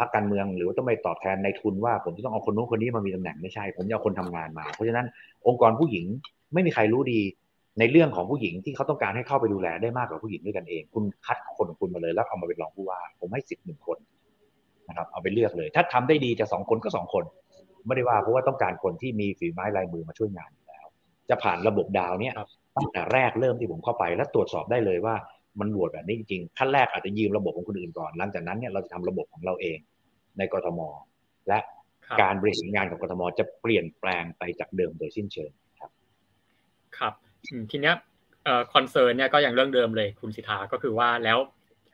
[0.00, 5.06] พรรคการเมือง หรือว่าต้องไปตอบแทนในทุนว่าผมจะต้องเอาคนนู้นคนนี้มามีตำแหน่งไม่ใช่ ผมจะเอาคนทำงานมา เพราะฉะนั้น
[5.46, 6.06] องค์กรผู้หญิง
[6.54, 7.20] ไม่มีใครรู้ดี
[7.78, 13.98] ในเรื่องของผู้หญิงที่เขาต้องการให้เข้าไปดูแลได้มากกว่าผู้หญิงด้วยกันเอง คุณคัดคนของคุณมาเลยแล้วเอามาเป็นรองผู้ว่า ผมให้สิบหนึ่งคน
[14.88, 17.24] นะครับ เอาไปเลือกเลย ถ้าทำได้ดีจะสองคนก็สองคน
[17.86, 20.86] ไม่ได้ว่าเพราะว่าต้องการคนที่มีฝีไม้ลายมือมาช่วยงานอยู่แล้ว
[21.30, 22.34] จะผ่านระบบดาวเนี่ย
[22.76, 25.14] ตั้งแต่แรกเริ่มที่ผมเข้าไป แล้วตรวจสอบได้เลยว่า
[25.60, 29.78] มันโหวตแบบนี้จริงๆขั้นแรกอาจจะยืมระบบของคนอื่นก่อนหลังจากนั้นเนี่ยเราจะทำระบบของเราเอง
[30.38, 30.80] ในกรทม
[31.48, 31.58] และ
[32.20, 35.50] การบริหารงานของกรทมจะเปลี่ยนแปลงไปจากเดิมโดยสิ้นเชิง
[35.80, 35.90] ครับ
[36.98, 37.14] ครับ
[37.70, 37.94] ทีเนี้ย
[38.44, 41.38] เอ่อคอนเซิร์นเนี่ยก็อย่างเรื่องเดิมเลยคุณสิทธาก็คือว่าแล้ว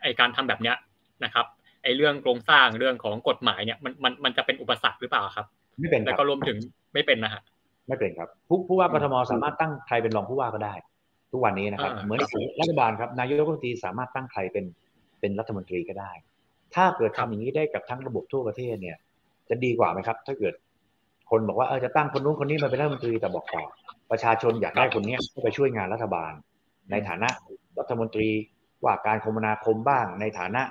[0.03, 0.77] ไอการทำแบบเนี้ย
[1.25, 1.47] นะครับ
[1.83, 5.47] ไอ้เรื่องโครงสร้างเรื่องของกฎหมายเนี่ยมันมันมันจะเป็นอุปสรรคหรือเปล่าครับ
[5.79, 6.57] ไม่เป็นแล้วก็รวมถึง
[6.95, 7.43] ไม่เป็นนะฮะ
[7.89, 10.75] ไม่เป็นครับผู้ผู้ว่ากทมสามารถตั้งใครเป็นรองผู้ว่าก็ได้
[11.33, 12.21] ทุกวันนี้นะครับ เหมือน
[12.61, 14.65] รัฐบาลครับนายกรัฐมนตรีสามารถตั้งใครเป็น
[15.21, 16.13] เป็นรัฐมนตรีก็ได้
[16.75, 18.97] ถ้าเกิดทำอย่างนี้ได้กับทั้งระบบทั่วประเทศเนี่ย
[19.49, 20.55] จะดีกว่าไหมครับ ถ้าเกิด
[21.31, 23.65] คนบอกว่าเออจะตั้งคนนู้นคนนี้มาเป็นรัฐมนตรีแต่บอกต่อ
[24.11, 26.33] ประชาชนอยากได้คนนี้เข้าไปช่วยงานรัฐบาล
[26.91, 27.29] ในฐานะ
[27.79, 28.29] รัฐมนตรี
[28.85, 30.63] ว่าการคมนาคมบ้าง ในฐานะ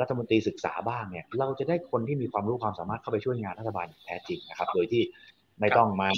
[0.00, 5.02] รัฐมนตรีศึกษาบ้างเนี่ย เราจะได้คนที่มีความรู้ความสามารถเข้าไปช่วยงานรัฐบาลแท้จริงนะครับ โดยที่
[5.60, 6.08] ไม่ต้องมา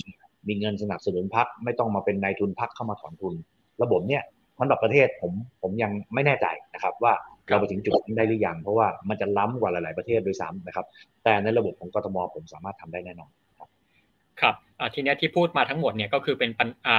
[0.49, 3.35] มีเงินสนับสนุนพักไม่ต้องมาเป็นนายทุนพักเข้ามาถอนทุน
[3.83, 4.23] ระบบเนี่ย
[4.61, 7.13] มันแบบประเทศผมผมยังไม่แน่ใจนะครับ ว่า
[7.49, 10.87] เราไปถึงจุดนี้ได้หรือยังเพราะว่ามันจะล้ำกว่าหลาย ๆประเทศโดยซ้ำนะครับ
[11.25, 13.69] แต่ในระบบของกทมผมสามารถทำได้แน่นอนครับ
[14.41, 14.55] ครับ
[14.95, 16.51] ทีนี้ที่พูดมาทั้งหมดเนี่ยก็คือเป็น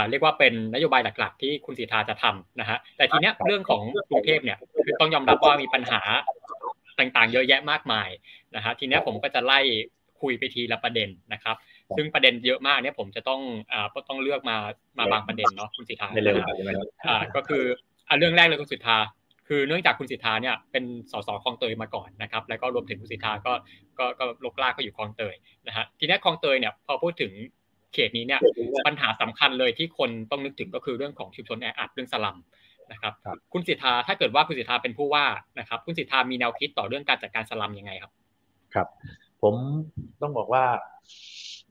[0.09, 6.01] เรียกว่าเป็นนโยบายหลักๆ ที่คุณสีทาจะทำนะฮะแต่ทีนี้เรื่องของกรุงเทพเนี่ยคือต้องยอมรับว่ามีปัญหา
[6.99, 8.09] ต่างๆ เยอะแยะมากมาย
[8.55, 9.59] นะฮะทีนี้ผมก็จะไล่
[10.21, 11.55] คุยไปทีละประเด็นนะครับ
[11.97, 14.57] ซึ่งประเด็นเยอะมากเนี่ยผมจะต้องอ่าต้องเลือกมา
[14.99, 16.37] มาบางประเด็นเนาะคุณสิทธาเร็ว
[17.07, 17.63] อ่าก็คือ
[18.07, 18.97] อ่าเรื่องแรกเลยคุณสิทธา
[19.47, 23.53] คือเนื่องจากคุณสิทธาเนี่ยเป็นสสคลองเตยมาก่อนนะครับแล้วก็รวมถึงคุณสิทธาก็
[23.99, 25.35] ก็ก็ลกลากก็อยู่คลองเตย
[25.67, 27.31] นะฮะทีนี้คลองเตยเนี่ยพอพูดถึง
[27.93, 28.39] เขตนี้เนี่ย
[28.87, 32.37] ปัญหาสำคัญเลยที่คนต้องนึกถึงก็คือเรื่องของชุมชนแออัดเรื่องสลัม
[32.91, 33.13] นะครับ
[33.53, 35.25] คุณสิทธาถ้าเกิดว่าคุณสิทธาเป็นผู้ว่า
[35.59, 38.11] นะครับคุณสิทธามีแนวคิดต่อเรื่องการจัดการสลัมยังไงครับ
[38.73, 38.87] ครับ
[39.43, 39.55] ผม
[40.21, 40.63] ต้องบอกว่า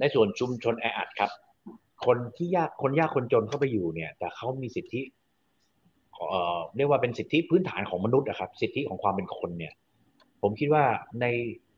[0.01, 1.31] ในส่วนชุมชนแออัดครับ
[2.07, 5.03] คนที่ยากคนยากคนจนเข้าไปอยู่เนี่ย แต่เขามีสิทธิ
[6.29, 9.73] เอ่อเรียกว่าเป็นสิทธิพื้นฐานของมนุษย์นะครับ สิทธิของความเป็นคนเนี่ย
[10.43, 10.85] ผมคิดว่า
[11.21, 11.27] ใน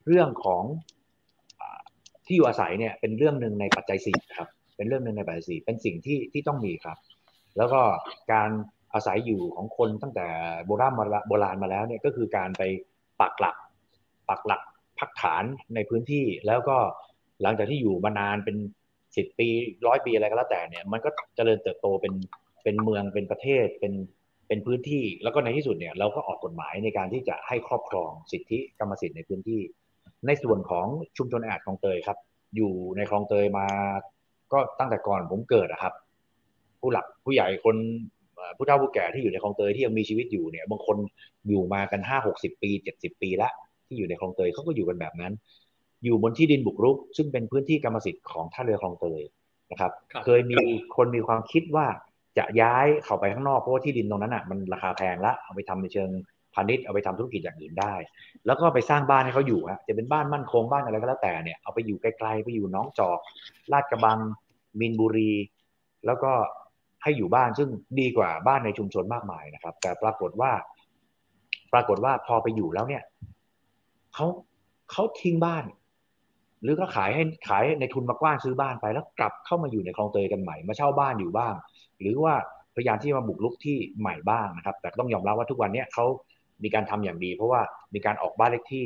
[0.07, 0.63] เรื่องของ
[2.25, 6.97] ที่อยู่อาศัยเนี่ย เป็นเรื่องหนึ่งในปัจจัยสี่ครับ เป็นเรื่องหนึ่งในปัจจัยสี่เป็นสิ่งที่ที่ต้องมีครับ
[7.57, 7.81] แล้วก็
[8.31, 8.49] การ
[8.93, 10.27] อาศัยอยู่ของคนตั้งแต่
[10.65, 12.63] โบราณมาโบราณมาแล้วเนี่ยก็คือการไป
[13.21, 13.55] ปักหลัก
[14.29, 14.61] ปักหลัก
[15.03, 15.43] พักฐาน
[15.75, 16.77] ในพื้นที่แล้วก็
[17.41, 18.57] หลังจากที่อยู่มานานเป็น
[19.17, 19.47] สิบปี
[19.87, 22.13] ร้อยปีอะไรก็แล้วแต่เนี่ย มันก็เจริญเติบโตเป็น
[22.63, 23.93] เป็นเมืองเป็นประเทศเป็น
[24.47, 29.61] เป็นพื้นที่ แล้วก็ในที่สุดเนี่ยเราก็ออกกฎหมายในการที่จะให้ครอบครองสิทธิกรรมสิทธิ์ในพื้นที่
[30.27, 30.87] ในส่วนของ
[31.17, 32.17] ชุมชนแอดคลองเตยครับ
[32.55, 33.67] อยู่ในคลองเตยมา
[34.53, 35.93] ก็ตั้งแต่ก่อนผมเกิดนะครับ
[36.79, 37.75] ผู้หลักผู้ใหญ่คน
[38.57, 40.97] ผู้เฒ่าผู้แก่ที่อยู่ในคลองเตยที่ยังมีชีวิตอยู่เนี่ยบางคน
[41.47, 43.53] อยู่มากันห้าหกสิบปีเจ็ดสิบปีแล้ว
[43.93, 45.33] ที่อยู่ในคลองเตยเขาก็อยู่กันแบบนั้น
[46.03, 49.21] อยู่บนที่ดินบุกรุก ซึ่งเป็นพื้นที่กรรมสิทธิ์ของท่าเรือคลองเตย
[49.71, 49.91] นะครับ
[50.23, 50.57] เคยมี
[50.95, 51.87] คนมีความคิดว่า
[52.37, 56.09] จะย้ายเข้าไปข้างนอกเพราะว่าที่ดินตรงนั้นอะมันราคาแพงละเอาไปทำในเชิง
[56.53, 57.93] พาณิชย์เอาไปทำธุรกิจอย่างอื่นได้
[58.45, 63.19] แล้วก็ไปสร้างบ้านให้เขาอยู่ฮะจะเป็นบ้านมั่นคงบ้านอะไรก็แล้วแต่เนี่ยเอาไปอยู่ไกลๆไปอยู่น้องจอก
[63.71, 64.19] ลาดกระบัง
[64.79, 65.33] มินบุรี
[66.05, 66.31] แล้วก็
[67.03, 67.69] ให้อยู่บ้านซึ่ง
[67.99, 70.51] ดีกว่าบ้านในชุมชนมากมายนะครับ แต่ปรากฏว่า
[71.73, 73.03] ปรากฏว่าพอไปอยู่แล้วเนี่ย
[74.15, 74.27] เขา
[74.91, 75.63] เขาทิ้งบ้าน
[76.63, 81.53] หรือก็ขายให้ขายในทุนมากว้านซื้อบ้านไปแล้วกลับเข้ามาอยู่ในคลองเตยกันใหม่มาเช่าบ้านอยู่บ้าง
[81.99, 82.33] หรือว่า
[82.75, 86.05] พยายามที่มาบุกรุกที่ใหม่บ้างนะครับ แต่ต้องยอมรับว่าทุกวันนี้เขา
[86.63, 87.61] มีการทำอย่างดี เพราะว่า
[87.93, 88.85] มีการออกบ้านเลขที่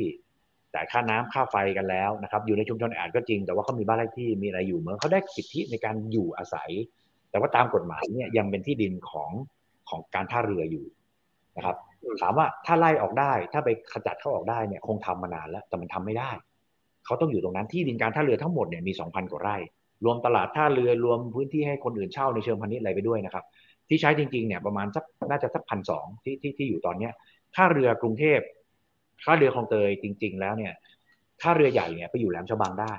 [0.74, 6.70] จ่ายค่าน้ำค่าไฟกันแล้วนะครับ อยู่ในชุมชนแอดก็จริง แต่ว่าเขามีบ้านเลขที่มีอะไรอยู่เหมือนเขาได้สิทธิในการอยู่อาศัย
[7.30, 9.30] แต่ว่าตามกฎหมายเนี่ยยังเป็นที่ดินของ
[9.88, 10.86] ของการท่าเรืออยู่
[11.56, 11.76] นะครับ
[12.22, 16.30] ถามว่าถ้าไล่ออกได้ ถ้าไปขจัดเขาออกได้เนี่ยคงทำมานานแล้ว แต่มันทำไม่ได้
[17.06, 19.56] เขาต้องอยู่ตรงนั้นที่ดินการท่าเรือทั้งหมดเนี่ยมีสองพันกว่าไร่
[20.04, 23.44] รวมตลาดท่าเรือรวมพื้นที่ให้คนอื่นเช่าในเชิงพาณิชย์อะไรไปด้วยนะครับ
[23.88, 27.12] ที่ใช้จริงๆเนี่ยประมาณสักน่าจะสักพันสองที่ที่ที่อยู่ตอนเนี้ย
[27.54, 28.40] ท่าเรือกรุงเทพ
[29.24, 30.72] ท่าเรือคลองเตยจริง ๆ แล้วเนี่ย
[31.40, 32.94] ท่าเรือใหญ่เนี่ยไปอยู่แหลมฉบังได้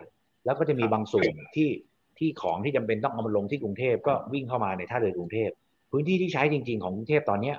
[0.46, 1.70] แล้วก็จะมีบางส่วนที่
[2.18, 5.50] ที่ของที่จำเป็นต้องเอามาลงที่กรุงเทพก็วิ่งเข้ามาในท่าเรือกรุงเทพ
[5.92, 7.58] พื้นที่ที่ใช้จริง ๆของกรุงเทพตอนเนี้ย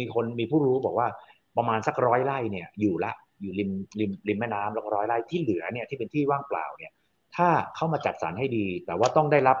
[0.00, 1.08] มีคนมีผู้รู้บอกว่า
[1.56, 3.70] ประมาณสักร้อยไร่เนี่ยอยู่ละอยู่ริม
[4.00, 6.92] ริมริมแม่น้ำแล้วร้อยไร่ที่เหลือเนี่ยที่เป็นที่ว่างเปล่าเนี่ย
[7.36, 9.58] ถ้าเข้ามาจัดสรรให้ดี แต่ว่าต้องได้รับ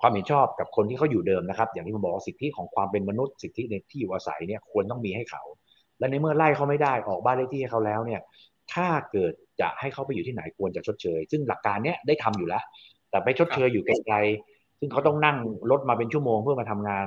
[0.00, 5.42] ความเห็นชอบกับคนที่เขาอยู่เดิมนะครับ อย่างที่ผมบอกสิทธิของความเป็นมนุษย์สิทธิในที่อยู่อาศัยเนี่ยควรต้องมีให้เขา
[5.98, 8.20] และในเมื่อไล่เขาไม่ได้ออกบ้านเลขที่ให้เขาแล้วเนี่ย
[8.74, 12.62] ถ้าเกิดจะให้เขาไปอยู่ที่ไหนควรจะชดเชย ซึ่งหลักการเนี้ยได้ทำอยู่แล้ว
[13.10, 15.36] แต่ไปชดเชยอยู่ไกลๆซึ่งเขาต้องนั่ง
[15.70, 17.06] รถมาเป็นชั่วโมงเพื่อมาทำงาน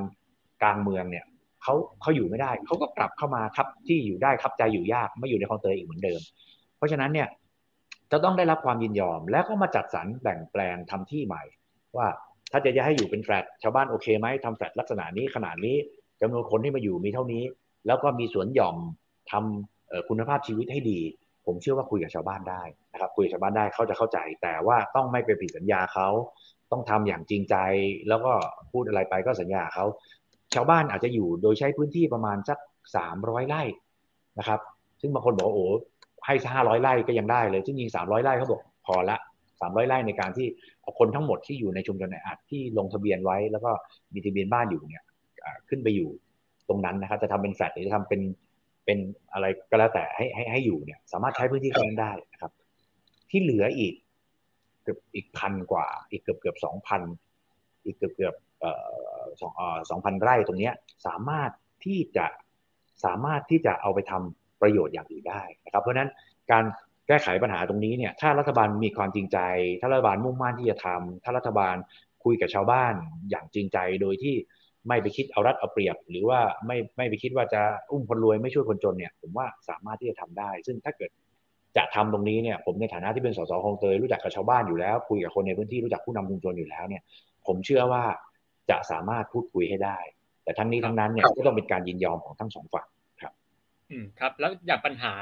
[0.62, 1.26] กลางเมืองเนี่ย
[1.64, 6.20] เขาเขาอยู่ไม่ได้ เขาก็กลับเข้ามาครับที่อยู่ได้ครับใจอยู่ยากไม่อยู่ในคลองเตยอีกเหมือนเดิม
[6.78, 7.28] เพราะฉะนั้นเนี่ย
[8.12, 11.44] จะต้องได้รับความยินยอมแล้วก็มาจัดสรรแบ่งแปลงทำที่ใหม่
[11.98, 12.08] ว่า
[12.52, 15.76] ถ้าจะให้อยู่เป็นแฟลตชาวบ้านโอเคไหมทำแฟลตลักษณะนี้ขนาดนี้
[16.22, 17.44] จำนวนคนที่มาอยู่มีเท่านี้
[17.88, 18.78] แล้วก็มีสวนหย่อม
[19.32, 21.00] ทำคุณภาพชีวิตให้ดี
[21.46, 26.10] ผมเชื่อว่าคุยกับชาวบ้านได้นะครับคุยกับชาวบ้านได้เขาจะเข้าใจ แต่ว่าต้องไม่ไปผิดสัญญาเขา
[26.72, 27.56] ต้องทำอย่างจริงใจ
[28.10, 28.34] แล้วก็
[28.72, 29.86] พูดอะไรไปก็สัญญาเขา
[30.56, 32.58] ชาวบ้านอาจจะอยู่โดยใช้พื้นที่ประมาณสัก
[32.96, 33.62] สามร้อยไร่
[34.40, 34.60] นะครับ
[35.02, 35.68] ซึ่งบางคนบอกโอ้
[36.26, 39.18] ให้ห้าร้อยไร่ก็ยังได้เลย ซึ่งยิงสามร้อยไร่เขาบอกพอละ
[39.62, 40.48] สามร้อยไร่ในการที่
[40.82, 43.72] เอาคนทั้งหมดที่อยู่ในชุมชนในอัดที่ลงทะเบียนไว้ แล้วก็
[44.14, 45.04] มีทะเบียนบ้านอยู่เนี่ย
[45.70, 46.10] ขึ้นไปอยู่
[46.70, 48.22] ตรงนั้นนะครับ จะทำเป็นแฟลตหรือจะทำเป็น
[48.86, 48.98] เป็น
[49.34, 52.52] อะไรก็แล้วแต่ให้ให้ให้อยู่เนี่ย สามารถใช้พื้นที่ตรงนั้นได้นะครับ
[53.30, 53.94] ที่เหลืออีก
[54.84, 57.02] เกือบอีกพันกว่า อีกเกือบเกือบสองพัน
[57.86, 58.34] อีกเกือบเกือบ
[59.42, 59.52] สอง
[59.90, 60.72] สองพันไร่ตรงนี้
[61.08, 61.52] สามารถ
[61.86, 62.26] ที่จะ
[63.06, 66.10] สามารถที่จะเอาไปทำประโยชน์อย่างอื่นได้นะครับ เพราะฉะนั้น
[66.52, 66.64] การ
[67.08, 69.38] แก้ไขปัญหาตรงนี้เนี่ยถ้ารัฐบาลมีความจริงใจ
[69.82, 71.76] ถ้ารัฐบาลมุ่งมั่นที่จะทำถ้ารัฐบาล
[72.24, 72.94] คุยกับชาวบ้าน
[73.30, 74.36] อย่างจริงใจโดยที่
[74.88, 77.62] ไม่ไปคิดเอารัดเอาเปรียบ หรือว่าไม่ไม่ไปคิดว่าจะ
[77.92, 81.12] อุ้มคนรวยไม่ช่วยคนจนเนี่ยผมว่าสามารถที่จะทำได้ ซึ่งถ้าเกิด
[81.78, 87.04] จะทำตรงนี้เนี่ยผมในฐานะที่เป็นสสคลองเตยรู้จักกับชาวบ้านอยู่แล้ว คุยกับคนในพื้นที่รู้จักผู้นำชุมชนอยู่แล้วเนี่ย
[87.48, 88.04] ผมเชื่อว่า
[88.70, 89.98] จะสามารถพูดคุยให้ได้
[90.44, 92.88] แต่ทั้งนี้ทั้งนั้นเนี่ยก็ต้องเป็นการยินยอมของทั้งสองฝั่ง
[93.22, 93.34] ครับ
[93.92, 95.14] อืมครับ แล้วอย่างปัญหา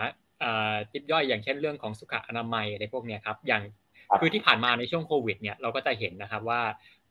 [0.92, 3.62] จิบย่อยอย่างเช่นเรื่องของสุขอนามัยอะไรพวกนี้ครับ อย่าง
[4.20, 6.62] คือที่ผ่านมาในช่วงโควิด เนี่ยเราก็จะเห็นนะครับว่า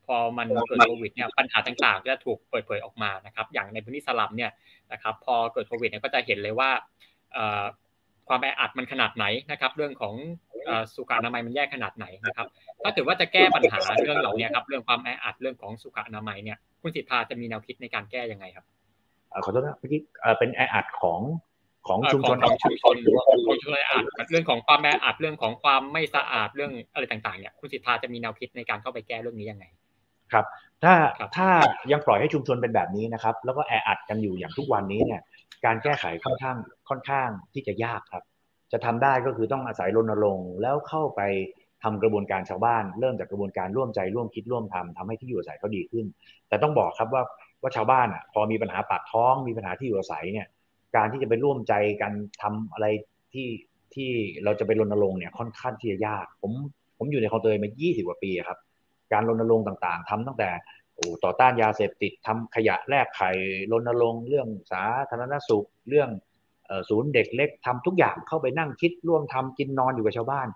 [0.07, 4.51] พอมันเกิดโควิดเนี่ยปัญหาต่างๆ จะถูกเปิดเผยออกมานะครับ อย่างในพื้นที่สลัมเนี่ย
[4.93, 6.71] นะครับ พอเกิดโควิดเนี่ยก็จะเห็นเลยว่า
[8.29, 10.15] ความแออัดมันขนาดไหนนะครับ เรื่องของ
[10.95, 12.47] สุขอนามัยมันแย่ขนาดไหนนะครับ
[12.83, 18.65] ถ้าเกิดว่าจะแก้ปัญหาเรื่องเหล่านี้ครับ เรื่องความแออัดเรื่องของสุขอนามัยเนี่ย คุณสิทธาจะมีแนวคิดในการแก้ยังไงครับ
[19.45, 20.01] ขอโทษนะเมื่อกี้
[20.39, 21.21] เป็นแออัดของ
[21.89, 29.65] ของชุมชนของชุมชนหรือว่าของชุมชนอาดเรื่องของความแออัดเรื่องของความไม่สะอาดเรื่องอะไรต่างๆเนี่ยคุณสิทธาจะมีแนวคิดในการเข้าไปแก้เรื่องนี้ยังไง
[30.33, 30.45] ครับ
[30.83, 30.95] ถ้า
[31.37, 31.49] ถ้า
[31.93, 35.21] ยังปล่อยให้ชุมชนเป็นแบบนี้นะครับ แล้วก็แออัดกันอยู่อย่างทุกวันนี้เนี่ย
[35.65, 36.57] การแก้ไขค่อนข้าง
[36.89, 38.25] ค่อนข้างที่จะยากครับ
[38.73, 41.21] จะทำได้ก็คือต้องอาศัยรณรงค์แล้วเข้าไป
[41.83, 46.07] ทำกระบวนการชาวบ้าน เริ่มจากกระบวนการร่วมใจร่วมคิดร่วมทำทำให้ที่อยู่อาศัยเขาดีขึ้น
[46.49, 47.23] แต่ต้องบอกครับว่า
[47.63, 50.47] ว่าชาวบ้านอะพอมีปัญหาปากท้องมีปัญหาที่อยู่อาศัยเนี่ย
[50.97, 52.87] การที่จะไปร่วมใจกันทำอะไร
[53.33, 53.49] ที่
[53.95, 54.11] ที่
[54.45, 56.53] เราจะไปรณรงค์เนี่ยค่อนข้างที่จะยาก ผม
[56.99, 58.59] ผมอยู่ในคอนเตยมา 20 กว่าปีครับ
[59.13, 60.51] การรณรงค์ต่างๆทำตั้งแต่
[61.25, 63.31] ต่อต้านยาเสพติดทำขยะแลกไข่
[63.73, 66.11] รณรงค์เรื่องสาธารณสุข เรื่อง
[66.89, 70.49] ศูนย์เด็กเล็กทำทุกอย่างเข้าไปนั่งคิดร่วมทำกินนอนอยู่กับชาวบ้าน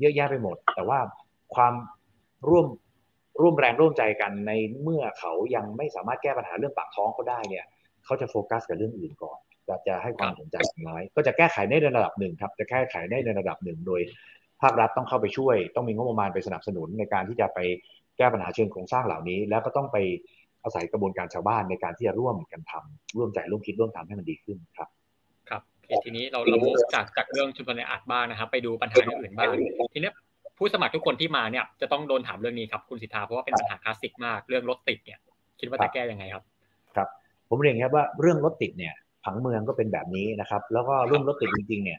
[0.00, 0.98] เยอะแยะไปหมด แต่ว่า
[1.54, 1.74] ความ
[2.48, 2.66] ร่วม
[3.40, 7.64] ร่วมแรงร่วมใจกันในเมื่อเขายังไม่สามารถแก้ปัญหาเรื่องปากท้องเขาได้เนี่ย
[8.04, 9.38] เขาจะโฟกัสกับเรื่องอื่นก่อน
[9.68, 10.56] จะจะให้ความสนใจ
[10.88, 14.00] น้อยก็จะแก้ไขได้ในระดับหนึ่งครับ จะแก้ไขได้ในระดับหนึ่งโดย
[14.62, 17.58] ภาครัฐต้องเข้าไปช่วย ต้องมีงบประมาณไปสนับสนุนในการที่จะไป
[18.16, 19.96] แก้ปัญหาเชิงโครงสร้างเหล่านี้ แล้วก็ต้องไป
[20.64, 24.88] อาศัยกระบวนการชาวบ้านในการที่จะร่วมกันทำร่วมใจร่วมคิดร่วมทำให้มันดีขึ้นครับ
[25.50, 25.62] ครับ
[26.04, 26.58] ทีนี้เราเรา
[26.94, 29.52] จากจากเรื่องชุมชนในอาจบ้างนะครับ ไปดูปัญหาอื่นบ้าง
[29.94, 30.10] ทีนี้
[30.58, 35.18] ผู้สมัครทุกคนที่มาเนี่ยจะต้องโดนถามเรื่องนี้ครับคุณสิทธาเพราะว่าเป็นปัญหาคลาสสิกมากเรื่องรถติดเนี่ย
[35.60, 36.42] คิดว่าจะแก้ยังไงครับ
[36.96, 37.08] ครับ
[37.48, 38.94] ผมเรียนครับว่าเรื่องรถติดเนี่ย
[39.24, 41.98] ผังเมืองก็เป็นแบบนี้นะครับ แล้วก็เรื่องรถติดจริงๆเนี่ย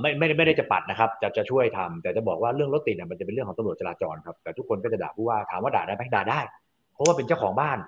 [0.00, 6.40] ไม่ไม่ไม่ได้จะปัดนะครับ จะจะช่วยทำแต่จะบอกว่าเรื่องรถติดเนี่ยมันจะเป็นเรื่องของตำรวจจราจรครับแต่ทุกคนก็จะด่าผู้ว่าถามว่าด่าได้ไหมด่าได้
[6.94, 7.78] เพราะว่าเป็นเจ้าของบ้าน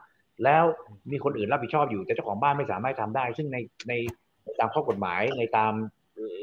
[0.44, 0.64] แล้ว
[1.12, 3.92] มีคนอื่นรับผิดชอบอยู่ แต่เจ้าของบ้านไม่สามารถทำได้ ซึ่งในใน
[4.60, 5.72] ตามข้อกฎหมายในตาม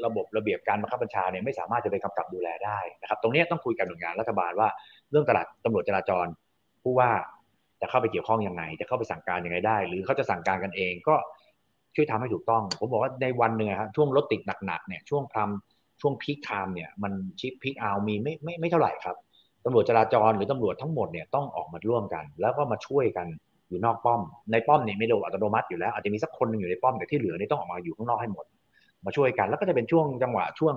[0.04, 4.68] ระบบระเบียบการบังคับบัญชาเนี่ยไม่สามารถจะไปกำกับดูแลได้นะครับ ตรงนี้ต้องคุยกับหน่วยงานรัฐบาลว่า
[5.10, 6.26] เรื่องตลาดตำรวจจราจร
[6.82, 7.10] ผู้ว่า
[7.80, 11.14] จะเข้าไปเกี่ยวข้องยังไง จะเข้าไปสั่งการยังไงได้ หรือเขาจะสั่งการกันเองก็
[11.94, 19.16] ช่วยทำให้ถูกต้อง ผมบอกว่าในวันหนึ่งครับช่วงรถติดหนักๆเนี่ยช่วงพรำช่วงพีคไทม์เนี่ยมันชิปพีคเอามีไม่ไม่ไม่เท่าไหร่ครับ
[19.64, 23.26] ตำรวจจราจรหรือตำรวจทั้งหมดเนี่ยต้องออกมาร่วมกัน แล้วก็มาช่วยกัน
[23.68, 24.20] อยู่นอกป้อม
[24.52, 28.44] ในป้อมเนี่ยไม่โดอัตโนมัติอยู่แล้วอาจจะมีสักคนนึงอยู่ในป้อมแต่ที่เหลือนี่ต้องออกมาอยู่ข้างนอกให้หมด
[29.04, 30.74] มาช่วยกัน แล้วก็จะเป็นช่วงจังหวะช่วง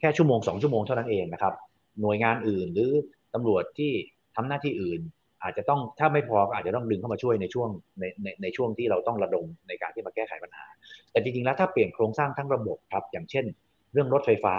[0.00, 1.54] แค่ชั่วโมงสองชั่วโมงเท่านั้นเองนะครับ
[2.00, 2.90] หน่วยงานอื่นหรือ
[3.34, 3.92] ตำรวจที่
[4.34, 5.00] ทำหน้าที่อื่น
[5.42, 7.68] อาจจะต้องถ้าไม่พอก็อาจจะต้องดึงเข้ามาช่วยในช่วง
[8.00, 10.66] ในในในช่วงที่เราต้องระดมในการที่มาแก้ไขปัญหา
[11.10, 13.44] แต่จริงๆแล้วถ้าเปลี่ยนโครงสร้างทั้งระบบครับ อย่างเช่น
[13.92, 14.56] เรื่องรถไฟฟ้า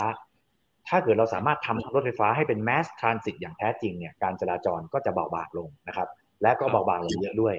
[0.88, 6.08] ถ้าเกิดเราสามารถทำรถไฟฟ้าให้เป็น mass transit อย่างแท้จริงเนี่ยการจราจรก็จะเบาบางลงนะครับ
[6.42, 7.56] และก็เบาบางลงเยอะด้วย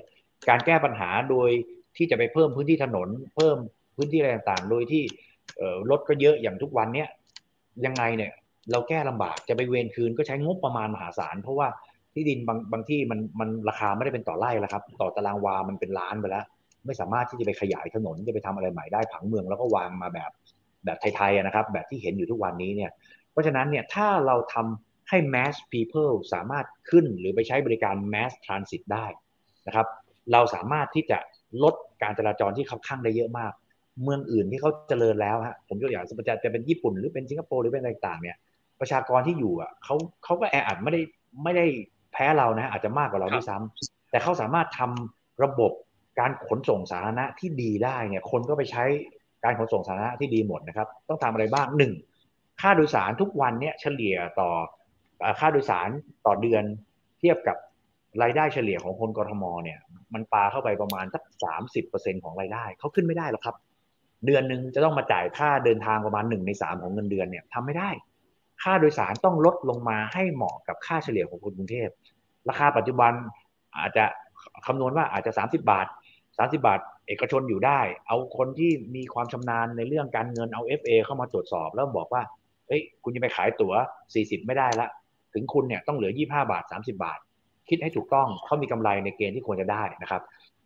[0.48, 1.50] การแก้ปัญหาโดย
[1.96, 3.56] ที่จะไปเพิ่มพื้นที่ถนน เพิ่ม
[3.96, 5.02] พื้นที่อะไรต่างๆ โดยที่
[5.90, 7.08] รถก็เยอะอย่างทุกวันเนี้ย
[7.86, 8.32] ยังไงเนี่ย
[8.72, 11.68] เราแก้ลำบากจะไปเวนคืนก็ใช้งบประมาณมหาศาลเพราะว่า
[12.14, 16.44] ที่ดินบางบางที่มันมันราคาไม่ได้เป็นต่อไร่แล้วครับ ต่อตารางวามันเป็นล้านไปแล้ว
[16.86, 20.30] ไม่สามารถที่จะไปขยายถนนจะไปทำอะไรใหม่ได้ผังเมืองแล้วก็วางมาแบบ
[20.84, 22.90] แบบไทยๆนะครับ แบบที่เห็นอยู่ทุกวันนี้เนี่ย
[23.32, 29.06] เพราะฉะนั้นเนี่ยถ้าเราทำให้ mass people สามารถขึ้นหรือไปใช้บริการ mass transit ได้
[29.66, 29.86] นะครับ
[30.32, 31.18] เราสามารถที่จะ
[31.62, 33.52] ลดการจราจรที่คับข้างได้เยอะมาก
[34.02, 38.36] เมืองอื่นที่เขาเจริญแล้วฮะผมยกอย่างจะจะเป็นญี่ปุ่นหรือเป็นสิงคโปร์หรือเป็นอะไรต่างเนี่ย
[38.80, 39.94] ประชากรที่อยู่อะเขา
[40.24, 41.02] เขาก็แออัดไม่ได้
[41.44, 41.66] ไม่ได้
[42.12, 45.72] แพ้เรานะอาจจะมากกว่าเราด้วยซ้ำแต่เขาสามารถทำระบบ
[46.20, 48.84] การขนส่งสาธารณะที่ดีได้เนี่ยคนก็ไปใช้
[49.44, 51.92] การขนส่งสาธารณะที่ดีหมดนะครับ ต้องทำอะไรบ้างหนึ่ง
[52.61, 54.50] ค่าโดยสารทุกวันเนี่ยเฉลี่ยต่อ
[55.40, 55.88] ค่าโดยสาร
[56.26, 56.64] ต่อเดือน
[57.18, 57.56] เทียบกับ
[58.22, 59.78] รายได้เฉลี่ยของคนกรทมเนี่ย
[60.14, 63.56] มันปาเข้าไปประมาณสักสามสิบเปอร์เซ็นของรายได้เขาขึ้นไม่ได้หรอกครับ
[64.26, 67.90] เดือนหนึ่งจะต้องมาจ่ายค่าเดินทางประมาณหนึ่งในสามของเงินเดือนเนี่ยทำไม่ได้
[68.62, 71.88] ค่าโดยสารต้องลดลงมาให้เหมาะกับค่าเฉลี่ยของคนกรุงเทพ
[72.48, 73.12] ราคาปัจจุบัน
[73.78, 74.04] อาจจะ
[74.66, 75.86] คำนวณว่าอาจจะสามสิบาท
[76.38, 82.22] สามสิบาท เอกชนอยู่ได้ เอาคนที่มีความชำนาญในเรื่องการเงินเอา FA เข้ามาตรวจสอบ แล้วบอกว่า
[82.68, 83.74] เฮ้ยคุณจะไปขายตั๋ว
[84.14, 84.88] สี่สิบไม่ได้ละ
[85.34, 87.18] ถึงคุณเนี่ยต้องเหลือยี่ห้าบาทสามสิบาท
[87.68, 90.22] คิดให้ถูกต้องเขามีกำไรในเกณฑ์ที่ควรจะได้นะครับ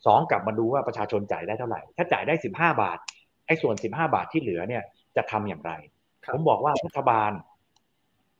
[0.06, 2.98] สองกลับมาดูว่าประชาชนจ่ายได้เท่าไหร่ ถ้าจ่ายได้สิบห้าบาท
[3.46, 4.82] ไอ้ส่วนสิบห้าบาทที่เหลือเนี่ย
[5.16, 5.72] จะทำอย่างไร
[6.34, 7.30] ผมบอกว่ารัฐบาล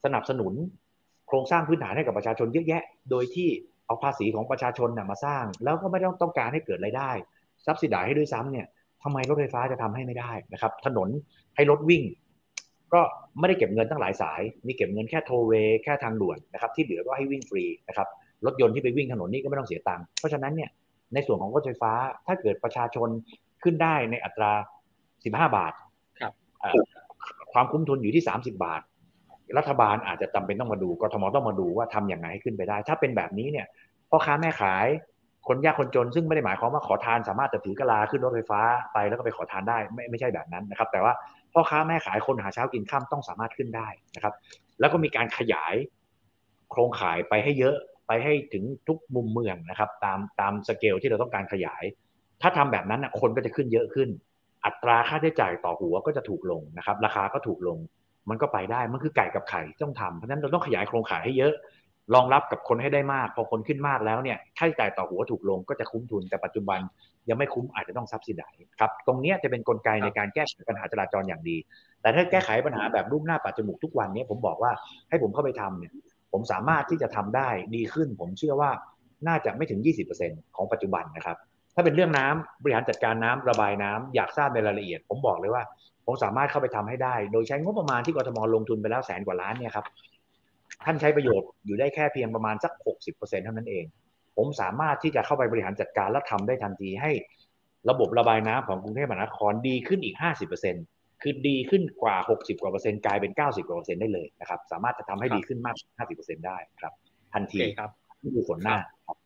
[0.05, 0.53] สนับสนุน
[1.29, 3.49] โครงสร้างพื้นฐานให้กับประชาชนเยอะแยะ โดยที่
[3.87, 7.11] เอาภาษีของประชาชนนะมาสร้าง แล้วก็ไม่ต้องต้องการให้เกิดรายได้
[7.65, 8.67] ซับซิดายให้ด้วยซ้ำเนี่ย
[9.03, 11.09] ทำไมรถไฟฟ้าจะทำให้ไม่ได้นะครับ ถนน
[11.57, 12.03] ให้รถวิ่ง
[12.95, 13.01] ก็
[13.39, 15.53] ไม่ได้เก็บเงินตั้งหลายสาย มีเก็บเงินแค่โทเว
[15.85, 18.09] แค่ทางด่วนนะครับ ที่เหลือก็ให้วิ่งฟรีนะครับ
[18.47, 20.71] รถยนต์ที่ไปวิ่งถนนนี่ก็ไม่ต้องเสียตังค์ เพราะฉะนั้นเนี่ย
[21.15, 21.93] ในส่วนของรถไฟฟ้า
[22.27, 23.09] ถ้าเกิดประชาชน
[23.63, 24.53] ขึ้นได้ในอัตรา
[25.05, 25.73] 15 บาท
[26.21, 26.33] ครับ
[27.53, 28.83] ความคุ้มทุนอยู่ที่ 30 บาท
[29.59, 33.67] รัฐบาลอาจจะจำเป็นต้องมาดูกทมต้องมาดูว่าทำอย่างไรให้ขึ้นไปได้ ถ้าเป็นแบบนี้เนี่ย
[34.11, 34.87] พ่อค้าแม่ขาย
[35.49, 38.61] คนยากคนจนซึ่งไม่ได้หมายความว่าขอทานสามารถจะถือกะลาขึ้นรถไฟฟ้า
[38.93, 41.13] ไปแล้วก็ไปขอทานได้ไม่ไม่ใช่แบบนั้นนะครับ แต่ว่า
[41.53, 44.35] พ่อค้าแม่ขายคนหาเช้ากินข้ามต้องสามารถขึ้นได้นะครับ
[44.81, 45.75] แล้วก็มีการขยาย
[46.71, 47.77] โครงข่ายไปให้เยอะ
[48.07, 51.83] ไปให้ถึงทุกมุมเมืองนะครับ ตามตามสเกลที่เราต้องการขยาย
[52.43, 54.09] ถ้าทำแบบนั้นคนก็จะขึ้นเยอะขึ้น
[54.65, 57.79] อัตราค่าใช้จ่ายต่อหัวก็จะถูกลงนะครับ ราคาก็ถูกลง
[58.31, 61.55] มันก็ไปได้มันคือไก่กับไข่ต้องทำเพราะฉะนั้นเราต้องขยายโครงข่ายให้เยอะ
[62.15, 66.81] รองรับกับคนให้ได้มาก พอคนขึ้นมากแล้วเนี่ยค่าใช้จ่ายต่อหัวถูกลงก็จะคุ้มทุนแต่ปัจจุบัน
[67.29, 68.49] ยังไม่คุ้มอาจจะต้องซับซิได้
[68.81, 71.57] ครับตรงนี้จะเป็นนกลไกในการแก้ไขปัญหาจราจรอย่างดี
[72.03, 74.73] แต่ถ้าแก้ไขปัญหาแบบรูปหน้าปัจจมูกทุกวันนี้ผมบอกว่า
[75.09, 75.93] ให้ผมเข้าไปทำเนี่ย
[76.33, 78.71] ผมสามารถที่จะทำได้ดีขึ้น ผมเชื่อว่า
[79.29, 79.81] น่าจะไม่ถึง
[80.19, 81.37] 20%ของปัจจุบันนะครับ
[81.75, 85.63] ถ้าเป็นเรื่องน้ำบริหารจัดการน้ำระบายน้ำอยากทราบในรายละเอียด ผมบอกเลยว่า
[86.07, 89.87] ผมสามารถเข้าไปทำให้ได้ โดยใช้งบประมาณที่กทมลงทุนไปแล้วแสนกว่าล้านเนี่ยครับ
[90.85, 92.73] ท่านใช้ประโยชน์อยู่ได้แค่เพียงประมาณสัก
[93.07, 93.85] 60%เท่านั้นเอง
[94.37, 97.11] ผมสามารถที่จะเข้าไปบริหารจัดการและทำได้ทันทีให้
[97.91, 100.17] ระบบระบายน้ำของกรุงเทพมหานครดีขึ้นอีก
[100.69, 105.77] 50%คือดีขึ้นกว่า 60 กว่าเปอร์เซ็นต์กลายเป็น 90 กว่าเปอร์เซ็นต์ได้เลยนะครับ สามารถจะทำให้ดีขึ้นมาก
[106.13, 106.93] 50%ได้ครับ
[107.35, 107.91] ทันทีครับ
[108.23, 108.77] นี่คือผลหน้า
[109.07, 109.17] ครับ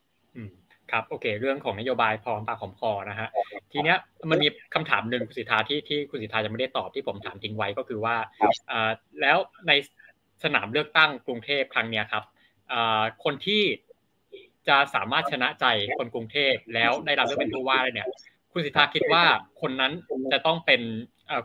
[0.92, 3.28] ครับโอเค เรื่องของนโยบายพร้อมปากหอมคอนะฮะ
[3.72, 3.98] ทีเนี้ย
[4.30, 8.16] มันมีคำถามหนึ่งคุณสิทธาที่ที่คุณสิทธายังไม่ได้ตอบที่ผมถามทิ้งไว้ก็คือว่า
[9.20, 9.72] แล้วใน
[10.44, 12.24] สนามเลือกตั้งกรุงเทพครั้งนี้ครับ
[13.24, 13.62] คนที่
[14.68, 15.66] จะสามารถชนะใจ
[15.98, 18.08] คนกรุงเทพแล้วได้รับเลือกเป็นผู้ว่าเนี่ย
[18.52, 19.24] คุณสิทธาคิดว่า
[19.60, 19.92] คนนั้น
[20.32, 20.80] จะต้องเป็น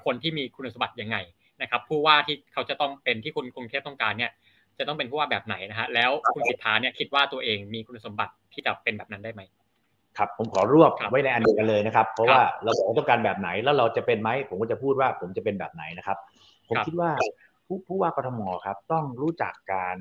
[0.06, 1.18] คนที่มีคุณสมบัติยังไง
[1.62, 4.32] นะครับ ผู้ว่าที่เขาจะต้องเป็นที่คุณกรุงเทพต้องการเนี่ย
[4.80, 9.42] จะต้องเป็นผู้ว่าแบบไหนนะฮะแล้วคุณสิทธาเนี่ยคิดว่าตัวเองมีคุณสมบัติที่จะเป็นแบบนั้นได้ไหม
[10.18, 16.18] ครับผมขอรวบไว้ในอันเดียวกันเลยนะครับ เพราะว่าเราบอกต้องการแบบไหนแล้วเราจะเป็นไหมผมก็จะพูดว่าผมจะเป็นแบบไหนนะครับ
[16.70, 17.12] ผมคิดว่า
[17.68, 19.98] ผู้ผู้ว่ากทมครับ ต้องรู้จักการ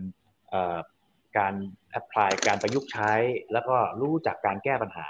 [1.39, 1.55] การ
[1.91, 3.13] แอพพลายการประยุกต์ใช้
[3.53, 5.09] แล้วก็รู้จักการแก้ปัญหา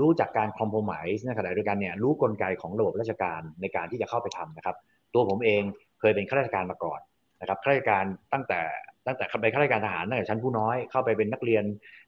[0.00, 4.76] รู้จักการคอมโพมายส์ในขณะเดียวกันเนี่ยรู้กลไกของระบบราชการในการที่จะเข้าไปทำนะครับ
[5.14, 5.62] ตัวผมเอง
[6.00, 7.00] เคยเป็นข้าราชการมาก่อน
[7.40, 8.60] นะครับข้าราชการตั้งแต่
[9.06, 11.64] ตั้งแต่ไปข้าราชการทหารตั้งแต่ชั้นผู้น้อยเข้าไปเป็นนักเรียน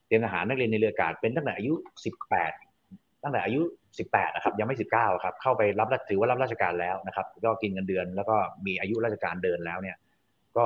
[0.07, 1.73] เตรียมทหารนักเรียนในเรืออากาศเป็นตั้งแต่อายุ
[2.47, 3.61] 18 ตั้งแต่อายุ
[3.99, 8.35] 18 นะครับ ยังไม่ 19 ครับ เข้าไปรับถือว่ารับราชการแล้วนะครับ ก็กินเงินเดือน แล้วก็
[8.65, 9.97] มีอายุราชการเดินแล้วเนี่ย
[10.57, 10.65] ก็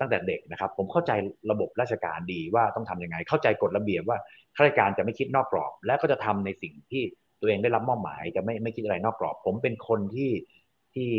[0.00, 1.12] ตั้งแต่เด็กนะครับ ผมเข้าใจ
[1.50, 4.18] ระบบราชการดีว่าต้องทํำยังไง เข้าใจกฎระเบียบว่า
[4.56, 7.02] ข้าราชการจะไม่คิดนอกกรอบ และก็จะทำในสิ่งที่
[7.40, 10.30] ตัวเองได้รับมอบหมายจะไม่ไม่คิดอะไรนอกกรอบ ผมเป็นคนที่
[10.94, 11.10] ที่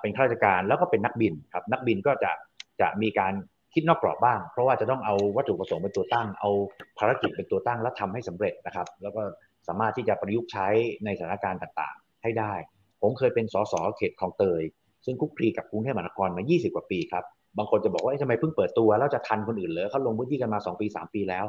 [0.00, 2.32] เป็นข้าราชการแล้วก็เป็นนักบินครับนักบินก็จะ
[2.80, 3.34] จะมีการ
[3.74, 6.50] คิดนอกกรอบบ้าง เพราะว่าจะต้องเอาวัตถุประสงค์เป็นตัวตั้ง เอา
[6.98, 9.22] ภารกิจเป็นตัวตั้งแล้วทำให้สำเร็จนะครับ แล้วก็
[9.68, 10.66] สามารถที่จะประยุกต์ใช้
[11.04, 12.52] ในสถานการณ์ต่างๆ ให้ได้
[13.02, 14.62] ผมเคยเป็นสสเขตคลองเตย
[15.04, 17.24] ซึ่งคุกคีกับกรุงเทพมหานครมา 20 กว่าปีครับ
[17.58, 21.44] บางคนจะบอกว่าทำไมเพิ่งเปิดตัวแล้วจะทันคนอื่นเลยเขาลงพื้นที่กันมา 2 ปี 3 ปีแล้ว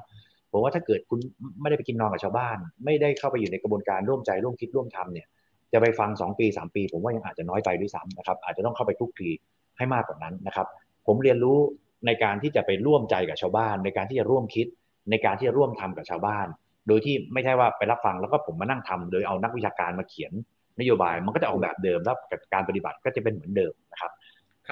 [0.51, 1.19] ผมว่าถ้าเกิดคุณ
[1.61, 5.27] ไม่ได้ไปกินนอนกับชาวบ้าน ไม่ได้เข้าไปอยู่ในกระบวนการร่วมใจร่วมคิดร่วมทำเนี่ย
[5.75, 9.29] จะไปฟัง 2 ปี 3 ปี ผมว่ายังอาจจะน้อยไปด้วยซ้ำนะครับอาจจะต้องเข้าไปทุกที
[9.77, 10.67] ให้มากกว่านั้นนะครับ
[11.07, 11.57] ผมเรียนรู้
[12.05, 14.67] ในการที่จะไปร่วมใจกับชาวบ้าน ในการที่จะร่วมคิด
[15.09, 16.47] ในการที่จะร่วมทำกับชาวบ้าน
[16.87, 20.33] โดยที่ไม่ใช่ว่าไปรับฟังแล้วก็ผมมานั่งทำโดยเอานักวิชาการมาเขียน
[20.79, 22.15] นโยบายมันก็จะออกแบบเดิมแล้ว
[22.53, 24.11] การปฏิบัติก็จะเป็นเหมือนเดิมนะครับ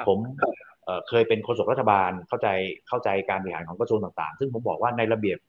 [0.07, 0.17] ผม
[1.09, 2.47] เคยเป็นโฆษกรัฐบาลเข้าใจ
[2.87, 5.39] เข้าใจการบริหารของกระทรวงต่างๆ ซึ่งผมบอกว่าในระเบียบ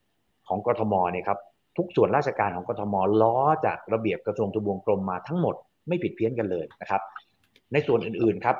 [0.47, 1.39] ของกทมเนี่ยครับ
[1.77, 5.55] ทุกส่วนราชการของกทมล้อจากระเบียบกระทรวงทบวงกรมมาทั้งหมด
[5.87, 7.01] ไม่ผิดเพี้ยนกันเลยนะครับ
[7.73, 8.55] ในส่วนอื่นๆครับ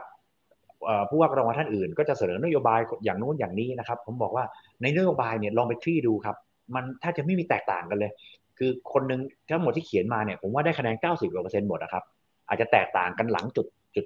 [1.09, 4.45] ผู้ว่ากรทมท่านอื่น ก็จะเสนอนโยบายอย่างนู้นอย่างนี้นะครับ ผมบอกว่า
[4.81, 6.35] ในนโยบายเนี่ยลองไปทรีดูครับ
[6.75, 8.11] มันถ้าจะไม่มีแตกต่างกันเลย
[8.57, 9.19] คือคนหนึ่ง
[9.49, 12.03] ทั้งหมดที่เขียนมาเนี่ยผมว่าได้คะแนน 90กว่าเปอร์เซ็นต์หมดนะครับ
[12.47, 14.03] อาจจะแตกต่างกันหลังจุดจุด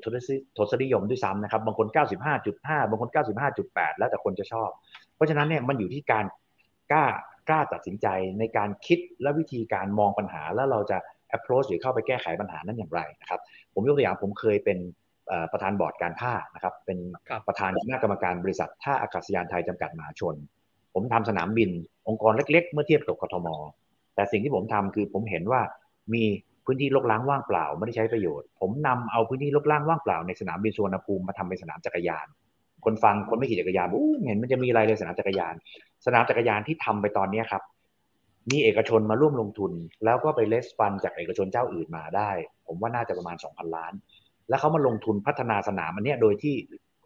[0.57, 1.87] ทศนิยมด้วยซ้ำนะครับ บางคน
[2.35, 3.09] 95.5 บางคน
[3.55, 4.69] 95.8 แล้วแต่คนจะชอบ
[5.15, 6.25] เพราะฉะนั้นเนี่ยมันอยู่ที่การ
[6.91, 7.03] กล้า
[7.49, 8.07] กล้าตัดสินใจ
[8.39, 10.97] ในการคิดและวิธีการมองปัญหา แล้วเราจะ
[11.37, 13.39] approach หรือเข้าไปแก้ไขปัญหานั้นอย่างไรนะครับ
[13.73, 14.77] ผมยกตัวอย่างผมเคยเป็น
[15.51, 16.97] ประธานบอร์ดการท่านะครับเป็น
[17.47, 20.35] ประธานคณะกรรมการบริษัทท่าอากาศยานไทยจำกัดมหาชน
[20.93, 21.69] ผมทำสนามบิน
[22.07, 23.47] องค์กรเล็ก ๆ เมื่อเทียบกับกทม
[24.15, 25.61] แต่สิ่งที่ผมทำคือผมเห็นว่า
[26.13, 26.23] มี
[26.65, 32.27] พื้นที่ลกล้างว่างเปล่าไม่ได้ใช้ประโยชน์ ผมนำเอาพื้นที่ลกล้างว่างเปล่าในสนามบินสุวรรณภูมิมาทำเป็นสนามจักรยาน
[32.85, 35.53] คนฟังคนไม่ขี่จักรยานอู้เห็นมันจะมีอะไรเลยสนามจักรยาน
[36.05, 37.63] สนามจักรยานที่ทำไปตอนนี้ครับ
[38.51, 39.71] มีเอกชนมาร่วมลงทุน
[40.05, 42.29] แล้วก็ไปเลสฟันจากเอกชนเจ้าอื่นมาได้
[42.67, 43.93] ผมว่าน่าจะประมาณ 2,000 ล้าน
[44.49, 46.55] แล้วเขามาลงทุนพัฒนาสนามอันนี้โดยที่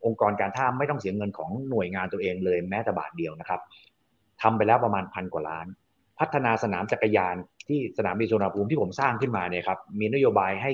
[0.06, 3.62] องค์กรการท่าไม่ต้องเสียเงินของหน่วยงานตัวเองเลยแม้แต่บาทเดียวนะครับ
[4.42, 5.68] ทำไปแล้วประมาณพันกว่าล้าน
[6.20, 7.36] พัฒนาสนามจักรยาน
[7.68, 10.72] ที่สนามบินสุวรรณภูมิที่ผมสร้างขึ้นมาเนี่ยครับมีนโยบายให้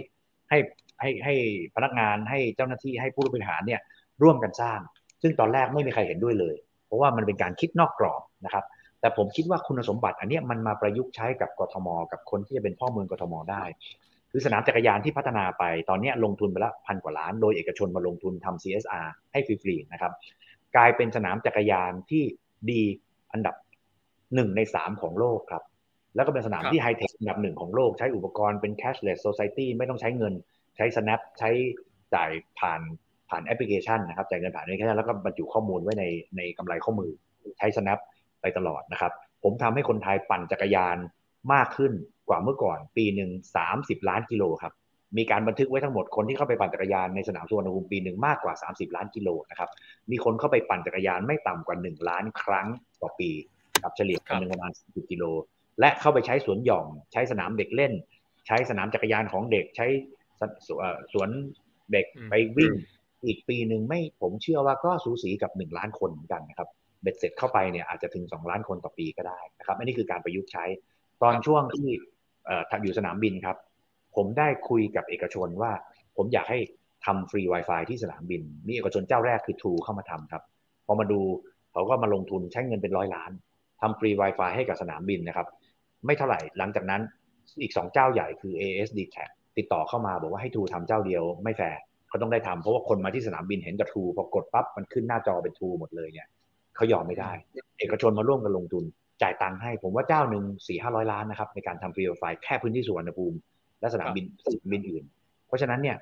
[0.49, 0.57] ให้
[1.01, 1.33] ให้ให้
[1.75, 3.81] พนักงานให้เจ้าหน้าที่ให้ผู้บริหารเนี่ย
[4.23, 4.79] ร่วมกันสร้าง
[5.21, 6.55] ซึ่งตอนแรกไม่มีใครเห็นด้วยเลย
[6.90, 8.66] เพราะว่ามันเป็นการคิดนอกกรอบนะครับ
[8.99, 13.64] แต่ผมคิดว่าคุณสมบัติอันนี้มันมาประยุกต์ใช้กับกทม กับคนที่จะเป็นพ่อเมืองกทมได้
[14.32, 20.11] คือสนามจักรยานที่พัฒนาไปตอนนี้ลงทุนไปละพันกว่าล้าน โดยเอกชนมาลงทุนทำ CSR ให้ฟรีๆนะครับ
[20.76, 22.24] กลายเป็นสนามจักรยานที่
[22.70, 22.82] ดี
[23.32, 23.56] อันดับ
[24.36, 25.64] หนึ่งในสามของโลกครับ
[26.16, 30.34] แล้วก็เป็นสนามที่ไฮเทคอันดับหนึ่งของโลก ใช้อุปกรณ์เป็น cashless society ไม่ต้องใช้เงิน
[30.76, 31.49] ใช้ snap ใช้
[32.16, 32.82] จ่ายผ่าน
[33.30, 36.06] ผ่านแอปพลิเคชันนะครับจ่ายเงินผ่านแอปพลิเคชันแล้วก็บรรจุข้อมูลไว้ใน
[36.38, 37.11] ในกำไรข้อมือ
[37.57, 37.99] ใช้ snap
[38.41, 39.11] ไปตลอดนะครับ
[39.43, 40.97] ผมทำให้คนไทยปั่นจักรยาน
[41.53, 41.93] มากขึ้น
[42.27, 44.73] กว่าเมื่อก่อน ปีหนึ่งสามสิบล้านกิโลครับ
[45.18, 49.69] มีการบันทึกไว้ทั้งหมดคนที่เข้าไปปั่นจักรยานในสนามสุวรรณภูมิปีหนึ่งมากกว่า 30 ล้านกิโลนะครับ
[50.11, 52.68] มีคนเข้าไปปั่นจักรยานไม่ต่ำกว่า 1 ล้านครั้ง
[53.01, 53.30] ต่อปี
[53.84, 55.23] กับเฉลี่ยกันประมาณ10กิโล
[55.80, 57.93] และเข้าไปใช้สวนหย่อมใช้สนามเด็กเล่น
[58.47, 59.88] ใช้สนามจักรยานของเด็กใช้
[61.14, 61.30] สวน
[61.91, 62.73] เด็กไปวิ่ง
[63.25, 66.69] อีกปีหนึ่งไม่ผมเชื่อว่าก็สูสีกับ 1 ล้านคนเหมือนกันนะครับ
[67.01, 70.65] เบ็ดเสร็จเข้าไปเนี่ยอาจจะถึง 2 ล้านคนต่อปีก็ได้นะครับอันนี้คือการประยุกต์ใช้
[71.23, 71.89] ตอนช่วงที่
[72.83, 73.57] อยู่สนามบินครับ
[74.15, 75.71] ผมได้คุยกับเอกชนว่า
[76.17, 76.59] ผมอยากให้
[77.05, 80.43] ทำฟรี Wi-Fi ที่สนามบินมีเอกชนเจ้าแรกคือทูเข้ามาทำครับ
[80.85, 81.21] พอมาดู
[81.71, 83.31] เขาก็มาลงทุนใช้เงินเป็นร้อยล้าน
[83.81, 85.47] ทำฟรี Wi-Fi ให้กับสนามบินนะครับ
[86.05, 87.01] ไม่เท่าไหร่หลังจากนั้น
[87.61, 91.79] อีกสองเจ้าใหญ่คือ ASD t a c ติดต่อเข้ามาบอกว่าให้ทูทำเจ้าเดียวไม่แฟร์
[92.10, 96.27] เขาต้องได้ทำเพราะว่าคนมาที่สนามบินเห็นกับทูพอกดปั๊บมันขึ้นหน้าจอเป็นทูหมดเลยเนี่ย
[96.76, 97.31] เขายอมไม่ได้
[97.80, 98.84] เอกชนมาร่วมกันลงทุน
[99.22, 103.38] จ่ายตังค์ให้ผมว่าเจ้าหนึ่งสี่ห้าร้อยล้านนะครับในการทำฟรีไฟแค่พื้นที่สุวรรณภูมิ
[103.80, 105.03] และสนามบินสนามบินอื่น
[105.48, 105.98] เพราะฉะนั้นเนี่ย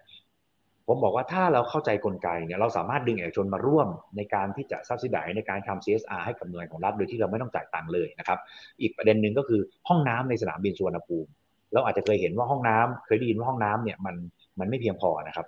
[0.88, 8.40] ผมบอกว่าถ้าเราเข้าใจกลไกเนี่ยเราสามารถดึงเอกชนมาร่วมในการที่จะซับซิไดในการทำ CSR ให้กับหน่วยของรัฐโดยที่เราไม่ต้องจ่ายตังค์เลยนะครับ
[8.82, 11.30] อีกประเด็นหนึ่งก็คือห้องน้ำในสนามบินสุวรรณภูมิ
[11.74, 14.16] เราอาจจะเคยเห็นว่าห้องน้ำเคยได้ยินว่าห้องน้ำเนี่ยมัน
[14.60, 15.46] มันไม่เพียงพอนะครับ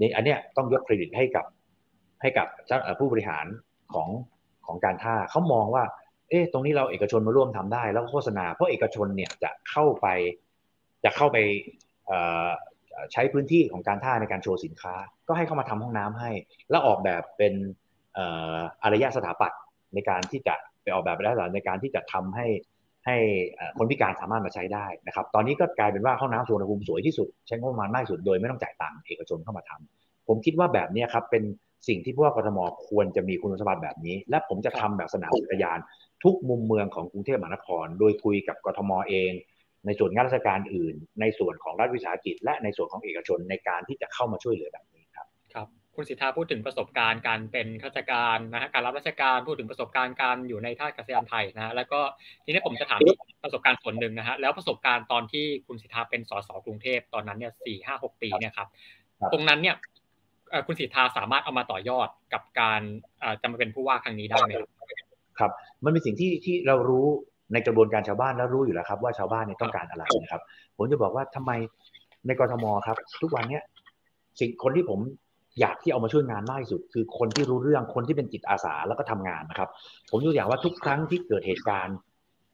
[0.00, 1.46] นี่อันเนี้ยต้องยกเครดิตให้กับ
[2.22, 2.46] ให้กับ
[2.98, 3.46] ผู้บริหาร
[3.92, 4.08] ของ
[4.66, 5.84] ของการท่าเขามองว่า
[6.30, 10.06] เอ๊ะตรงนี้เราเอกชนมาร่วมทำได้ แล้วโฆษณาเพราะเอกชนเนี่ยจะเข้าไป
[11.04, 11.38] จะเข้าไป
[13.12, 14.94] ใช้พื้นที่ของการท่าในการโชว์สินค้า
[15.28, 16.30] ก็ให้เข้ามาทำห้องน้ำให้
[16.70, 17.54] แล้วออกแบบเป็น
[18.82, 19.60] อารยะสถาปัตย์
[19.94, 22.46] ในการที่จะไปออกแบบแล้วในการที่จะทำให้
[23.06, 23.16] ให้
[23.78, 31.42] คนพิการสามารถมาใช้ได้นะครับ ตอนนี้ก็กลายเป็นว่าห้องน้ำสุวรรณภูมิสวยที่สุดใช้งบประมาณมากสุดโดยไม่ต้องจ่ายตังค์เอกชนเข้ามาทำผมคิดว่าแบบนี้ครับเป็น
[31.88, 32.58] สิ่งที่พวกกทม
[32.88, 35.78] ควรจะมีคุณสมบัติแบบนี้ และผมจะทำแบบสนามจักรยาน
[36.24, 39.32] ทุกมุมเมืองของกรุงเทพมหานคร โดยคุยกับกทมเอง
[39.86, 44.84] ในส่วนงานราชการอื่น ในส่วนของรัฐวิสาหกิจ และในส่วนของเอกชนในการที่จะเข้ามาช่วยเหลือแบบ
[45.94, 52.00] ครับครับคุณสิทธาพูดถึงประสบการณ์การเป็นข้าราชการนะฮะการรับราชการพูดถึงประสบการณ์การอยู่ในท่าอากาศยานไทยนะฮะแล้วก็
[52.44, 53.00] ทีนี้ผมจะถาม
[53.44, 58.68] ประสบการณ์ส่วนหนึ่งนะฮะแล้วประสบการณ์ตอนที่คุณสิทธาเป็นสสกรุงเทพตอนนั้นเนี่ยสี่ห้าหกปีเนี่ยครับ
[59.32, 59.76] ตรงนั้นเนี่ย
[60.66, 62.80] คุณสิทธาสามารถเอามาต่อยอดกับการ
[63.40, 64.70] จะมาเป็นผู้ว่าครั้งนี้ได้ไหมครับ
[65.38, 65.50] ครับ
[65.84, 67.06] มันเป็นสิ่งที่ที่เรารู้
[67.52, 70.42] ในกระบวนการชาวบ้านแล้วรู้อยู่แล้วครับ ว่าชาวบ้านเนี่ยต้องการอะไรนะครับ
[70.76, 71.52] ผมจะบอกว่าทำไม
[72.26, 73.62] ในกรทมครับ ทุกวันเนี้ย
[74.40, 75.00] สิ่งคนที่ผม
[75.60, 79.68] อยากที่เอามาช่วยงานมากที่สุด คือคนที่รู้เรื่องคนที่เป็นจิตอาสาแล้วก็ทำงานนะครับ
[80.10, 81.96] ผมยกอย่างว่าทุกครั้งที่เกิดเหตุการณ์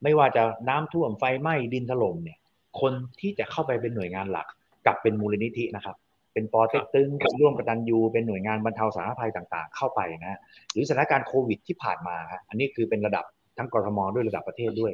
[0.02, 2.38] ไม่ว่าจะน้ำท่วมไฟไหม้ดินถล่มเนี่ย
[2.80, 4.46] คนที่จะเข้าไปเป็นหน่วยงานหลัก
[4.86, 5.96] กับเป็นมูลนิธินะครับ
[6.32, 7.08] เป็นปอเต็กตึง
[7.40, 10.38] ร่วมกตันยูเป็นหน่วยงานบรรเทาสาธารณภัยต่างๆ เข้าไปนะ
[10.72, 12.16] หรือสถานการณ์โควิดที่ผ่านมา
[12.48, 13.24] อันนี้คือเป็นระดับ
[13.58, 14.92] ทั้งกรทมด้วยระดับประเทศด้วย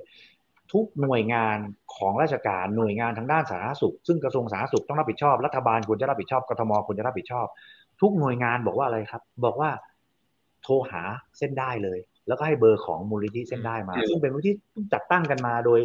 [0.73, 1.59] ทุกหน่วยงาน
[1.97, 7.47] ของราชการหน่วยงานทางด้านสาธารณสุข ซึ่งกระทรวงสาธารณสุขต้องรับผิดชอบรัฐบาลควรจะรับผิดชอบกรทมควรจะรับผิดชอบ
[8.01, 9.71] ทุกหน่วยงานบอกว่าอะไรครับ บอกว่า
[10.63, 11.03] โทรหา
[11.39, 11.99] เส้นได้เลย
[12.29, 14.53] แล้วก็ให้เบอร์ของมูลนิธิเส้นได้มา ซึ่งเป็นมูลนิธิ
[14.93, 15.81] จัดตั้งกันมาโดย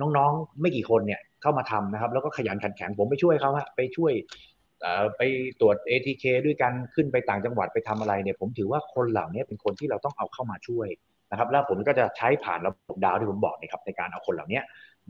[0.00, 4.12] น้องๆไม่กี่คนเนี่ยเข้ามาทำนะครับ แล้วก็ขยันขันแข็งผมไปช่วยเขาฮะไปช่วย
[5.16, 5.22] ไป
[5.60, 10.88] ตรวจ ATK ด้วยกันขึ้นไปต่างจังหวัดไปทำอะไรเนี่ย ผมถือว่าคนเหล่านี้เป็นคนที่เราต้องเอาเข้ามาช่วย
[11.30, 14.60] นะครับ แล้วผมก็จะใช้ผ่านระบบดาวที่ผมบอกนะครับในการเอาคนเหล่านี้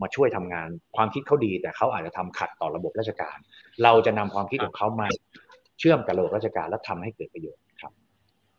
[0.01, 3.37] มาช่วยทำงานความคิดเขาดี แต่เขาอาจจะทำขัดต่อระบบราชการ
[3.83, 5.07] เราจะนำความคิดของเขามา
[5.79, 7.91] เชื่อมกับระบบราชการและทำให้เกิดประโยชน์ครับ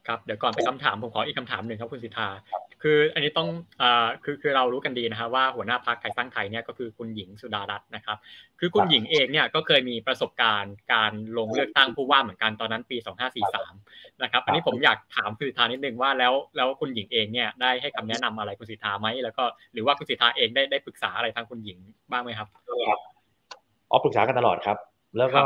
[0.07, 2.29] ครับเดี๋ยวก่อนไปคำถามผมขออีกคำถามหนึ่งครับคุณสิทธา
[2.83, 3.49] คืออันนี้ต้อง
[3.83, 8.17] อ่าคือคือเรารู้กันดีนะครับว่าหัวหน้าพรรคไทยสร้างไทยเนี่ยก็คือคุณหญิงสุดารัตน์นะครับ
[8.61, 12.97] คือคุณหญิงเองเนี่ยก็เคยมีประสบการณ์การลงเลือกตั้งผู้ว่าเหมือนกันตอนนั้นปี
[13.61, 21.79] 2543นะครับอันนี้ผมอยากถามคุณสิทธานิดนึงว่าแล้วแล้วคุณหญิงเองเนี่ยได้ให้คำแนะนำอะไรคุณสิทธาไหมแล้วก็หรือว่าคุณสิทธาเองได้ได้ปรึกษาอะไรทางคุณหญิง
[22.11, 22.49] บ้างไหมครับ
[23.91, 24.79] อ๋อปรึกษากันตลอดครับ
[25.19, 25.43] แล้วก็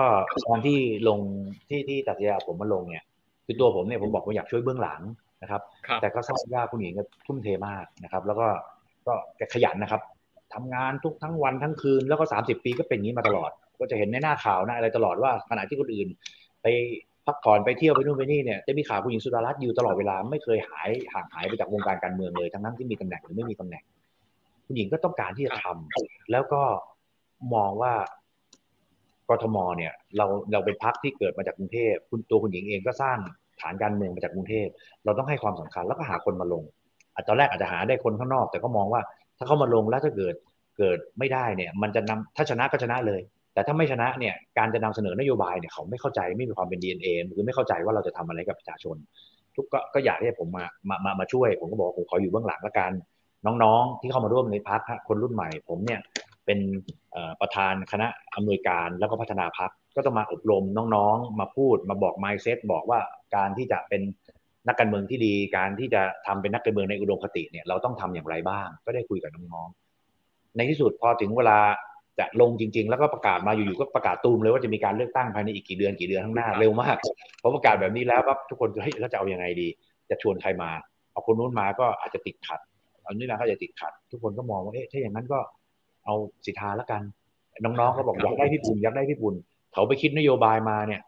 [0.46, 0.78] ตอนที่
[1.08, 1.20] ลง
[1.68, 3.04] ที่ที่ตัดสินใจผมมาลงเนี่ย
[3.46, 5.00] คือตัวผมเนี่ยผมบอกว่าอยากช่วยเบื้องหลัง
[5.42, 5.62] นะครับ
[6.00, 8.46] แต่ก็ทราบว่าคุณหญิงก็ทุ่มเทมากนะครับ แล้วก็
[9.06, 10.02] ก็แกขยันนะครับ
[10.54, 13.50] ทำงานทุกทั้งวันทั้งคืนแล้วก็สามสิบปีก็เป็นอย่างนี้มาตลอด
[13.80, 16.08] ก็จะเห็นในหน้าข่าวหน้าอะไรตลอดว่าขณะที่คนอื่น
[16.62, 16.66] ไป
[17.26, 23.84] พักผ่อนไปเที่ยวไปนู่นไปนี่เนี่ยจะมีข่าวคุณหญิงสุดารัตน์อยู่ตลอดเวลาไม่เคยหายห่างหายไปจากวงการการเมืองเลยทั้งนั้นที่มีตำแหน่งหรือไม่มีตำแหน่ง
[24.66, 26.62] คุณหญิงก็ต้องการที่จะทำแล้วก็
[27.54, 27.92] มองว่า
[29.30, 33.18] กทมเนี่ยเราเราเป็นพักที่เกิดมาจากกรุงเทพคุณตัวคุณหญิงเองก็สร้าง
[33.60, 34.68] ฐานการเมืองมาจากกรุงเทพ
[35.04, 36.62] เราต้องให้ความสำคัญแล้วก็หาคนมาลง
[37.14, 39.00] อตอนแรกอาจจะหาได้คนข้างนอก แต่ก็มองว่า
[39.38, 40.34] ถ้าเขามาลงแล้วถ้าเกิด
[40.78, 43.20] เกิดไม่ได้เนี่ยมันจะนำถ้าชนะก็ชนะเลย
[43.54, 47.06] แต่ถ้าไม่ชนะเนี่ยการจะนำเสนอนโยบายเนี่ยเขาไม่เข้าใจไม่มีความเป็น DNA
[47.36, 48.96] คือไม่เข้าใจว่าเราจะทำอะไรกับประชาชน
[49.54, 52.92] ทุกก็ก็อยากให้ผมมามามามาช่วย ผมก็บอกผมขออยู่เบื้องหลังละกัน
[53.46, 56.00] น้องๆ ที่เข้ามาร่วมในพักคนรุ่นใหม่ ผมเนี่ย
[56.48, 56.60] เป็น
[57.40, 60.64] ประธานคณะอำนวยการแล้วก็พัฒนาพักก็ต้องมาอบรม
[60.94, 63.00] น้องๆ มาพูดมาบอก mindset บอกว่า
[63.36, 64.02] การที่จะเป็น
[64.68, 71.58] นักการเมืองที่ดี การที่จะทำเป็นนักการเมืองในอุดมคติเนี่ยเราต้องทำอย่างไรบ้าง ก็ได้คุยกับน้องๆ ในที่สุดพอถึงเวลา
[72.18, 76.96] จะลงจริง ๆ แล้วก็ประกาศมาอยู่ๆก็ประกาศตูมเลยว่าจะมีการเลือกตั้งภายในอีกกี่เดือนกี่เดือนข้างหน้าเร็วมาก
[77.42, 79.68] พอประกาศแบบนี้แล้วปั๊บทุกคนก็เฮ้ยแล้วจะเอาอยัางไงดี
[80.10, 80.70] จะชวนใครมา
[81.12, 82.60] เอาคนนู้นมาก็อาจจะติดขัด
[83.02, 85.38] เอานี่นะก็จะติดขัด ทุกคนก็มองว่าเอ๊ะถ้าอย่างนั้นก็
[86.08, 86.16] เอา
[86.46, 87.02] สิทธาแล้วกัน
[87.64, 89.34] น้องๆก็บอกอยากได้พี่ปุณอยากได้พี่ปุณ
[89.72, 91.00] เขาไปคิดนโยบายมาเนี่ย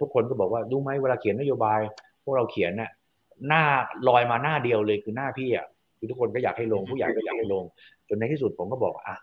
[0.00, 1.80] ทุกคนก็บอกว่าดูไหมเวลาเขียนนโยบาย
[2.24, 2.90] พวกเราเขียนเนี่ย
[3.48, 3.62] หน้า
[4.08, 5.66] ลอยมาหน้าเดียวเลยคือหน้าพี่อะ
[5.98, 7.64] คือทุกคนก็อยากให้ลงผู้ใหญ่ก็อยากให้ลง
[8.08, 9.16] จนในที่สุดผมก็บอกอะ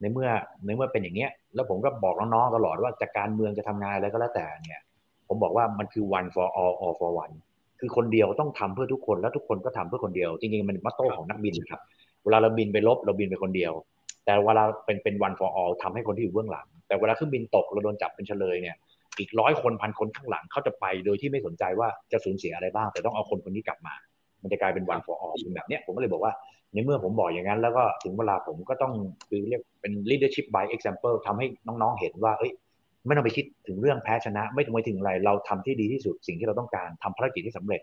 [0.00, 0.28] ในเมื่อ
[0.64, 4.82] ในเมื่อเป็นอย่างเนี้ย แล้วผมก็บอกน้องๆตลอดว่าจากการเมืองจะทำงานอะไรก็แล้วแต่เนี่ย
[5.28, 7.34] ผมบอกว่ามันคือ one for all all for one
[7.80, 11.80] คือคนเดียวต้องทำเพื่อทุกคนแล้วทุกคนก็ทำเพื่อคนเดียวจริงๆมันมัตโต้ของนักบินครับ
[12.24, 13.72] เวลาเราบินไปลบเราบินไปคนเดียว
[14.26, 18.76] แต่เวลาเป็นเป็น one for all ทำให้คนที่อยู่เบื้องหลัง แต่เวลาเครื่องบินตกเราโดนจับเป็นเฉลยเนี่ย
[19.18, 23.94] อีกร้อยคนพันคนข้างหลังเขาจะไปโดยที่ไม่สนใจว่าจะสูญเสียอะไรบ้าง แต่ต้องเอาคนคนนี้กลับมา
[24.42, 26.32] มันจะกลายเป็นวัน for all เป็นแบบเนี้ยผมก็เลยบอกว่า
[26.72, 28.92] ในเมื่อผมบอกอย่างนั้น แล้วก็ถึงเวลาผมก็ต้อง
[29.28, 32.52] คือเรียกเป็น leadership by example ทำให้น้องๆเห็นว่าเอ้ย
[33.06, 37.80] ไม่ต้องไปคิดถึงเรื่องแพ้ชนะ ไม่ต้องไปถึงอะไรเราทำที่ดีที่สุดสิ่งที่เราต้องการทำภารกิจที่สำเร็จ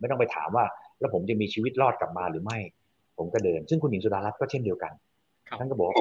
[0.00, 0.64] ไม่ต้องไปถามว่า
[1.00, 2.58] แล้วผมจะมีชีวิตรอดกลับมาหรือไม่
[3.18, 4.92] ผมก็เดิน ซึ่งคุณหญิงสุดารัตน์ก็เช่นเดียวกัน
[5.58, 5.96] ท่านก็บอกว่า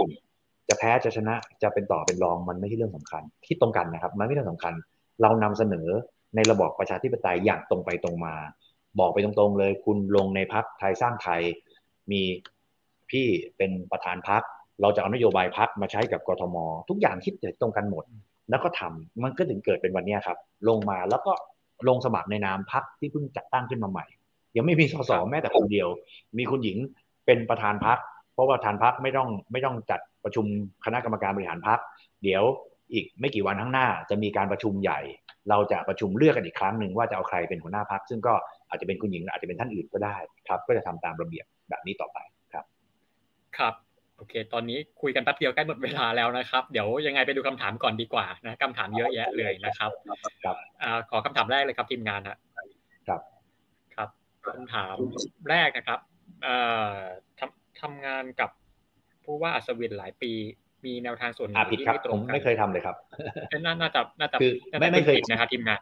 [0.69, 4.73] จะแพ้จะชนะจะเป็นต่อเป็นรองมันไม่ใช่เรื่องสำคัญคิดตรงกันนะครับ มันไม่ใช่เรื่องสำคัญ
[5.21, 5.87] เรานำเสนอ
[6.35, 8.35] ในระบอบประชาธิปไตยอย่างตรงไปตรงมา
[8.99, 11.41] บอกไปตรงๆเลย คุณลงในพักไทยสร้างไทย
[12.11, 12.21] มี
[13.11, 13.27] พี่
[13.57, 14.43] เป็นประธานพัก
[14.81, 16.55] เราจะเอานโยบายพักมาใช้กับกทม
[16.89, 18.03] ทุกอย่างคิดตรงกันหมด
[18.49, 20.37] แล้วก็ทำมันก็ถึงเกิดเป็นวันนี้ครับ
[20.69, 21.33] ลงมาแล้วก็
[21.87, 24.05] ลงสมัครในนามพักที่เพิ่งจัดตั้งขึ้นมาใหม่
[24.55, 25.87] ยังไม่มีสสแม้แต่คนเดียว
[26.37, 26.77] มีคุณหญิง
[27.25, 27.97] เป็นประธานพัก
[28.35, 30.45] เพราะว่าทานพักไม่ต้องไม่ต้องจัดประชุม
[30.85, 31.79] คณะกรรมการบริหารพัก
[32.23, 32.43] เดี๋ยว
[32.93, 34.99] อีกไม่กี่วันข้างหน้าจะมีการประชุมใหญ่
[35.49, 38.33] เราจะประชุมเลือกกันอีกครั้งหนึ่งว่าจะเอาใครเป็นหัวหน้าพักซึ่งก็
[38.69, 40.17] อาจจะเป็นคุณหญิงอาจจะเป็นท่านอื่นก็ได้
[40.47, 42.17] ครับ ก็จะทำตามระเบียบแบบนี้ต่อไป
[42.53, 42.65] ครับ
[43.57, 43.73] ครับ
[44.17, 49.91] โอเค ตอนนี้คุยกันแป๊บเดียวใกล้หมดเวลาแล้วนะครับ เดี๋ยวยังไงไปดูคำถามก่อนดีกว่านะคำถามเยอะแยะเลยนะครับ
[50.43, 50.55] ครับ
[51.09, 52.29] ขอคำถามแรกเลยครับทีมงานค
[53.11, 53.21] รับ
[53.95, 54.09] ครับ
[54.55, 54.95] คำถาม
[55.49, 55.99] แรกนะครับ
[56.43, 56.55] เอ่
[56.93, 56.97] อ
[57.81, 58.49] ทำงานกับ
[59.25, 60.31] ผู้ว่าอัศวินหลายปี
[60.85, 62.95] มีแนวทางส่วนไหนที่ไม่ตรงกันไม่เคยทำเลยครับ
[63.65, 65.79] น่าจะน่าจะคือไม่ไม่เคยนะครับทีมงาน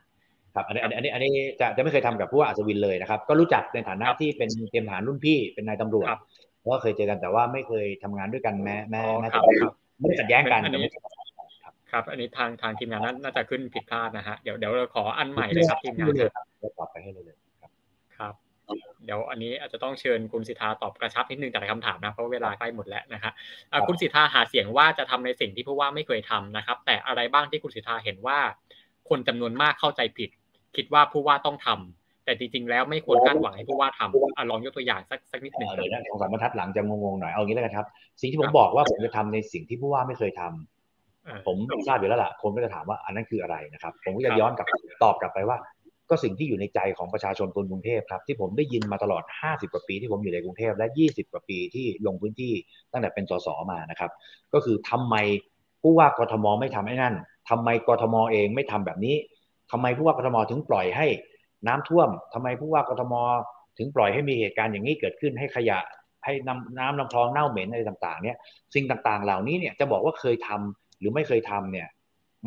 [0.55, 6.07] ครับอันนี้อันนี้อันนี้จะจะไม่เคยทำกับผู้ว่าอัศวินเลยนะครับ ก็รู้จักในฐานะที่เป็นเตรียมฐานรุ่นพี่เป็นนายตำรวจ
[6.59, 9.39] เพราะเคยเจอกันแต่ว่าไม่เคยทำงานด้วยกันแม้แม้แม้แต่
[9.99, 10.61] ไม่ได้ขัดแย้งกัน
[11.91, 16.45] ครับ อันนี้ทางทางทีมงานน่าจะขึ้นผิดพลาดนะฮะเดี๋ยวเดี๋ยวเราขออันใหม่เลยครับทีมงานครับ
[16.77, 17.37] ปรับไปให้เลยครับ
[19.05, 23.31] เดี๋ยวอันนี้อาจจะต้องเชิญคุณสิทธาตอบกระชับนิดนึงแต่ละคำถามนะเพราะเวลาใกล้หมดแล้วนะฮะ
[23.87, 28.39] คุณสิทธาหาเสียงว่าจะทำในสิ่งที่ผู้ว่าไม่เคยทำนะครับ แต่อะไรบ้างที่คุณสิทธาเห็นว่า
[29.09, 30.29] คนจำนวนมากเข้าใจผิด
[30.75, 37.87] คิดว่าผู้ว่าต้องทำแต่จริงๆ แล้วไม่ควรคาดหวังให้ผู้ว่าทำลองยกตัวอย่างสักสักนิดหนึ่งเลยนะสองสามบรรทัดหลังจะงงๆหน่อยเอางี้แล้วกันครับ
[38.21, 41.57] สิ่งที่ผมบอกว่าผมจะทำในสิ่งที่ผู้ว่าไม่เคยทำผม
[41.87, 44.67] ทราบอยู่แล้วล่ะคนก็จะถามว่าอันนั้นคืออะไรนะครับ ผมก็จะย้อนกลับ
[45.03, 45.57] ตอบกลับไปว่า
[46.13, 52.53] ก็สิ่งที่อยู่ในใจของประชาชนคนกรุงเทพครับ ที่ผมได้ยินมาตลอด 50 กว่าปีที่ผมอยู่ในกรุงเทพและ 20 กว่าปีที่ลงพื้นที่
[52.91, 54.11] ตั้งแต่เป็นสสมานะครับ
[54.53, 55.15] ก็คือทำไม
[55.81, 57.15] ผู้ว่ากทมไม่ทำไอ้นั่น
[57.49, 59.15] ทำไมกทมเองไม่ทำแบบนี้
[59.71, 61.07] ทำไมผู้ว่ากทมถึงปล่อยให้
[61.67, 63.13] น้ำท่วมทำไมผู้ว่ากทม
[63.77, 65.79] ถึงปล่อยให้มีเหตุการณ์อย่างนี้เกิดขึ้นให้ขยะ
[66.25, 68.37] ให้น้ำน้ำลำคลองเน่าเหม็นอะไรต่างๆเนี่ย
[68.75, 71.87] สิ่งต่างๆ เหล่านี้เนี่ยจะบอกว่าเคยทำหรือไม่เคยทำเนี่ย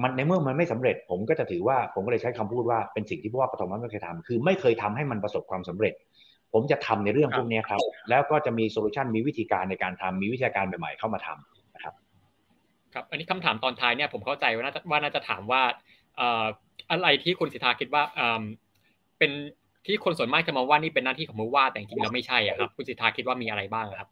[0.03, 5.95] มันในเมื่อมันไม่สำเร็จ ผมก็จะถือว่าผมก็เลยใช้คำพูดว่าเป็นสิ่งที่ผู้ว่ากทมไม่เคยทำคือไม่เคยทำให้มันประสบความสำเร็จ
[6.53, 11.95] ผมจะทำในเรื่องพวกนี้ครับ แล้วก็จะมีโซลูชันมีวิธีการในการทำมีวิธีการใหม่ๆ เข้ามาทำนะครับ
[12.95, 15.63] ครับ อันนี้คำถามตอนท้ายเนี่ยผมเข้าใจว่าน่าจะว่าน่าจะถามว่า
[16.91, 18.03] อะไรที่คุณสิทธาคิดว่า
[19.19, 19.31] เป็น
[19.87, 24.09] ที่คนส่วนมากจะมองว่านี่เป็นหน้าที่ของผู้ว่าแต่จริงๆแล้วไม่ใช่อะครับ คุณสิทธาคิดว่ามีอะไรบ้างครับ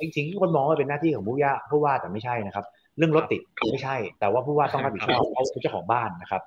[0.00, 2.64] จริงๆที่คนมองว่าเป็นหน้าที่ของผู้ว่าผู้ว่าแต่ไม่ใช่นะครับ
[2.98, 3.40] เรื่องรถติด
[3.72, 6.42] ไม่ใช่ แต่ว่าผู้ว่าต้องรับผิดชอบเขาเป็นเจ้าของบ้านนะครับ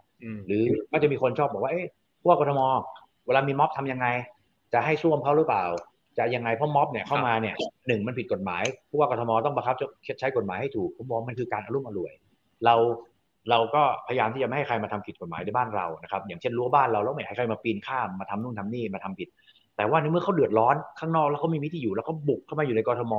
[0.47, 1.87] หรือก็จะมีคนชอบบอกว่าเอ๊ะ
[2.21, 2.61] ผู้ว่ากทม
[3.25, 4.07] เวลามีม็อบทำยังไง
[4.73, 5.65] จะให้ซ่วมเขาหรือเปล่า
[6.17, 7.55] จะยังไงเพราะม็อบเนี่ยเข้ามาเนี่ย
[7.87, 9.75] หนึ่งมันผิดกฎหมาย ผู้ว่ากทมต้องบังคับ
[10.19, 12.13] ใช้กฎหมายให้ถูกผมมองมันคือการอารมณ์อร่วย
[12.65, 12.75] เรา
[13.49, 19.29] เราก็พยายามที่จะไม่ให้ใครมาทำผิดกฎหมายในบ้านเรานะครับ อย่างเช่นรั้วบ้านเราแล้วไม่ให้ใครมาปีนข้ามมาทำนู่นทำนี่มาทำผิด
[19.77, 23.13] แต่ว่าในเมื่อเขาเดือดร้อนข้างนอกแล้วเขาไม่มีที่อยู่แล้วก็บุกเข้ามาอยู่ในกรทม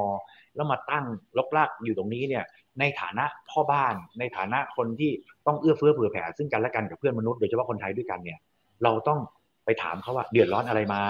[0.57, 1.05] แล้วมาตั้ง
[1.39, 2.45] ลกลากอยู่ตรงนี้เนี่ย
[2.81, 5.11] ในฐานะพ่อบ้านในฐานะคนที่
[5.47, 8.39] ต้องเอื้อเฟื้อเผื่อแผ่ ซึ่งกันและกันกับเพื่อนมนุษย์โดยเฉพาะคนไทยด้วยกันเนี่ย
[8.85, 9.19] เราต้อง
[9.65, 11.03] ไปถามเขาว่าเดือดร้อนอะไรมา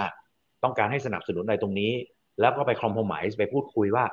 [0.64, 1.92] ต้องการให้สนับสนุนอะไรตรงนี้
[2.40, 4.04] แล้วก็ไปคอมโพมายไปพูดคุยว่า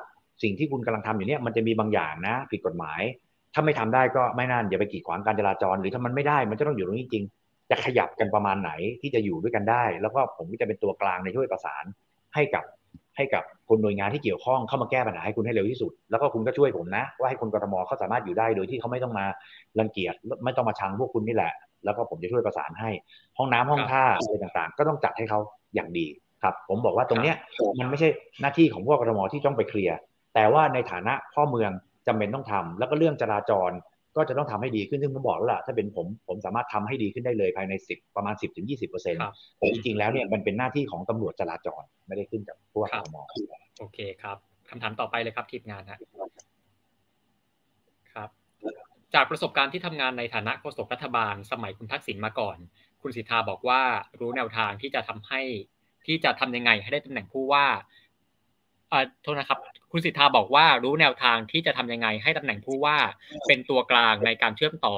[0.42, 3.00] สิ่งที่คุณกำลังทำอยู่เนี่ยมันจะมีบางอย่างนะผิดกฎหมาย
[3.54, 7.24] ถ้าไม่ทำได้ก็ไม่น่านอย่าไปกีดขวางการจราจร หรือถ้ามันไม่ได้มันจะต้องอยู่ตรงนี้จริง
[7.70, 8.70] จะขยับกันประมาณไหน
[9.00, 11.84] ที่จะอยู่ด้วยกันได้ แล้วก็ผมก็จะเป็นตัวกลางในช่วยประสาน
[12.34, 12.64] ให้กับ
[13.16, 19.26] ให้กับคนหน่วยงานที่เกี่ยวข้องเข้ามาแก้ปัญหาให้คุณให้เร็วที่สุด แล้วก็คุณก็ช่วยผมนะ ว่าให้คนกรทมเขาสามารถอยู่ได้โดยที่เขาไม่ต้องมา
[19.78, 20.14] รังเกียจ
[20.44, 21.52] ไม่ต้องมาชังพวกคุณนี่แหละ
[21.84, 22.90] แล้วก็ผมจะช่วยประสานให้
[23.38, 25.38] ห้องน้ำห้องท่าอะไรต่างๆ ก็ต้องจัดให้เขา
[25.74, 26.06] อย่างดี
[26.42, 27.36] ครับ ผมบอกว่าตรงเนี้ย
[27.78, 28.08] มันไม่ใช่
[28.40, 29.96] หน้าที่ของพวกกรทมที่ต้องไปเคลียร์
[30.34, 31.70] แต่ว่าในฐานะพ่อเมือง
[32.06, 33.70] จำเป็นต้องทำแล้วก็เรื่องจราจร
[34.16, 39.20] ก็จะต้องทำให้ดีขึ้นซึ่งผมบอกแล้วล่ะถ้าเป็นผมผมสามารถทำให้ดีขึ้นได้เลยภายในสิบประมาณสิบถึงยี่สิบเปอร์เซ็นต์
[39.58, 43.16] แต่จริงๆแล้วเนี่ยมันเป็นหน้าที่ของตำรวจจราจรไม่ได้ขึ้นกับพวกม
[43.78, 44.36] โอเคครับ
[44.68, 45.98] คำถามต่อไปเลยครับทีมงานนะ
[48.12, 48.28] ครับ
[49.14, 52.56] จากประสบการณ์ที่ทำงานในฐานะโฆษกรัฐบาล สมัยคุณทักษิณมาก่อน
[53.02, 53.82] คุณสิทธาบอกว่า
[54.20, 55.40] รู้แนวทางที่จะทำให้
[56.06, 58.05] ที่จะทำยังไงให้ได้ตำแหน่งผู้ว่าอ่า
[59.22, 59.58] โทษนะครับ
[59.92, 62.98] คุณสิทธาบอกว่ารู้แนวทางที่จะทำยังไงให้ตำแหน่งผู้ว่า
[63.46, 64.96] เป็นตัวกลางในการเชื่อมต่อ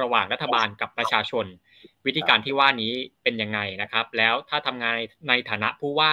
[0.00, 1.46] ระหว่างรัฐบาลกับประชาชน
[2.06, 2.92] วิธีการที่ว่านี้
[3.22, 4.94] เป็นยังไงนะครับ แล้วถ้าทำงาน
[5.28, 6.12] ในฐานะผู้ว่า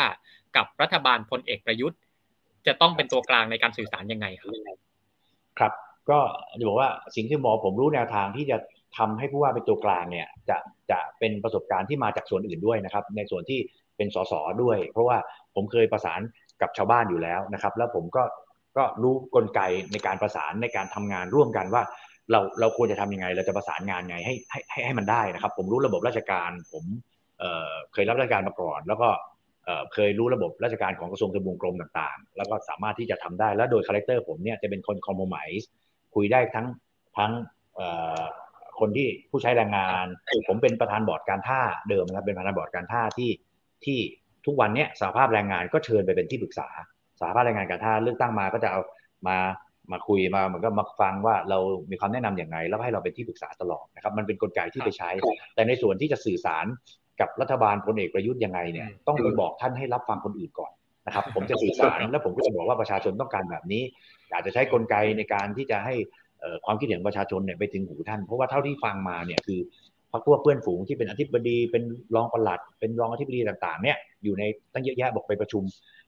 [0.58, 2.00] กับรัฐบาลพลเอกประยุทธ์
[2.68, 4.54] จะต้องเป็นตัวกลางในการสื่อสารยังไงครับ
[5.60, 5.74] ครับ
[6.10, 6.20] ก็
[6.60, 8.58] จะบอกว่าสิ่งที่หมอผมรู้แนวทางที่จะ
[8.98, 10.58] ทำให้ผู้ว่าเป็นตัวกลางเนี่ยจะ
[10.92, 13.60] จะเป็นประสบการณ์ที่มาจากส่วนอื่นด้วยนะครับ ในส่วนที่
[13.98, 15.18] เป็นสสด้วย เพราะว่า
[15.56, 16.22] ผมเคยประสาน
[16.62, 18.24] กับชาวบ้านอยู่แล้วนะครับ แล้วผมก็
[18.78, 19.62] ก็รู้กลไก
[19.92, 21.84] ในการประสานในการทำงานร่วมกันว่า
[22.32, 27.42] เราเราควรจะทำยังไง เราจะประสานงานไงให้ให้ให้มันได้นะครับ ผมรู้ระบบราชการ ผม
[27.94, 29.10] เคยรับราชการมาก่อน แล้วก็
[29.94, 35.70] เคยรู้ระบบราชการของกระทรวงทบวงกรมต่างๆ แล้วก็สามารถที่จะทำได้แล้วโดย character ผมเนี่ยจะเป็นคน compromise
[36.16, 36.68] คุยได้ทั้ง
[37.18, 37.32] ทั้ง
[38.80, 40.06] คนที่ผู้ใช้แรงงาน
[40.48, 43.32] ผมเป็นประธานบอร์ดการท่าเดิมนะครับเป็นประธานบอร์ดการท่าที่
[43.86, 44.00] ที่
[44.50, 46.68] ทุกวันนี้สหภาพแรงงานก็เชิญไปเป็นที่ปรึกษา
[47.20, 48.82] สหภาพแรงงานการท่าเลือกตั้งมาก็จะเอา
[49.28, 49.38] มา
[49.92, 51.60] มาคุยมาเหมือนก็มาฟังว่าเรา
[51.92, 55.10] มีความแนะนํำอย่างไรแล้วให้เราเป็นที่ปรึกษาตลอดนะครับมันเป็นกลไกที่ไปใช้
[55.56, 56.66] แต่ในส่วนที่จะสื่อสาร
[57.20, 60.72] กับรัฐบาลพลเอกประยุทธ์ยังไงเนี่ยต้องไปบอกท่านให้รับฟังคนอื่นก่อน
[61.08, 63.84] นะครับ ผมจะสื่อสารแล้วผมก็จะบอกว่าประชาชนต้องการแบบนี้
[64.34, 65.96] อาจจะใช้กลไกในการที่จะให้
[66.66, 69.60] ความคิดเห็นประชาชนเนี่ยไปถึงหูท่าน เพราะว่าเท่าที่ฟังมาเนี่ยคือ
[70.12, 71.84] พรรคพวกเพื่อนฝูงที่เป็นอธิบดีเป็น
[72.16, 75.64] รองปลัด เป็นรองอธิบดีต่างๆเนี่ยอยู่ในตั้งเยอะแยะบอกไปประชุม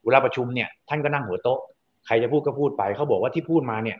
[0.05, 1.59] เวลาประชุมเนี่ยท่านก็นั่งหัวโต๊ะ
[2.05, 3.97] ใครจะพูดก็พูดไปเขาบอกว่าที่พูดมาเนี่ย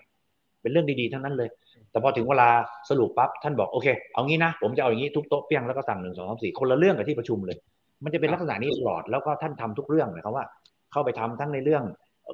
[0.61, 1.49] เป็นเรื่องดีๆทั้งนั้นเลย
[1.91, 2.49] แต่พอถึงเวลา
[2.89, 7.57] สรุปปั๊บท่านบอกโอเคเอางี้นะผมจะเอาอย่างนี้ทุกโต๊ะเปี้ยงแล้วก็สั่งหนึ่งสองสามสี่คนละเรื่องกับที่ประชุมเลย
[8.03, 10.45] มันจะเป็นลักษณะนี้ตลอดแล้วก็ท่านทำทุกเรื่องนะครับว่า
[10.91, 11.83] เข้าไปทำทั้งในเรื่อง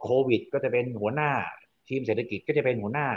[0.04, 1.30] โควิด ก็จะเป็นหัวหน้า
[1.90, 3.08] ทีมเศรษฐกิจก็จะเป็นหัวหน้า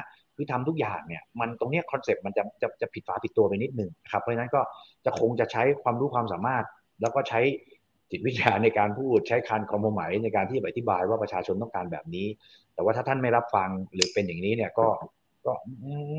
[0.41, 4.61] คือทำทุกอย่างเนี่ยมันตรงนี้คอนเซ็ปต์มันจะจะจะผิดฝาผิดตัวไปนิดนึงครับเพราะฉะนั้นก็
[5.05, 6.65] จะคงจะใช้ความรู้ความสามารถ
[7.01, 7.41] แล้วก็ใช้
[8.11, 12.27] จิตวิทยาในการพูดใช้การ compromise ในการที่อธิบายว่าประชาชนต้องการแบบนี้
[12.75, 14.87] แต่ว่าถ้าท่านไม่รับฟังหรือเป็นอย่างนี้เนี่ยก็
[15.47, 15.53] ก็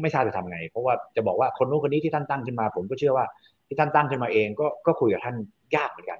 [0.02, 3.26] ไม่ทราบจะทำไง เพราะว่าจะบอกว่าคนนู้นคนนี้ที่ท่านตั้งขึ้นมา ผมก็เชื่อว่า
[3.68, 5.36] ที่ท่านตั้งขึ้นมาเองก็ก็คุยกับท่าน
[5.76, 6.20] ยากเหมือนกัน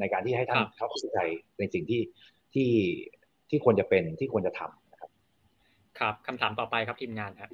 [0.00, 1.18] ในการที่ให้ท่านเขาเข้าใจ
[1.58, 2.02] ในสิ่งที่
[2.54, 2.70] ที่
[3.50, 4.85] ที่ควรจะเป็นที่ควรจะทำนะ
[5.98, 7.50] ครับครับคำถามต่อไปครับทีมงานครับ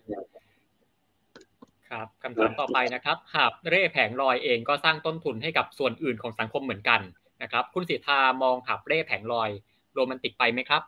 [1.91, 7.01] ครับคำถามต่อไปนะครับ หาบเร่แผงลอยเองก็สร้างต้นทุนให้กับส่วนอื่นของสังคมเหมือนกัน
[7.43, 9.51] นะครับ คุณสิทธามองหาบเร่แผงลอย
[9.95, 10.83] โรแมนติกไปไหมครับ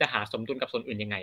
[0.00, 1.16] จะหาสมดุลกับส่วนอื่นยังไง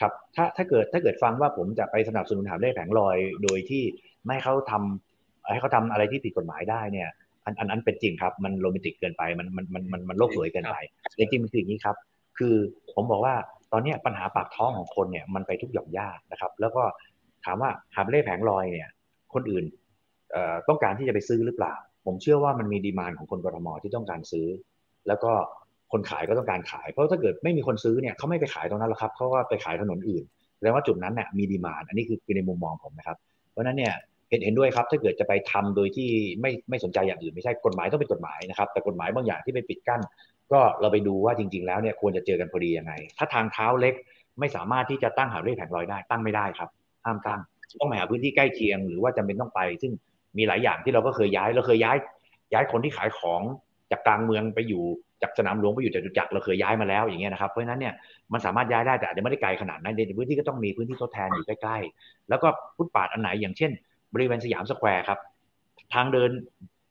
[0.00, 3.82] ครับถ้าถ้าเกิดถ้าเกิดฟังว่าผมจะไปสนับสนุนหาบเร่แผงลอยโดยที่
[4.26, 7.08] ไม่เขาทำให้เขาทำอะไรที่ผิดกฎหมายได้เนี่ย
[7.44, 10.76] อันอันนั้นเป็นจริงครับมันโรแมนติกเกินไปมันมันมันมันมันโลกสวยเกินไป
[11.18, 11.96] จริงๆมันคืออย่างนี้ครับ
[12.38, 12.54] คือ
[12.94, 13.34] ผมบอกว่า
[13.72, 16.82] ตอนนี้ปัญหาปากท้องของคนเนี่ยมันไปทุกหย่อมย่านะครับ แล้วก็
[17.44, 18.88] ถามว่าหาบเล่แผงลอยเนี่ย
[19.34, 19.64] คนอื่น
[20.68, 21.74] ต้องการที่จะไปซื้อหรือเปล่า
[22.06, 24.46] ผมเชื่อว่ามันมีดีมานของคนกรทมที่ต้องการซื้อ
[25.08, 25.32] แล้วก็
[25.92, 30.24] คนขายก็ต้องการขาย เพราะถ้าเกิดไม่มีคนซื้อเนี่ยเขาไม่ไปขายตรงนั้นหรอกครับเขาก็ไปขายถนนอื่น
[30.56, 33.16] แสดงว่าจุดนั้นเนี่ยมีดีมานอันนี้คือคือในมุมมองผมนะครับ
[33.50, 33.94] เพราะนั้นเนี่ย
[34.30, 36.08] เห็นเห็นด้วยครับ ถ้าเกิดจะไปทำโดยที่
[36.40, 40.00] ไม่ไม่สนใจอย่างอื่นไม่ใช่กฎหมายต้องเป็นกฎหมายนะครับ แต่กฎหมายบางอย่างที่ไปปิดกั้น
[40.52, 43.94] ก็เราไปดูว่าจริง ๆ แล้วเนี่ยควรจะเจอกันพอดียังไง ถ้าทางเท้าเล็ก
[44.40, 46.68] ไม่สามารถที่จะตั้งหาเร่แผงลอยได้ ตั้งไม่ได้ครับ
[47.04, 47.40] ห้ามตั้ง
[47.80, 49.92] ต้องหาพื้นที่ใกล้เคียง หรือว่าจำเป็นต้องไป ซึ่ง
[50.38, 51.96] มีหลายอย่างที่เราก็เคยย้าย เราเคยย้าย
[52.52, 53.42] ย้ายคนที่ขายของ
[53.90, 54.84] จากกลางเมืองไปอยู่
[55.22, 57.94] จากสนามหลวงไปอยู่จตุจักรเราเคยย้ายมาแล้วอย่างเงี้ยนะครับ เพราะฉะนั้นเนี่ย
[58.32, 63.70] มันสามารถย้ายได้แต่อาจจะไม่ได้ไกลขนาดนั้นในพื้นที่ก็ต้องมีพื้นที่ทดแทนอยู่ใกล้ๆ แล้วก็ฟุตปาทอันไหนอย่างเช่น
[64.14, 65.18] บริเวณสยามสแควร์ครับ
[65.94, 66.30] ทางเดิน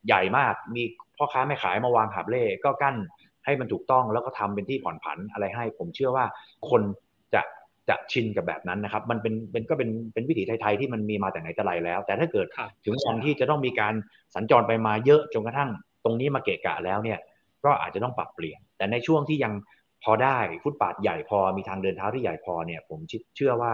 [0.08, 0.84] ใหญ่มากมี
[1.18, 2.96] พ่อค้าแม่ขายมาวางหาบเร่ก็กั้น
[3.46, 6.26] ให้มันถูกต้องแล้วก็ทำเป็นที่ผ่อนผันอะไรให้ ผมเชื่อว่า
[6.70, 6.82] คน
[7.34, 7.42] จะ
[7.90, 12.48] จะชินกับแบบนั้นนะครับ มันเป็นเป็นก็เป็นเป็นวิถีไทยๆที่มันมีมาแต่ไหนแต่ไรแล้ว แต่ถ้าเกิด
[12.86, 13.94] ถึงวันที่จะต้องมีการ
[14.36, 15.70] สัญจรไปมาเยอะจนกระทั่ง
[16.04, 17.20] ตรงนี้มาเกะกะแล้วเนี่ย
[17.66, 19.54] ก็อาจจะต้องปรับเปลี่ยน แต่ในช่วงที่ยัง
[20.04, 23.00] พอได้ฟุตปาทใหญ่พอมีทางเดินเท้าที่ใหญ่พอเนี่ย ผม
[23.36, 23.74] เชื่อว่า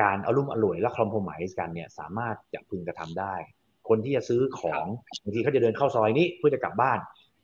[0.00, 3.34] การอะลุ่มอล่วยและ compromise กันเนี่ยสามารถจะพึงกระทำได้
[3.88, 4.84] คนที่จะซื้อของ
[5.22, 6.98] บางทีเขาจะเดินเข้าซอยนี้เพื่อจะกลับบ้าน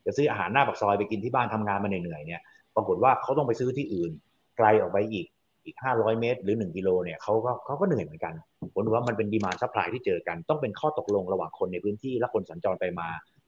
[0.05, 2.41] จะซื้ออาหารหน้าปากซอยไปกินที่บ้านทำงานมาเหนื่อยๆเนี่ย
[2.75, 4.11] ปรากฏว่าเขาต้องไปซื้อที่อื่น
[4.57, 5.27] ไกลออกไปอีก
[5.65, 8.33] อีก 500 เมตร หรือ 1 กิโลเนี่ยเขาก็เขาก็เหนื่อยเหมือนกัน
[8.73, 13.07] ผมว่ามันเป็น demand supply ที่เจอกัน ต้องเป็นข้อตกลงระหว่างคนในพื้นที่และคนสัญจรไปมา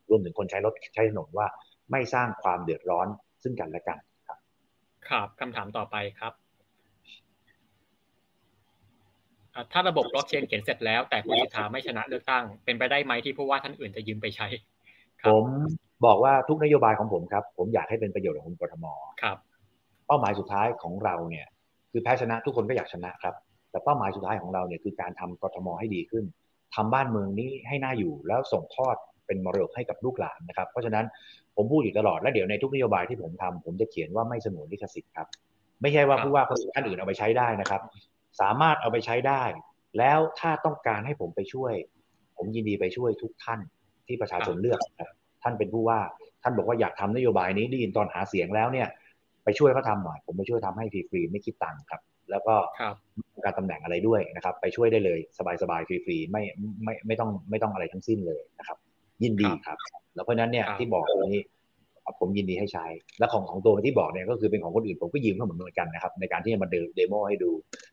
[0.10, 1.48] รวมถึงคนใช้รถใช้ถนนว่า
[1.92, 3.08] ไม่สร้างความเดือดร้อน
[3.44, 4.40] ซึ่งกันและกันครับ
[5.10, 6.34] ครับคำถามต่อไปครับ
[9.72, 14.48] ถ้าระบบบล็อกเชนเขียนเสร็จแล้วแต่คุณสิทธาไม่ชนะเลือกตั้ง เป็นไปได้ไหมที่ผู้ว่าท่านอื่นจะยืมไปใช้
[15.26, 15.46] ผม
[16.06, 18.86] บอกว่าทุกนโยบายของผมครับ ผมอยากให้เป็นประโยชน์ของคนกทม
[19.24, 19.38] ครับ
[20.08, 21.46] เป้าหมายสุดท้ายของเราเนี่ย
[21.92, 23.36] คือแพ้ชนะทุกคนก็อยากชนะครับ
[23.72, 26.26] แต่เป้าหมายสุดท้ายของเราเนี่ยคือการทำกรทมให้ดีขึ้น
[26.76, 28.96] ทำบ้านเมืองนี้ให้น่าอยู่แล้วส่งทอด
[29.26, 31.06] เป็นมรดกให้กับลูกหลานนะครับ เพราะฉะนั้น
[31.56, 35.28] ผมพูดอยู่ตลอดและเดี๋ยวในทุกนโยบายที่ผมทำผมจะเขียนว่าไม่สนวนลิขสิทธิ์ครับ
[35.82, 37.82] ไม่ใช่ว่าผู้ว่าคนท่านอื่นเอาไปใช้ได้นะครับ
[38.42, 39.44] สามารถเอาไปใช้ได้
[39.98, 41.74] แล้วถ้าต้องการให้ผมไปช่วย
[42.38, 43.60] ผมยินดีไปช่วยทุกท่าน
[44.08, 44.80] ที่ประชาชนเลือก
[45.46, 46.00] ท่านเป็นผู้ว่า
[46.44, 48.88] ท่านบอกว่าอยากทำนโยบายนี้ได้ยินตอนหาเสียงแล้วเนี่ย
[49.44, 52.56] ไปช่วยเขาทาหน่อย ผมไปช่วยทำให้ฟรีๆไม่คิดตังค์ครับ แล้วก็
[53.46, 55.20] การตำแหน่งอะไรด้วยนะครับ ไปช่วยได้เลย
[55.62, 56.44] สบายๆฟรีๆไม่
[56.84, 58.78] ไม่ไม่ต้องไม่ต้องอะไรทั้งสิ้นเลยนะครับ
[59.24, 59.78] ยินดีครับ
[60.16, 61.44] แล้วเพราะนั้นเนี่ยที่บอกนี้
[62.20, 62.86] ผมยินดีให้ใช้
[63.20, 67.52] และของของตัวที่บอกเนี่ยก็คือเป็นของคนอื่นผมก็ยืมเขาเหมือนกันนะครับในการที่จะมาเดโมให้ดู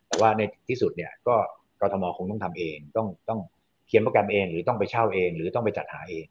[0.08, 1.34] แต่ว่าในที่สุดเนี่ยก็
[1.80, 3.40] กทมคงต้องทำเองต้องต้อง
[3.88, 6.24] เขียนโปรแกรมเอง หรือต้องไปเช่าเอง หรือต้องไปจัดหาเอง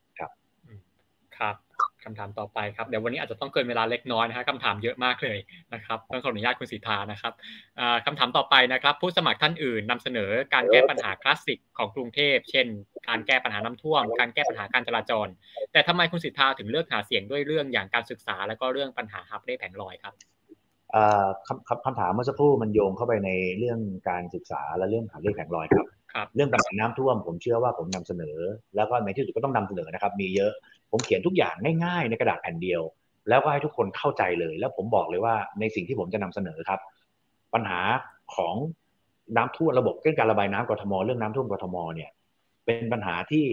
[1.42, 1.56] ครับ
[2.04, 5.38] คำถามต่อไปครับเดี๋ยววันนี้อาจจะต้องเกินเวลาเล็กน้อยนะครับคำถามเยอะมากเลย
[5.74, 7.34] นะครับต้องขออนุญาตคุณสิทธานะครับ
[8.06, 12.68] คำถามต่อไปนะครับ ผู้สมัครท่านอื่นนำเสนอการแก้ปัญหาคลาสสิกของกรุงเทพ เช่น
[13.08, 15.28] การแก้ปัญหาน้ำท่วม การแก้ปัญหาการจราจร
[15.72, 20.14] แต่ทำไมคุณสิทธาถึงเลือกหาเสียงด้วยเรื่องอย่างการศึกษา แล้วก็เรื่องปัญหาฮับเร่แผงลอยครับ
[21.48, 25.86] คำคำถามเมื่อสักครู่มันโยงเข้าไปในเรื่องการศึกษาและเรื่องหาเร่แผงลอยครับ
[26.36, 28.38] เรื่องปัญหาน้ำท่วมผมเชื่อว่าผมนำเสนอ
[28.76, 30.52] แล้วก็ในที่สุดก็ต้องนำเสนอนะครับ มีเยอะ
[30.92, 31.54] ผมเขียนทุกอย่าง
[31.86, 32.82] ง่ายๆ ในกระดาษแผ่นเดียว
[33.30, 36.80] แล้วก็ให้ทุกคนเข้าใจเลย แล้วผมบอกเลยว่าในสิ่งที่ผมจะนำเสนอครับ
[37.54, 37.80] ปัญหา
[38.36, 38.56] ของ
[39.38, 42.10] น้ำท่วมระบบเรื่องการระบายน้ำกรทม เรื่องน้ำท่วมกรทมเนี่ย
[42.66, 43.46] เป็นปัญหาที่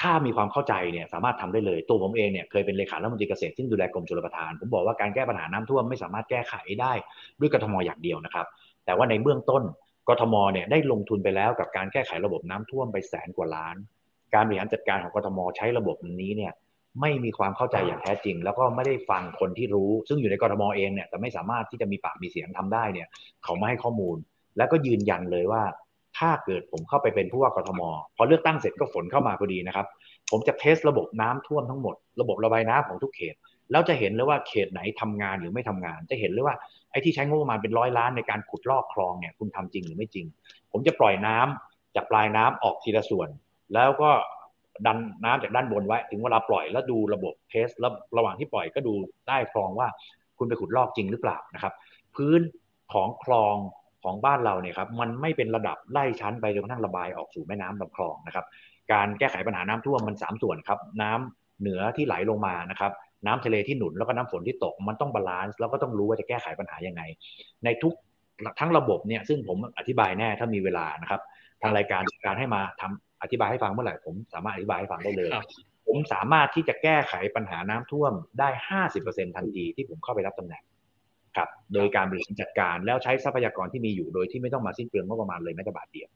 [0.00, 6.92] ถ้ามีความเข้าใจเนี่ยสามารถทำได้เลย ตัวผมเองเนี่ยเคยเป็นเลขาธิการเกษตรที่ดูแลกรมชลประทาน ผมบอกว่าการแก้ปัญหาน้ำท่วมไม่สามารถแก้ไขได้
[7.40, 8.46] ด้วยกรทมอย่างเดียวนะครับ
[8.84, 9.62] แต่ว่าในเบื้องต้น
[10.08, 13.76] กทมเนี่ยได้ลงทุนไปแล้วกับการแก้ไขระบบน้ำท่วมไปแสนกว่าล้าน
[14.34, 16.52] การบริหารจัดการของกทมใช้ระบบนี้เนี่ย
[17.00, 23.08] ไม่มีความเข้าใจอย่างแท้จริง แล้วก็ไม่ได้ฟังคนที่รู้ ซึ่งอยู่ในกรทมเองเนี่ยแต่ไม่สามารถที่จะมีปากมีเสียงทำได้เนี่ย
[23.44, 24.16] เขาไม่ให้ข้อมูล
[24.56, 25.62] แล้วก็ยืนยันเลยว่า
[26.18, 27.80] ถ้าเกิดผมเข้าไปเป็นผู้ว่ากรทม
[28.16, 29.86] พอเลือกตั้งเสร็จก็ฝนเข้ามาพอดีนะครับ
[30.30, 33.34] ผมจะเทสระบบน้ำท่วมทั้งหมด ระบบระบายน้ำของทุกเขต
[33.70, 36.56] แล้วจะเห็นเลยว่าเขตไหนทำงานหรือไม่ทำงาน จะเห็นเลยว่า
[36.96, 40.26] อ้ที่ใช้งบประมาณเป็นร้อยล้านในการขุดลอกคลองเนี่ยคุณทำจริงหรือไม่จริง
[40.72, 43.28] ผมจะปล่อยน้ำจากปลายน้ำออกทีละส่วน
[43.74, 44.10] แล้วก็
[44.86, 48.92] ดันน้ำจากด้านบนไว้ ถึงเวลาปล่อยแล้วดูระบบ test แล้วระหว่างที่ปล่อยก็ดู
[49.26, 49.88] ใต้คลองว่า
[50.38, 51.72] คุณไปขุดลอกจริงหรือเปล่านะครับ
[52.14, 52.40] พื้น
[52.92, 53.56] ของคลอง
[54.04, 58.46] ของบ้านเราเนี่ยครับมันไม่เป็นระดับไล่ชั้นไปจนกระทั่งระบายออกสู่แม่น้ำลำคลองนะครับ
[58.92, 62.92] การแก้ไขปัญหาน้ำท่วมมัน 3 ส่วนครับน้ำเหนือที่ไหลลงมานะครับ
[63.26, 67.02] น้ำทะเลที่หนุนแล้วก็น้ำฝนที่ตก มันต้อง balance แล้วก็ต้องรู้ว่าจะแก้ไขปัญหายังไง
[67.64, 67.94] ในทุก
[68.60, 71.20] ทั้งระบบเนี่ยซึ่งผมอธิบายแน่ถ้ามีเวลานะครับ
[71.62, 75.30] ทางรายการการให้มาทำอธิบายให้ฟังเมื่อไหร่ผมสามารถอธิบายให้ฟังได้เลย
[75.86, 80.62] ผมสามารถที่จะแก้ไขปัญหาน้ำท่วมได้ห้าสิบเปอร์เซ็นทันทีที่ผมเข้าไปรับตำแหน่ง
[81.36, 86.08] ครับ โดยการบริหารจัดการแล้วใช้ทรัพยากรที่มีอยู่โดยที่ไม่ต้องมาสิ้นเปลืองงบประมาณเลยแม้แต่บาทเดียว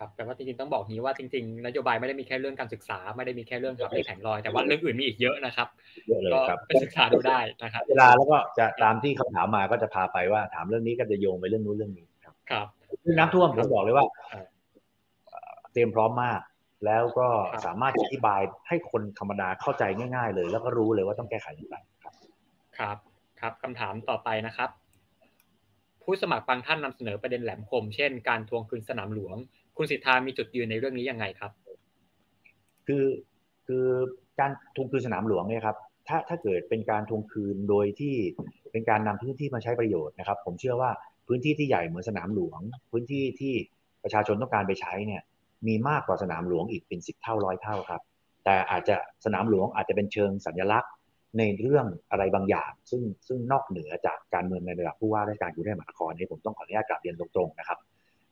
[0.00, 5.68] ครับครับแต่ว่าจริงๆต้องบอกนี้ว่าจริงๆนโยบายไม่ได้มีแค่เรื่องการศึกษา ไม่ได้มีแค่เรื่องขับเลขแผงลอยแต่ว่าเรื่องอื่นมีอีกเยอะนะครับ
[6.08, 12.66] เยอะเลยครับไปศึกษาดูได้นะครับ เวลาแล้วก็จะตามที่คำถามมาก็จะพาไปว่า ถามเรื่องนี้ก็จะโยงไปเรื่องนู้นเรื่องนี้ครับ ครับ
[13.02, 14.46] เรื่องน้ำท่วมผมบอกเลยว่าครับ
[15.72, 16.40] เตรียมพร้อมมาก
[16.86, 22.14] แล้วก็ครับสามารถอธิบายให้คนธรรมดาเข้าใจง่าย ๆ เลย แล้วก็รู้เลยว่าต้องแก้ไขอย่างไรครับ
[22.78, 22.96] ครับ
[23.40, 24.70] ครับคำถามต่อไปนะครับ
[26.02, 29.36] ผู้สมัครบางท่านนำเสนอประเด็นแหลมคม เช่น การทวงคืนสนามหลวง
[29.82, 31.52] คุณสิทธามีจุดยืนในเรื่องนี้ยังไงครับ
[32.86, 33.04] คือ
[33.66, 33.86] คือ
[34.40, 35.76] การทวงคืนสนามหลวงเนี่ยครับ
[36.08, 38.14] ถ้าถ้าเกิดเป็นการทวงคืนโดยที่
[38.72, 40.90] เป็นการนำพื้นที่มาใช้ประโยชน์นะครับ ผมเชื่อว่า
[41.28, 43.54] พื้นที่ที่ใหญ่เหมือนสนามหลวง พื้นที่ที่
[44.02, 45.22] ประชาชนต้องการไปใช้เนี่ย
[45.66, 48.02] มีมากกว่าสนามหลวงอีกเป็นสิบเท่าร้อยเท่าครับ
[48.44, 50.92] แต่อาจจะสนามหลวงอาจจะเป็นเชิงสัญลักษณ์
[51.38, 57.78] ในเรื่องอะไรบางอย่าง ซึ่งซึ่งนอกเหนือจากการเมืองในระดับผู้ว่าราชการกรุงเทพมหานครนี้ผมต้องขออนุญาตกลับเรียนตรงๆนะครับ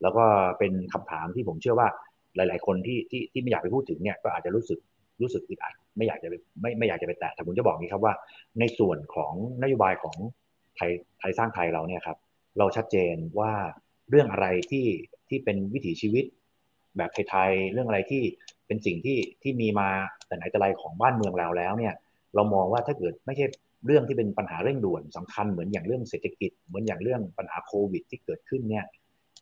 [0.03, 0.25] แล้วก็
[0.59, 1.89] เป็นคำถามที่ผมเชื่อว่า
[2.37, 4.79] หลาย ๆ คนที่ที่ที่ไม่อยากไปพูดถึงเนี่ยก็อาจจะรู้สึก
[5.23, 8.15] รู้สึกอึดอัดไม่อยากจะไปไม่ไม่อยากจะไปแตะแต่ผมจะบอกนี้ครับว่า
[8.61, 10.17] ในส่วนของนโยบายของ
[10.77, 12.19] ไทยไทยสร้างไทยเราเนี่ยครับ
[12.59, 13.53] เราชัดเจนว่า
[14.11, 14.87] เรื่องอะไรที่
[15.29, 16.25] ที่เป็นวิถีชีวิต
[16.97, 18.23] แบบไทยๆเรื่องอะไรที่
[18.67, 19.89] เป็นสิ่งที่ที่มีมา
[20.27, 21.95] แต่ไหนแต่ไรของบ้านเมืองเราแล้วเนี่ย
[22.35, 23.47] เรามองว่าถ้าเกิดไม่ใช่
[23.87, 28.85] เรื่องที่เป็นปัญหาเร่งด่วนสำคัญเหมือนอย่างเรื่องเศรษฐกิจ เหมือนอย่างเรื่องปัญหาโควิดที่เกิดขึ้นเนี่ย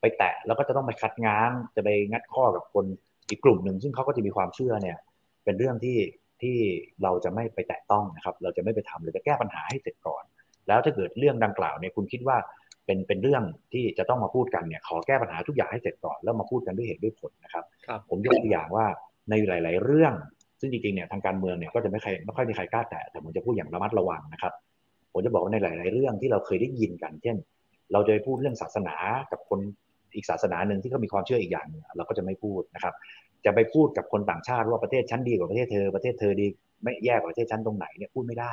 [0.01, 2.85] ไปแตะแล้วก็จะต้องไปคัดง้างจะไปงัดข้อกับคน
[3.31, 4.99] อีกกลุ่มหนึ่ง ซึ่งเขาก็จะมีความเชื่อเนี่ย
[5.45, 5.99] เป็นเรื่องที่
[6.43, 6.57] ที่
[7.03, 10.25] เราจะไม่ไปแตะต้องนะครับ เราจะไม่ไปทำเราจะแก้ปัญหาให้เสร็จก่อน
[10.69, 12.37] แล้วถ้าเกิดเรื่องดังกล่าวเนี่ยคุณคิดว่า
[12.87, 13.43] เป็นเป็นเรื่อง
[13.73, 18.87] ที่จะต้องมาพูดกันเนี่ยขอแก้ปัญหาทุกอย่างให้เสร็จก่อนแล้วมาพูดกันด้วยเหตุด้วยผลนะครับครับผมยกตัวอย่างว่า
[19.31, 20.13] ในหลาย ๆ เรื่อง
[20.61, 24.53] ซึ่งจริง ๆ เนี่ยทางการเมืองเนี่ยก็จะไม่ใครไม่ค่อยมีใครกล้าแตะแต่ผมจะพูดอย่างระมัดระวังนะครับ
[25.13, 27.37] ผมจะบอกว่าในหลาย ๆ เรื่องที่เราเคยได้ยินกัน เช่น
[27.93, 28.95] เราจะไปพูดเรื่องศาสนา
[29.33, 29.61] กับคน
[30.17, 31.67] อีกศาสนาหนึ่งที่เขามีความเชื่ออีกอย่าง
[31.97, 32.95] เราก็จะไม่พูดนะครับ
[33.45, 36.47] จะไปพูดกับคนต่างชาติว่าประเทศชั้นดีกว่าประเทศเธอประเทศเธอดี
[36.83, 38.53] ไม่แย่กว่าประเทศชั้นตรงไหนเนี่ยพูดไม่ได้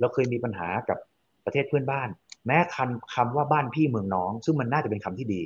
[0.00, 0.98] เราเคยมีปัญหากับ
[1.44, 2.08] ประเทศเพื่อนบ้าน
[2.46, 5.40] แม้คำคำว่าบ้านพี่เมืองน้อง ซึ่งมันน่าจะเป็นคำที่ดี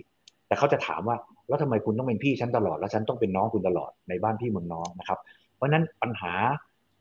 [0.47, 1.17] แต่เขาจะถามว่า
[1.49, 5.19] แล้วทำไมคุณต้องเป็นพี่ฉันตลอดแล้วฉันต้องเป็นน้องคุณตลอดในบ้านพี่เมืองน้องนะครับ
[5.57, 6.33] เพราะนั้นปัญหา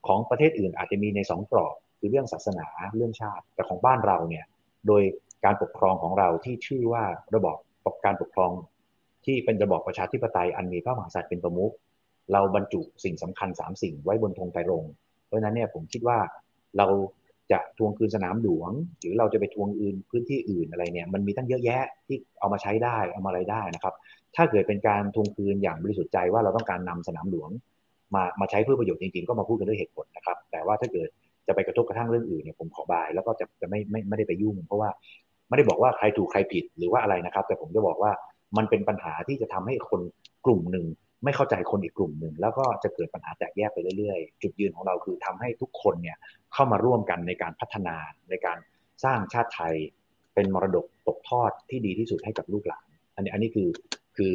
[0.08, 4.46] ของประเทศอื่นอาจจะมีในสองกรอบคือเรื่องศาสนาเรื่องชาติ แต่ของบ้านเราเนี่ย
[4.88, 5.02] โดย
[5.46, 7.04] การปกครองของเราที่ชื่อว่า
[7.36, 8.52] ระบอบ ปกการปกครอง
[9.26, 11.74] ที่เป็นระบอบประชาธิปไตยอันมีพระมหากษัตริย์เป็นประมุข
[12.32, 14.92] เราบรรจุสิ่งสำคัญสามสิ่งไว้บนธงไตรรงค์
[15.26, 16.18] เพราะฉะนั้นเนี่ยผมคิดว่า
[16.78, 16.88] เรา
[17.52, 23.94] จะทวงคืนสนามหลวง หรือเราจะไปทวงอื่นพื้นที่อื่นอะไรเนี่ยมันมีตั้งเยอะแยะที่เอามาใช้ได้เอามาอะไรได้นะครับ
[24.36, 27.50] ถ้าเกิดเป็นการทวงคืนอย่างบริสุทธิ์ใจว่าเราต้องการนำสนามหลวง
[28.16, 31.10] มามาใช้เพื่อประโยชน์จริงๆ ก็มาพูดกันด้วยเหตุผลนะครับ แต่ว่าถ้าเกิด
[31.48, 34.90] จะไปกระทบกระทั่งเรื่องอื่นเนี่ยผมขอบายแล้วก็จะจะไม่ไม่ไม่ได้ไปยุ่ง เพราะว่า
[35.54, 38.12] ไม่ได้บอกว่าใครถูกใครผิดหรือว่าอะไรนะครับ แต่ผมจะบอกว่า
[38.58, 40.02] มันเป็นปัญหาที่จะทำให้คน
[40.46, 40.86] กลุ่มหนึ่ง
[41.24, 46.18] ไม่เข้าใจคนอีกกลุ่มหนึ่งแล้วก็จะเกิดปัญหาแตกแยกไปเรื่อยๆ จุดยืนของเราคือทำให้ทุกคนเนี่ย
[46.54, 47.96] เข้ามาร่วมกันในการพัฒนา
[48.30, 48.58] ในการ
[49.04, 49.76] สร้างชาติไทย
[50.34, 53.70] เป็นมรดกตกทอดที่ดีที่สุดให้กับลูกหลาน อันนี้อันนี้คือ
[54.18, 54.34] คือ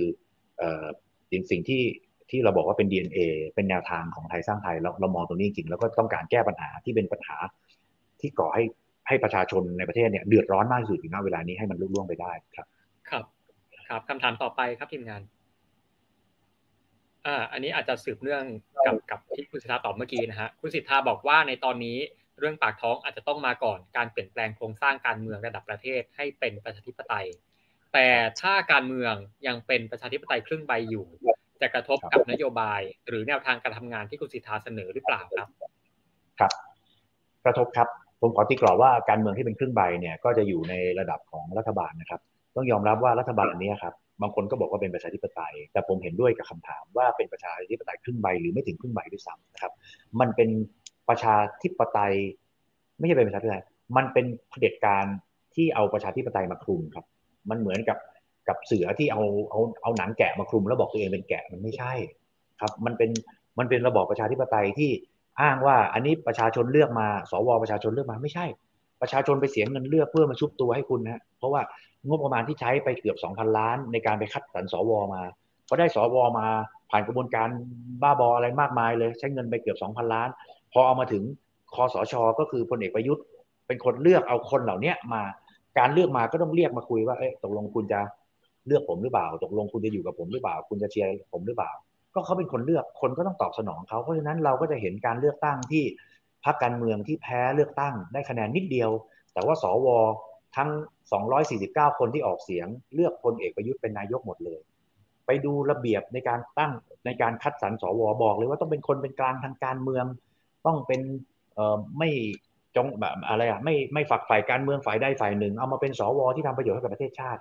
[0.58, 0.84] เอ่อ
[1.50, 1.82] สิ่งที่
[2.30, 3.18] ที่เราบอกว่าเป็น DNA
[3.54, 7.36] เป็นแนวทางของไทยสร้างไทยเราเรามองตรงนี้จริงแล้วก็ต้องการแก้ปัญหาที่เป็นปัญหา
[8.20, 8.64] ที่ก่อให้
[9.08, 12.66] ให้ประชาชนในประเทศเนี่ยเดือดร้อนมากที่สุดอยู่ณเวลานี้ให้มันลุล่วงไปได้ครับ
[13.10, 13.24] ครับ
[13.88, 15.22] ครับคำถามต่อไปครับทีมงาน
[17.26, 18.44] อ่า อันนี้อาจจะสืบเนื่อง
[18.86, 21.98] กับกับที่คุณสิทธาตอบเมื่อกี้นะฮะคุณสิทธาบอกว่าในตอนนี้
[22.38, 27.26] เรื่องปากท้องอาจจะต้องมาก่อนการเปลี่ยนแปลงโครงสร้างการเมืองระดับประเทศให้เป็นประชาธิปไตย
[27.92, 28.08] แต่
[28.40, 29.14] ถ้าการเมือง
[29.46, 31.06] ยังเป็นประชาธิปไตยครึ่งใบอยู่
[31.60, 35.48] จะกระทบกับนโยบาย หรือแนวทางการทำงานที่คุณสิทธาเสนอหรือเปล่าครับ
[36.38, 36.52] ครับ
[37.44, 37.88] กระทบครับ
[38.20, 42.20] ผมขอตีกรอบว่าการเมืองที่เป็นครึ่งใบเนี่ยก็จะอยู่ในระดับของรัฐบาลนะครับ
[42.56, 49.72] ต้องยอมรับว่ารัฐบาลนี้ครับบางคนก็บอกว่าเป็นประชาธิปไตย แต่ผมเห็นด้วยกับคำถามว่าเป็นประชาธิปไตยครึ่งใบหรือไม่ถึงครึ่งใบด้วยซ้ำนะครับ
[50.20, 50.48] มันเป็น
[51.08, 52.14] ประชาธิปไตย
[52.98, 53.64] ไม่ใช่เป็นประชาธิปไตย
[53.96, 55.04] มันเป็นเผด็จการ
[55.54, 57.04] ที่เอาประชาธิปไตยมาคลุมครับ
[57.50, 57.98] มันเหมือนกับ
[58.48, 61.92] กับเสือที่เอาเอาเอาหนังแกะมาคลุมแล้วบอกตัวเองเป็นแกะมันไม่ใช่
[62.60, 63.10] ครับ มันเป็น
[63.58, 64.90] มันเป็นระบอบประชาธิปไตยที่
[65.40, 68.46] อ้างว่าอันนี้ประชาชนเลือกมา สวประชาชนเลือกมาไม่ใช่
[69.00, 71.62] ประชาชนไปเสียเงินเลือกเพื่อมาชุบตัวให้คุณนะเพราะว่า
[72.08, 75.22] งบประมาณที่ใช้ไปเกือบ2,000 ล้าน ในการไปคัดสรรสวมา
[75.68, 76.46] พอได้สวมา
[76.90, 77.48] ผ่านกระบวนการ
[78.02, 80.28] บ้าบออะไรมากมายเลย ใช้เงินไปเกือบ2,000 ล้าน
[80.72, 81.22] พอเอามาถึง
[81.74, 83.24] คอสช ก็คือพลเอกประยุทธ์
[83.66, 85.22] เป็นคนเลือกเอาคนเหล่านี้มา
[85.78, 88.00] การเลือกมาก็ต้องเรียกมาคุยว่าเอ๊ะตกลงคุณจะ
[88.66, 91.70] เลือกผมหรือเปล่า ตกลงคุณจะอยู่กับผมหรือเปล่า คุณจะเชียร์ผมหรือเปล่า
[92.18, 95.84] ก็เขาเป็นคนเลือกคนก็ต้องตอบสนองเขาเพราะฉะนั้นเราก็จะเห็นการเลือกตั้งที่
[96.44, 98.90] พรรคการเมืองที่แพ้เลือกตั้งได้คะแนนนิดเดียว
[99.32, 99.88] แต่ว่าสว
[100.56, 100.70] ทั้ง
[101.34, 104.60] 249 คนที่ออกเสียง เลือกพลเอกประยุทธ์เป็นนายกหมดเลย
[105.26, 106.72] ไปดูระเบียบในการตั้ง
[107.06, 110.04] ในการคัดสรรสวบอกเลยว่าต้องเป็นคนเป็นกลางทางการเมือง
[110.66, 111.00] ต้องเป็น
[111.98, 112.10] ไม่
[112.76, 117.40] จงแบบอะไรอะไม่ไม่ฝักฝ่ายการเมืองฝ่ายใดฝ่ายหนึ่ง เอามาเป็นสวที่ทำประโยชน์ให้กับประเทศชาติ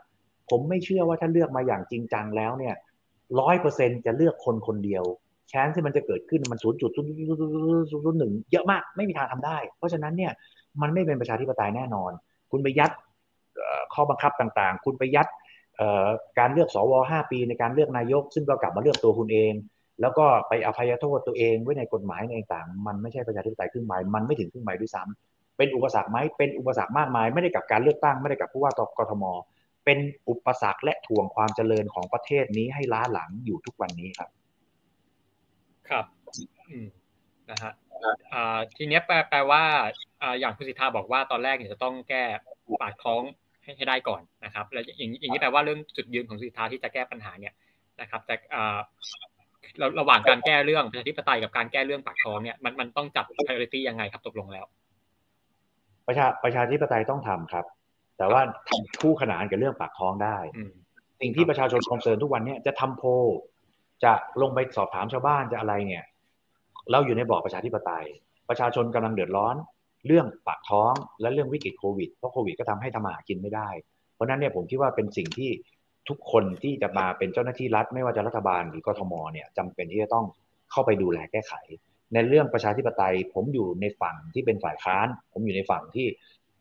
[0.50, 2.76] ผมไม่เชื่อว่าถ้าเลือกมาอย่างจริงจังแล้วเนี่ย
[3.40, 5.04] ร้อยเปอร์เซ็นจะเลือกคนคนเดียว
[5.50, 7.10] แชนที่มันจะเกิดขึ้นมันศูนย์จุดศูนย์
[7.92, 10.32] ศูนย์หนึ่งเยอะมากไม่มีทางทำได้ เพราะฉะนั้นเนี่ย
[10.82, 12.12] มันไม่เป็นประชาธิปไตยแน่นอน
[12.52, 12.92] คุณไปยัด
[13.94, 15.28] ข้อบังคับต่างๆ คุณไปยัด
[16.40, 19.54] การเลือกสวห้าปีในการเลือกนายก ซึ่งก็กลับมาเลือกตัวคุณเอง
[20.02, 29.24] แล้วก็ไปอภัยโทษตัวเองไว้ในกฎหมายในต่างมันไม่ใช่ประชาธิปไตยครึ่งใบมันไม่ถึงครึ่งใบด้วยซ้ำเป็นอุปสรรคไหมเป็นอุปสรรคมากมาย ไม่ได้กับการเลือกตั้งไม่ได้กับผู้ว่ากทม
[29.88, 34.30] เป็นอุปสรรคและถ่วงความเจริญของประเทศนี้ให้ล้าหลังอยู่ทุกวันนี้ครับ
[35.90, 36.06] ครับ
[36.70, 36.88] อืม
[37.50, 37.72] นะฮะ
[38.34, 39.64] อ่าทีเนี้ยแปลแปลว่า
[40.22, 42.24] อ่าอย่างคุณสิทธาบอกว่าตอนแรกเนี่ยจะต้องแก้
[42.82, 43.22] ปากท้อง
[43.64, 47.54] ให้ให้ได้ก่อนนะครับ แล้วอย่างอย่างนี้แปลว่าเรื่องจุดยืนของสิทธาที่จะแก้ปัญหาเนี่ย
[48.02, 48.78] นะครับ แต่อ่า
[50.00, 54.66] ระหว่างการแก้เรื่องประชาธิปไตยกับการแก้เรื่องปากท้องเนี่ยมันมันต้องจับ priority ยังไงครับตกลงแล้ว
[56.08, 57.66] ประชาประชาธิปไตยต้องทำครับ
[58.18, 60.38] แต่ว่าทำคู่ขนานกับเรื่องปากท้องได้
[61.22, 63.04] สิ่งที่ประชาชนคอนเซิร์นทุกวันนี้จะทำโพ
[64.04, 66.04] จะลงไปสอบถามชาวบ้านจะอะไรเนี่ย
[66.92, 68.06] เราอยู่ในบอร์ประชาธิปไตย
[68.50, 69.56] ประชาชนกำลังเดือดร้อน
[70.08, 73.70] เรื่องปากท้องและเรื่องวิกฤตโควิดเพราะโควิดก็ทำให้ทำมาหากินไม่ได้
[74.14, 75.52] เพราะนั้นเนี่ยผมคิดว่าเป็นสิ่งที่
[76.10, 80.26] ทุกคนที่จะมาเป็นเจ้าหน้าที่รัฐ ไม่ว่าจะรัฐบาลหรือกทมเนี่ยจำเป็นที่จะต้อง
[80.72, 81.54] เข้าไปดูแลแก้ไข
[82.14, 86.08] ในเรื่องประชาธิปไตย ผมอยู่ในฝั่งที่เป็นฝ่ายค้าน ผมอยู่ในฝั่งที่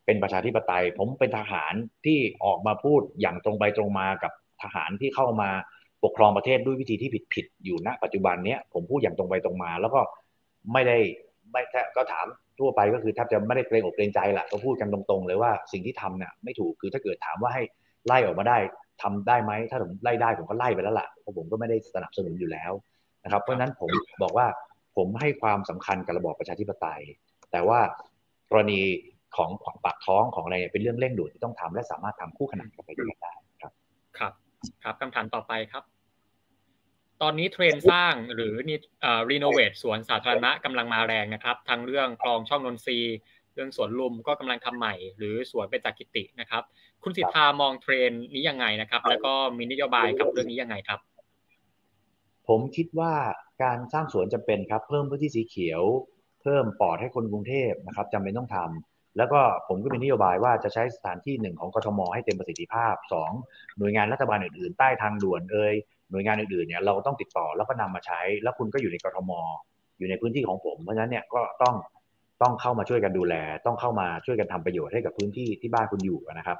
[0.07, 1.75] เป็นประชาธิปไตย ผมเป็นทหาร
[2.07, 5.51] ที่ออกมาพูดอย่างตรงไปตรงมากับทหารที่เข้ามา
[6.05, 10.01] ปกครองประเทศด้วยวิธีที่ผิดผิดอยู่ณปัจจุบันเนี้ยผมพูดอย่างตรงไปตรงมา แล้วก็
[10.73, 10.99] ไม่ได้
[11.53, 12.27] ไม่แค่ก็ถาม
[12.59, 17.63] ทั่วไปก็คือแทบจะไม่ได้เกรงอกเกรงใจละก็พูดกันตรงๆ เลยว่าสิ่งที่ทำเนี่ยไม่ถูกคือถ้าเกิดถามว่าให้
[18.07, 18.59] ไล่ออกมาได้
[19.03, 22.73] ทำได้ไหมถ้าผมไล่ได้ผมก็ไล่ไปแล้วล่ะเพราะผมก็ไม่ได้สนับสนุนอยู่แล้ว
[23.25, 23.91] นะครับ เพราะฉะนั้นผม
[24.23, 24.47] บอกว่า
[24.97, 27.03] ผมให้ความสำคัญกับระบอบประชาธิปไตย
[27.53, 27.81] แต่ว่า
[28.51, 28.81] กรณี
[29.37, 33.73] ของของปากท้องของอะไรเป็นเรื่องเร่งด่วนที่ต้องทำและสามารถทำคู่ขนานกันไปด้วยได้ครับ
[34.19, 34.33] ครับ
[34.83, 35.85] ครับคำถามต่อไปครับ
[37.23, 38.79] ตอนนี้เทรนสร้างหรือนี่
[39.31, 42.99] รีโนเวทสวนสาธารณะกำลังมาแรงนะครับทั้งเรื่องคลองช่องนนทรี
[43.55, 46.63] เรื่องสวนลุมก็กำลังทำใหม่ หรือสวนเป็นจักกิตินะครับ
[47.03, 51.01] คุณสิทธามองเทรนนี้ยังไงนะครับ แล้วก็มีนโยบายกับเรื่องนี้ยังไงครับ
[52.49, 53.13] ผมคิดว่า
[53.63, 55.83] การสร้างสวนจำเป็นครับ เพิ่มพื้นที่สีเขียว
[56.43, 63.31] เพิ่มปอดให้คนกรุงเทพนะครับจำเป็นต้องทำ แล้วก็ผมก็มีนโยบายว่าจะใช้สถานที่หนึ่งของกทมให้เต็มประสิทธิภาพสอง
[63.79, 65.75] หน่วยงานรัฐบาลอื่นๆ ใต้ทางด่วนเอ่ย
[66.11, 69.31] หน่วยงานอื่นๆเนี่ยเราต้องติดต่อแล้วก็นำมาใช้ แล้วคุณก็อยู่ในกทม
[69.99, 71.75] อยู่ในพื้นที่ของผมเพราะฉะนั้นเนี่ยก็ต้อง
[72.43, 73.35] ต้องเข้ามาช่วยกันดูแล
[73.67, 76.59] ต้องเข้ามาช่วยกันทำประโยชน์ให้กับพื้นที่ที่บ้านคุณอยู่นะครับ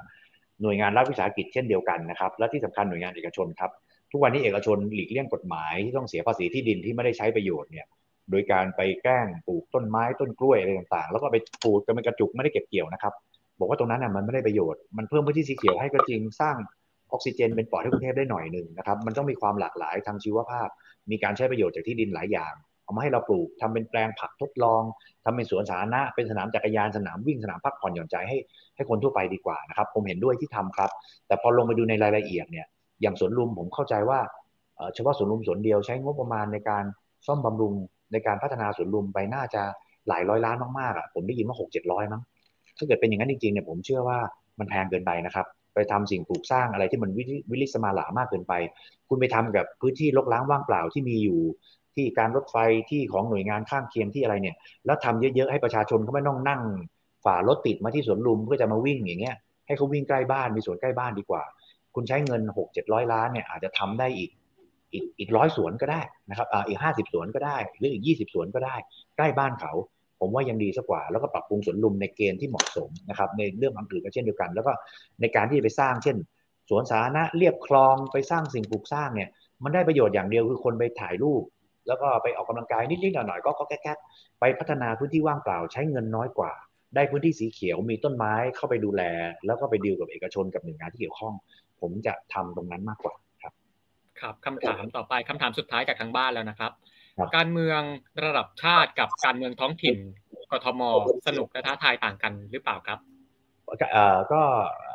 [0.61, 3.71] หน่วยงานรัฐวิสาหกิจเช่นเดียวกันนะครับ และที่สำคัญหน่วยงานเอกชนครับ
[4.11, 7.85] ทุกวันนี้เอกชนหลีกเลี่ยงกฎหมายที่ต้องเสียภาษีที่ดินที่ไม่ได้ใช้ประโยชน์เนี่ย
[8.29, 13.13] โดยการไปแกล้งปลูกต้นไม้ต้นกล้วยอะไรต่างๆ แล้วก็ไปปลูกกันเป็นกระจุกไม่ได้เก็บเกี่ยวนะครับ
[13.59, 16.55] บอกว่าตรงนั้นน่ะมันไม่ได้ประโยชน์มันเพิ่มพื้นที่สีเขียวให้ก็จริงสร้าง
[17.11, 20.67] ออกซิเจนเป็นปอดให้กรุงเทพได้หน่อยหนึ่งนะครับมันต้องมีความหลากหลายทางชีวภาพ
[21.11, 24.83] มีการใช้ประโยชน์จากที่ดินหลายอย่าง เอามาให้เราปลูกทำเป็นแปลงผักทดลอง
[25.23, 28.37] ทำเป็นสวนสาธารณะเป็นสนามจักรยานสนามวิ่งสนามพักผ่อนหย่อนใจให้
[28.75, 30.89] ให้คนทั่วไปดีกว่านะครับผมเห็นด้วยที่ทำครับ
[31.27, 32.67] แต่พอลงไปดูในรายละเอียดเนี่ย
[33.01, 34.19] อย่างสวนลุมผมเข้าใจว่า
[34.93, 36.83] เฉพาะสวนลุมสวนเดียวใช้งบประมาณในการ
[37.27, 37.73] ซ่อมบำรุง
[38.11, 39.61] ในการพัฒนาสวนลุมไปน่าจะ
[40.07, 42.21] หลายร้อยล้านมากๆอะผมได้ยินว่าหกเจ็ดร้อยมั้ง
[42.77, 44.19] ถ้าเกิดเป็นอย่างนั้นจริงๆเนี่ยผมเชื่อว่า
[44.59, 47.11] มันแพงเกินไปนะครับ ไปทำสิ่งปลูกสร้างอะไรที่มัน
[47.51, 48.53] วิลิสมาหลามากเกินไป
[49.09, 51.39] คุณไปทำกับพื้นที่รกร้างว่างเปล่าที่มีอยู่
[51.95, 52.57] ที่การรถไฟ
[52.89, 54.55] ที่ของหน่วยงานข้างเคียงที่อะไรเนี่ย
[54.85, 56.61] แล้วทำเยอะๆให้ประชาชนเขาไม่ต้องนั่ง
[57.25, 59.35] ฝ่ารถติดมาที่สวนลุมเพื่อจะมาวิ่งอย่างเงี้ย
[59.67, 61.43] ให้เขาวิ่งใกล้บ้านมีสวนใกล้บ้านดีกว่า
[61.95, 64.29] คุณใช้เงินหกเจ็ดร้อยล้านเนี่ยอาจจะทำได้อีก
[64.93, 68.75] อีกอีกร้อยสวนก็ได้นะครับอ่าอีกห้าสิบสวนก็ได้หรืออีกยี่สิบสวนก็ได้
[69.17, 69.73] ใกล้บ้านเขา
[70.19, 74.71] ผมว่ายังดีสักกว่า แล้วก็ปรับปรุงสวนลุมในเกณฑ์ที่เหมาะสมนะครับในเรื่องอื่นก็เช่นเดียวกัน แล้วก็
[75.21, 76.17] ในการที่ไปสร้างเช่น
[76.69, 79.29] สวนสาธารณะเรียบคลองไปสร้างสิ่งปลูกสร้างเนี่ย
[79.63, 81.43] มันได้ประโยชน์อย่างเดียวคือคนไปถ่ายรูป
[81.87, 86.51] แล้วก็ไปออกกำลังกายนิดๆหน่อยๆก็ก็แก๊กๆไปพัฒนาพื้นที่ว่างเปล่าใช้เงินน้อยกว่า
[86.95, 89.01] ได้พื้นที่สีเขียวมีต้นไม้เข้าไปดูแล
[89.45, 91.33] แล้วก็ไปดีลกับเอกชนกับหน่วยงานที่เกี่ยวข้อง
[91.81, 93.13] ผมจะทำตรงนั้นมากกว่า
[94.21, 96.71] ครับครับคำถามต่อไปคำถามสุดท้ายจากทางบ้านแล้วนะครับ
[97.35, 97.81] การเมือง
[98.25, 99.97] ระดับชาติกับการเมืองท้องถิ่น
[100.51, 100.81] กทม
[101.27, 102.99] สนุกและท้าทายต่างกันหรือเปล่าครับ
[104.33, 104.41] ก็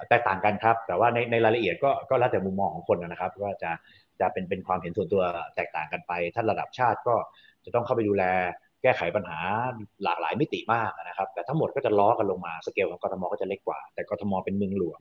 [0.08, 3.70] แตกต่างกันครับ แต่ว่าในในรายละเอียดก็ก็แล้วแต่มุมมองของคนนะครับว่าจะ
[4.20, 5.22] จะเป็นเป็นความเห็นส่วนตัว
[5.56, 7.14] แตกต่างกันไป ถ้าระดับชาติก็
[7.64, 8.24] จะต้องเข้าไปดูแล
[8.82, 9.38] แก้ไขปัญหา
[10.04, 15.00] หลากหลายมิติมากนะครับ แต่ทั้งหมดก็จะล้อกันลงมาสเกลของกทมก็จะเล็กกว่า แต่กทมเป็นเมืองหลวง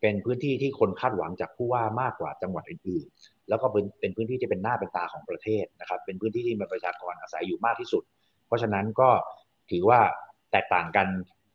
[0.00, 8.02] เป็นพื้นที่ที่คนคาดหวังจากผู้ว่ามากกว่าจังหวัดอื่นๆ แล้วก็เป็นเป็นพื้นที่ที่เป็นหน้าเป็นตาของประเทศนะครับ เป็นพื้นที่ที่มีประชากรอาศัยอยู่มากที่สุด
[8.46, 9.08] เพราะฉะนั้นก็
[9.70, 10.00] ถือว่า
[10.52, 11.06] แตกต่างกัน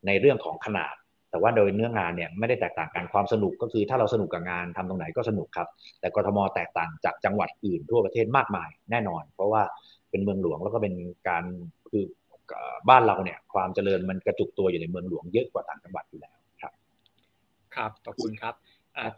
[0.07, 0.94] ในเรื่องของขนาด
[1.34, 5.68] แต่ว่าโดยเนื้องานเนี่ยไม่ได้แตกต่างกันความสนุกก็คือถ้าเราสนุกกับงานทำตรงไหนก็สนุกครับ
[5.99, 9.61] แต่กทมแตกต่างจากจังหวัดอื่นทั่วประเทศมากมายแน่นอน เพราะว่า
[10.10, 10.94] เป็นเมืองหลวงแล้วก็เป็น
[11.28, 11.44] การ
[11.90, 12.03] คือ
[12.90, 16.74] บ้านเราเนี่ยความเจริญมันกระจุกตัวอยู่ในเมืองหลวงเยอะกว่าต่างจังหวัดอยู่แล้วครับ
[17.76, 18.53] ครับขอบคุณครับ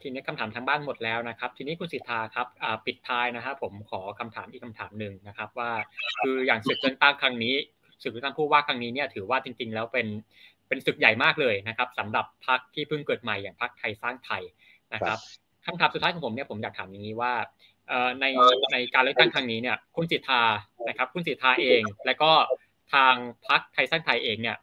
[0.02, 2.48] ทีนี้คำถามทางบ้านหมดแล้วนะครับ ทีนี้คุณสิทธาครับ
[2.86, 5.72] ปิดท้ายนะครับผมขอคำถามอีกคำถามหนึ่งนะครับ ว่า
[6.22, 7.56] คืออย่างศึกเลือกตั้งครั้งนี้
[8.04, 10.08] ศึกเลือกตั้งผู้ว่าครั้งนี้เนี่ยถือว่าจริง ๆ แล้วเป็น
[10.68, 14.44] เป็นศึกใหญ่มากเลยนะครับสำหรับพรรคที่เพิ่งเกิดใหม่อย่างพรรคไทยสร้างไทย
[14.94, 15.18] นะครับ
[15.66, 17.34] คำถามสุดท้ายของผมเนี่ยผมอยากถามอย่างนี้ว่า
[18.22, 18.26] ใน
[18.72, 20.44] ในการเลือกตั้งครั้งนี้เนี่ย คุณสิทธา
[20.90, 22.32] นะครับ คุณสิทธาเอง และก็
[22.94, 23.16] ทาง
[23.48, 24.58] พรรคไทยสร้างไทยเองเนี่ย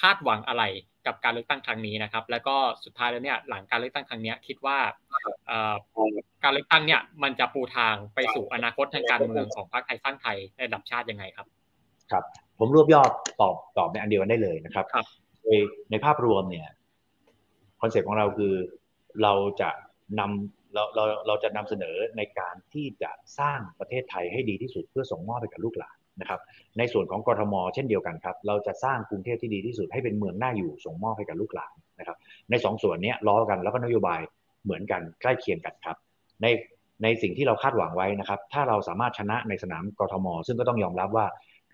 [0.00, 0.62] คาดหวังอะไร
[1.06, 4.78] กับการเลือกตั้งครั้งนี้นะครับ แล้วก็สุดท้ายแล้วเนี่ยหลังการเลือกตั้งครั้งนี้คิดว่า
[6.44, 11.46] การเลือกตั้งเนี่ยมันจะปูทางไปสู่อนาคตทางการเมืองของพรรคไทยสร้างไทยในระดับชาติยังไงครับ
[12.10, 12.24] ครับ
[12.58, 13.10] ผมรวบยอด
[13.40, 14.86] ตอบตอบในอันเดียวกันได้เลยนะครับ
[15.46, 15.50] ใน
[15.90, 16.68] ในภาพรวมเนี่ย
[17.80, 18.54] คอนเซ็ปต์ของเราคือ
[19.22, 19.70] เราจะ
[20.20, 26.40] นำเราเราเราจะนำเสนอในการที่จะสร้างประเทศไทยให้ดีที่สุดเพื่อส่งมอบไปกับลูกหลาน นะครับ
[26.78, 32.16] ในส่วนของกทม เช่นเดียวกันครับ เราจะสร้างกรุงเทพที่ดีที่สุดให้เป็นเมืองน่าอยู่ส่งมอบให้กับลูกหลานนะครับ
[32.50, 34.20] ในสองส่วนนี้ล้อกันแล้วก็นโยบาย
[34.64, 35.96] เหมือนกันใกล้เคียงกันครับ
[36.42, 36.46] ใน
[37.02, 41.26] ในสิ่งที่เราคาดหวังไว้นะครับ ถ้าเราสามารถชนะในสนามกทม ซึ่งก็ต้องยอมรับว่า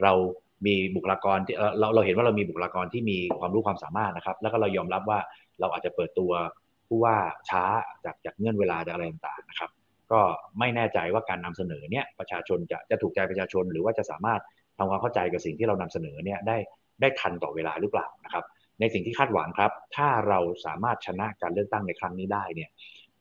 [0.02, 0.12] เรา
[0.66, 5.18] มีบุคลากรที่เราเราเห็นว่าเรามีบุคลากรที่มีความรู้ความสามารถนะครับ แล้วก็เรายอมรับว่า
[5.60, 6.32] เราอาจจะเปิดตัว
[6.88, 7.16] ผู้ว่า
[7.50, 7.64] ช้า
[8.04, 9.70] จากจากเงื่อนเวลาจากอะไรต่างๆนะครับ
[10.12, 10.20] ก็
[10.58, 14.40] ไม่แน่ใจว่าการนำเสนอเนี่ยประชาชนจะจะถูกใจประชาชน หรือว่าจะสามารถ
[14.78, 16.56] ทำความเข้าใจกับสิ่งที่เรานำเสนอเนี่ยได้
[17.00, 18.44] ได้ทันต่อเวลาหรือเปล่านะครับ
[18.80, 22.70] ในสิ่งที่คาดหวังครับ ถ้าเราสามารถชนะการเลือกตั้งในครั้งนี้ได้เนี่ย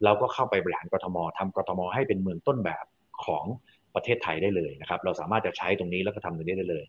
[0.03, 2.85] เราก็เข้าไปบริหารกทมทำกทม ให้เป็นเมืองต้นแบบ
[3.26, 3.45] ของ
[3.95, 6.84] ประเทศไทยได้เลยนะครับ เราสามารถจะใช้ตรงนี้แล้วก็ทำตรงนี้ได้เลย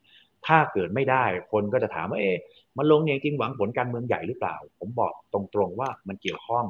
[0.47, 2.37] ถ้าเกิดไม่ได้คนก็จะถามว่าเอ๊ะ
[2.79, 6.65] มันลงเนี่ยจริงหวังผลการเมืองใหญ่หรือเปล่า ผมบอกตรงๆว่ามันเกี่ยวข้อง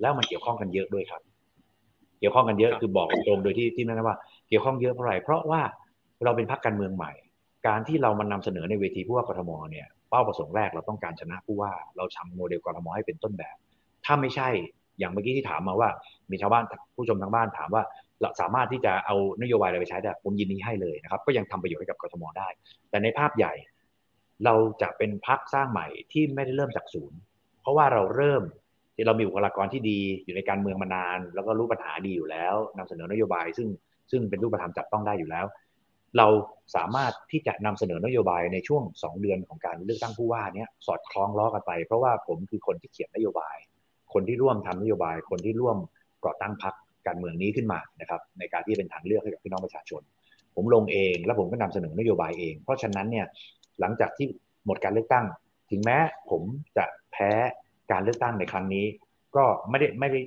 [0.00, 1.22] แล้วมันเกี่ยวข้องกันเยอะด้วยครับ
[2.20, 4.16] เกี่ยวข้องกันเยอะคือบอกตรงโดยที่ที่นั่นว่า
[4.48, 5.60] เกี่ยวข้องเยอะเพราะอะไรเพราะว่า
[6.24, 7.12] เราเป็นพรรคการเมืองใหม่
[7.66, 13.56] การที่เรามานำเสนอในเวทีผู้ว่ากทมเนี่ยเป้าประสงค์แรกเราต้องการชนะผู้ว่าเราทำโมเดลกทมให้เป็นต้นแบบ
[14.04, 14.48] ถ้าไม่ใช่
[14.98, 15.88] อย่างเมื่อกี้ที่ถามมาว่า
[16.30, 16.64] มีชาวบ้าน
[16.96, 17.82] ผู้ชมทางบ้านถามว่า
[18.20, 22.48] เราสามารถที่จะเอานโยบายอะไรไปใช้ได้ผมยินดีให้เลยนะครับ ก็ยังทำประโยชน์ให้กับกทมได้
[22.90, 23.52] แต่ในภาพใหญ่
[24.44, 27.18] เราจะเป็นพักสร้างใหม่ที่ไม่ได้เริ่มจากศูนย์
[27.60, 28.42] เพราะว่าเราเริ่ม
[28.96, 33.68] ที่เรามีบุคลากรที่ดีอยู่ในการเมืองมานาน แล้วก็รู้ปัญหาดีอยู่แล้วนำเสนอนโยบาย ซึ่ง
[34.10, 35.46] ซึ่งเป็นรูปธรรมจับต้องได้อยู่แล้ว
[36.18, 36.26] เรา
[36.76, 43.56] สามารถที่จะนำเสนอนโยบายในช่วง 2 เดือนของการเลือกตั้งผู้ว่าเนี้ยสอดคล้องล้อกันไป เพราะว่าผมคือคนที่เขียนนโยบาย
[44.12, 45.76] คนที่ร่วมทำนโยบาย คนที่ร่วม
[46.24, 46.74] ก่อตั้งพรรค
[47.06, 50.02] การเมืองนี้ขึ้นมานะครับในการที่เป็นทางเลือกให้กับพี่น้องประชาชน
[50.54, 53.26] ผมลงเองแล้วผมก็นำเสนอนโยบายเอง เพราะฉะนั้นเนี่ย
[53.80, 54.26] หลังจากที่
[54.66, 55.26] หมดการเลือกตั้ง
[55.70, 55.98] ถึงแม้
[56.30, 56.42] ผม
[56.76, 57.32] จะแพ้
[57.92, 58.84] การเลือกตั้งในครั้งนี้
[59.36, 60.20] ก็ไม่ได้ไม่ได้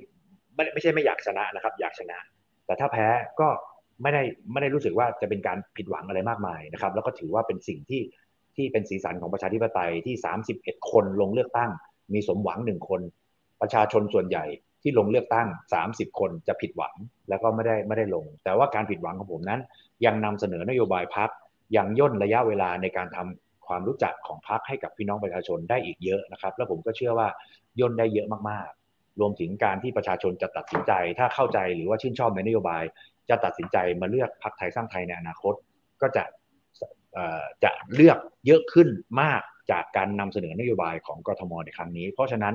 [0.54, 2.18] ไม่ไม่ใช่ไม่อยากชนะนะครับ อยากชนะ
[2.66, 3.06] แต่ถ้าแพ้
[3.40, 3.48] ก็
[4.02, 4.22] ไม่ได้
[4.52, 8.02] ไม่ได้รู้สึกว่าจะเป็นการผิดหวังอะไรมากมายนะครับ แล้วก็ถือว่าเป็นสิ่งที่
[8.56, 10.14] ที่เป็นสีสันของประชาธิปไตยที่
[10.52, 11.70] 31 คนลงเลือกตั้ง
[12.14, 13.00] มีสมหวังหนึ่งคน
[13.60, 14.44] ประชาชนส่วนใหญ่
[14.82, 15.48] ที่ลงเลือกตั้ง
[15.84, 16.94] 30 คนจะผิดหวัง
[17.28, 19.60] แล้วก็ไม่ได้ไม่ได้ลง แต่ว่าการผิดหวังของผมนั้น
[20.04, 21.30] ยังนำเสนอนโยบายพัก
[21.76, 27.28] ยังย่นระยะเวลาในการทำ ความรู้จักของพักให้กับพี่น้องประชาชนได้อีกเยอะนะครับ แล้วผมก็เชื่อว่า
[27.80, 32.82] ย่นได้เยอะมากๆ รวมถึงการที่ประชาชนจะตัดสินใจ ถ้าเข้าใจหรือว่าชื่นชอบในนโยบาย
[33.28, 35.54] จะตัดสินใจมาเลือกพักไทยสร้างไทยในอนาคต
[36.02, 36.24] ก็จะ
[37.64, 38.88] จะเลือกเยอะขึ้น
[39.22, 42.54] มากจากการนำเสนอนโยบายของกทมในครั้งนี้ เพราะฉะนั้น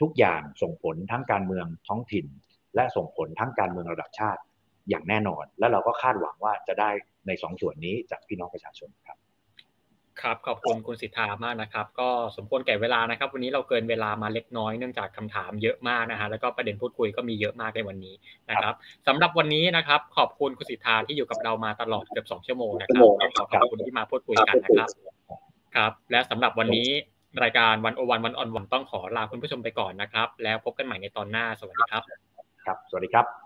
[0.00, 2.26] ทุกอย่างส่งผลทั้งการเมืองท้องถิ่น
[2.74, 4.40] และส่งผลทั้งการเมืองระดับชาติ
[4.88, 6.90] อย่างแน่นอน และเราก็คาดหวังว่าจะได้
[7.26, 9.18] ในสองส่วนนี้จากพี่น้องประชาชนครับ
[10.22, 18.14] ครับขอบคุณคุณสิทธามากนะครับ ก็สมควรแก่เวลานะครับ วันนี้เราเกินเวลามาเล็กน้อยเนื่องจากคำถามเยอะมากนะฮะแล้วก็ประเด็นพูดคุยก็มีเยอะมากในวันนี้
[18.50, 18.74] นะครับ
[19.06, 24.88] สำหรับวันนี้นะครับ ขอบคุณคุณสิทธาที่อยู่กับเรามาตลอดเกือบสองชั่วโมงนะครับต้องขอขอบคุณที่มาพูดคุยกันนะครับ
[25.76, 26.88] ครับ และสำหรับวันนี้
[27.42, 32.02] รายการวันโอวันวันออนวันต้องขอลาคุณผู้ชมไปก่อนนะครับ แล้วพบกันใหม่ในตอนหน้าสวัสดีครับ
[32.64, 33.43] ครับ สวัสดีครับ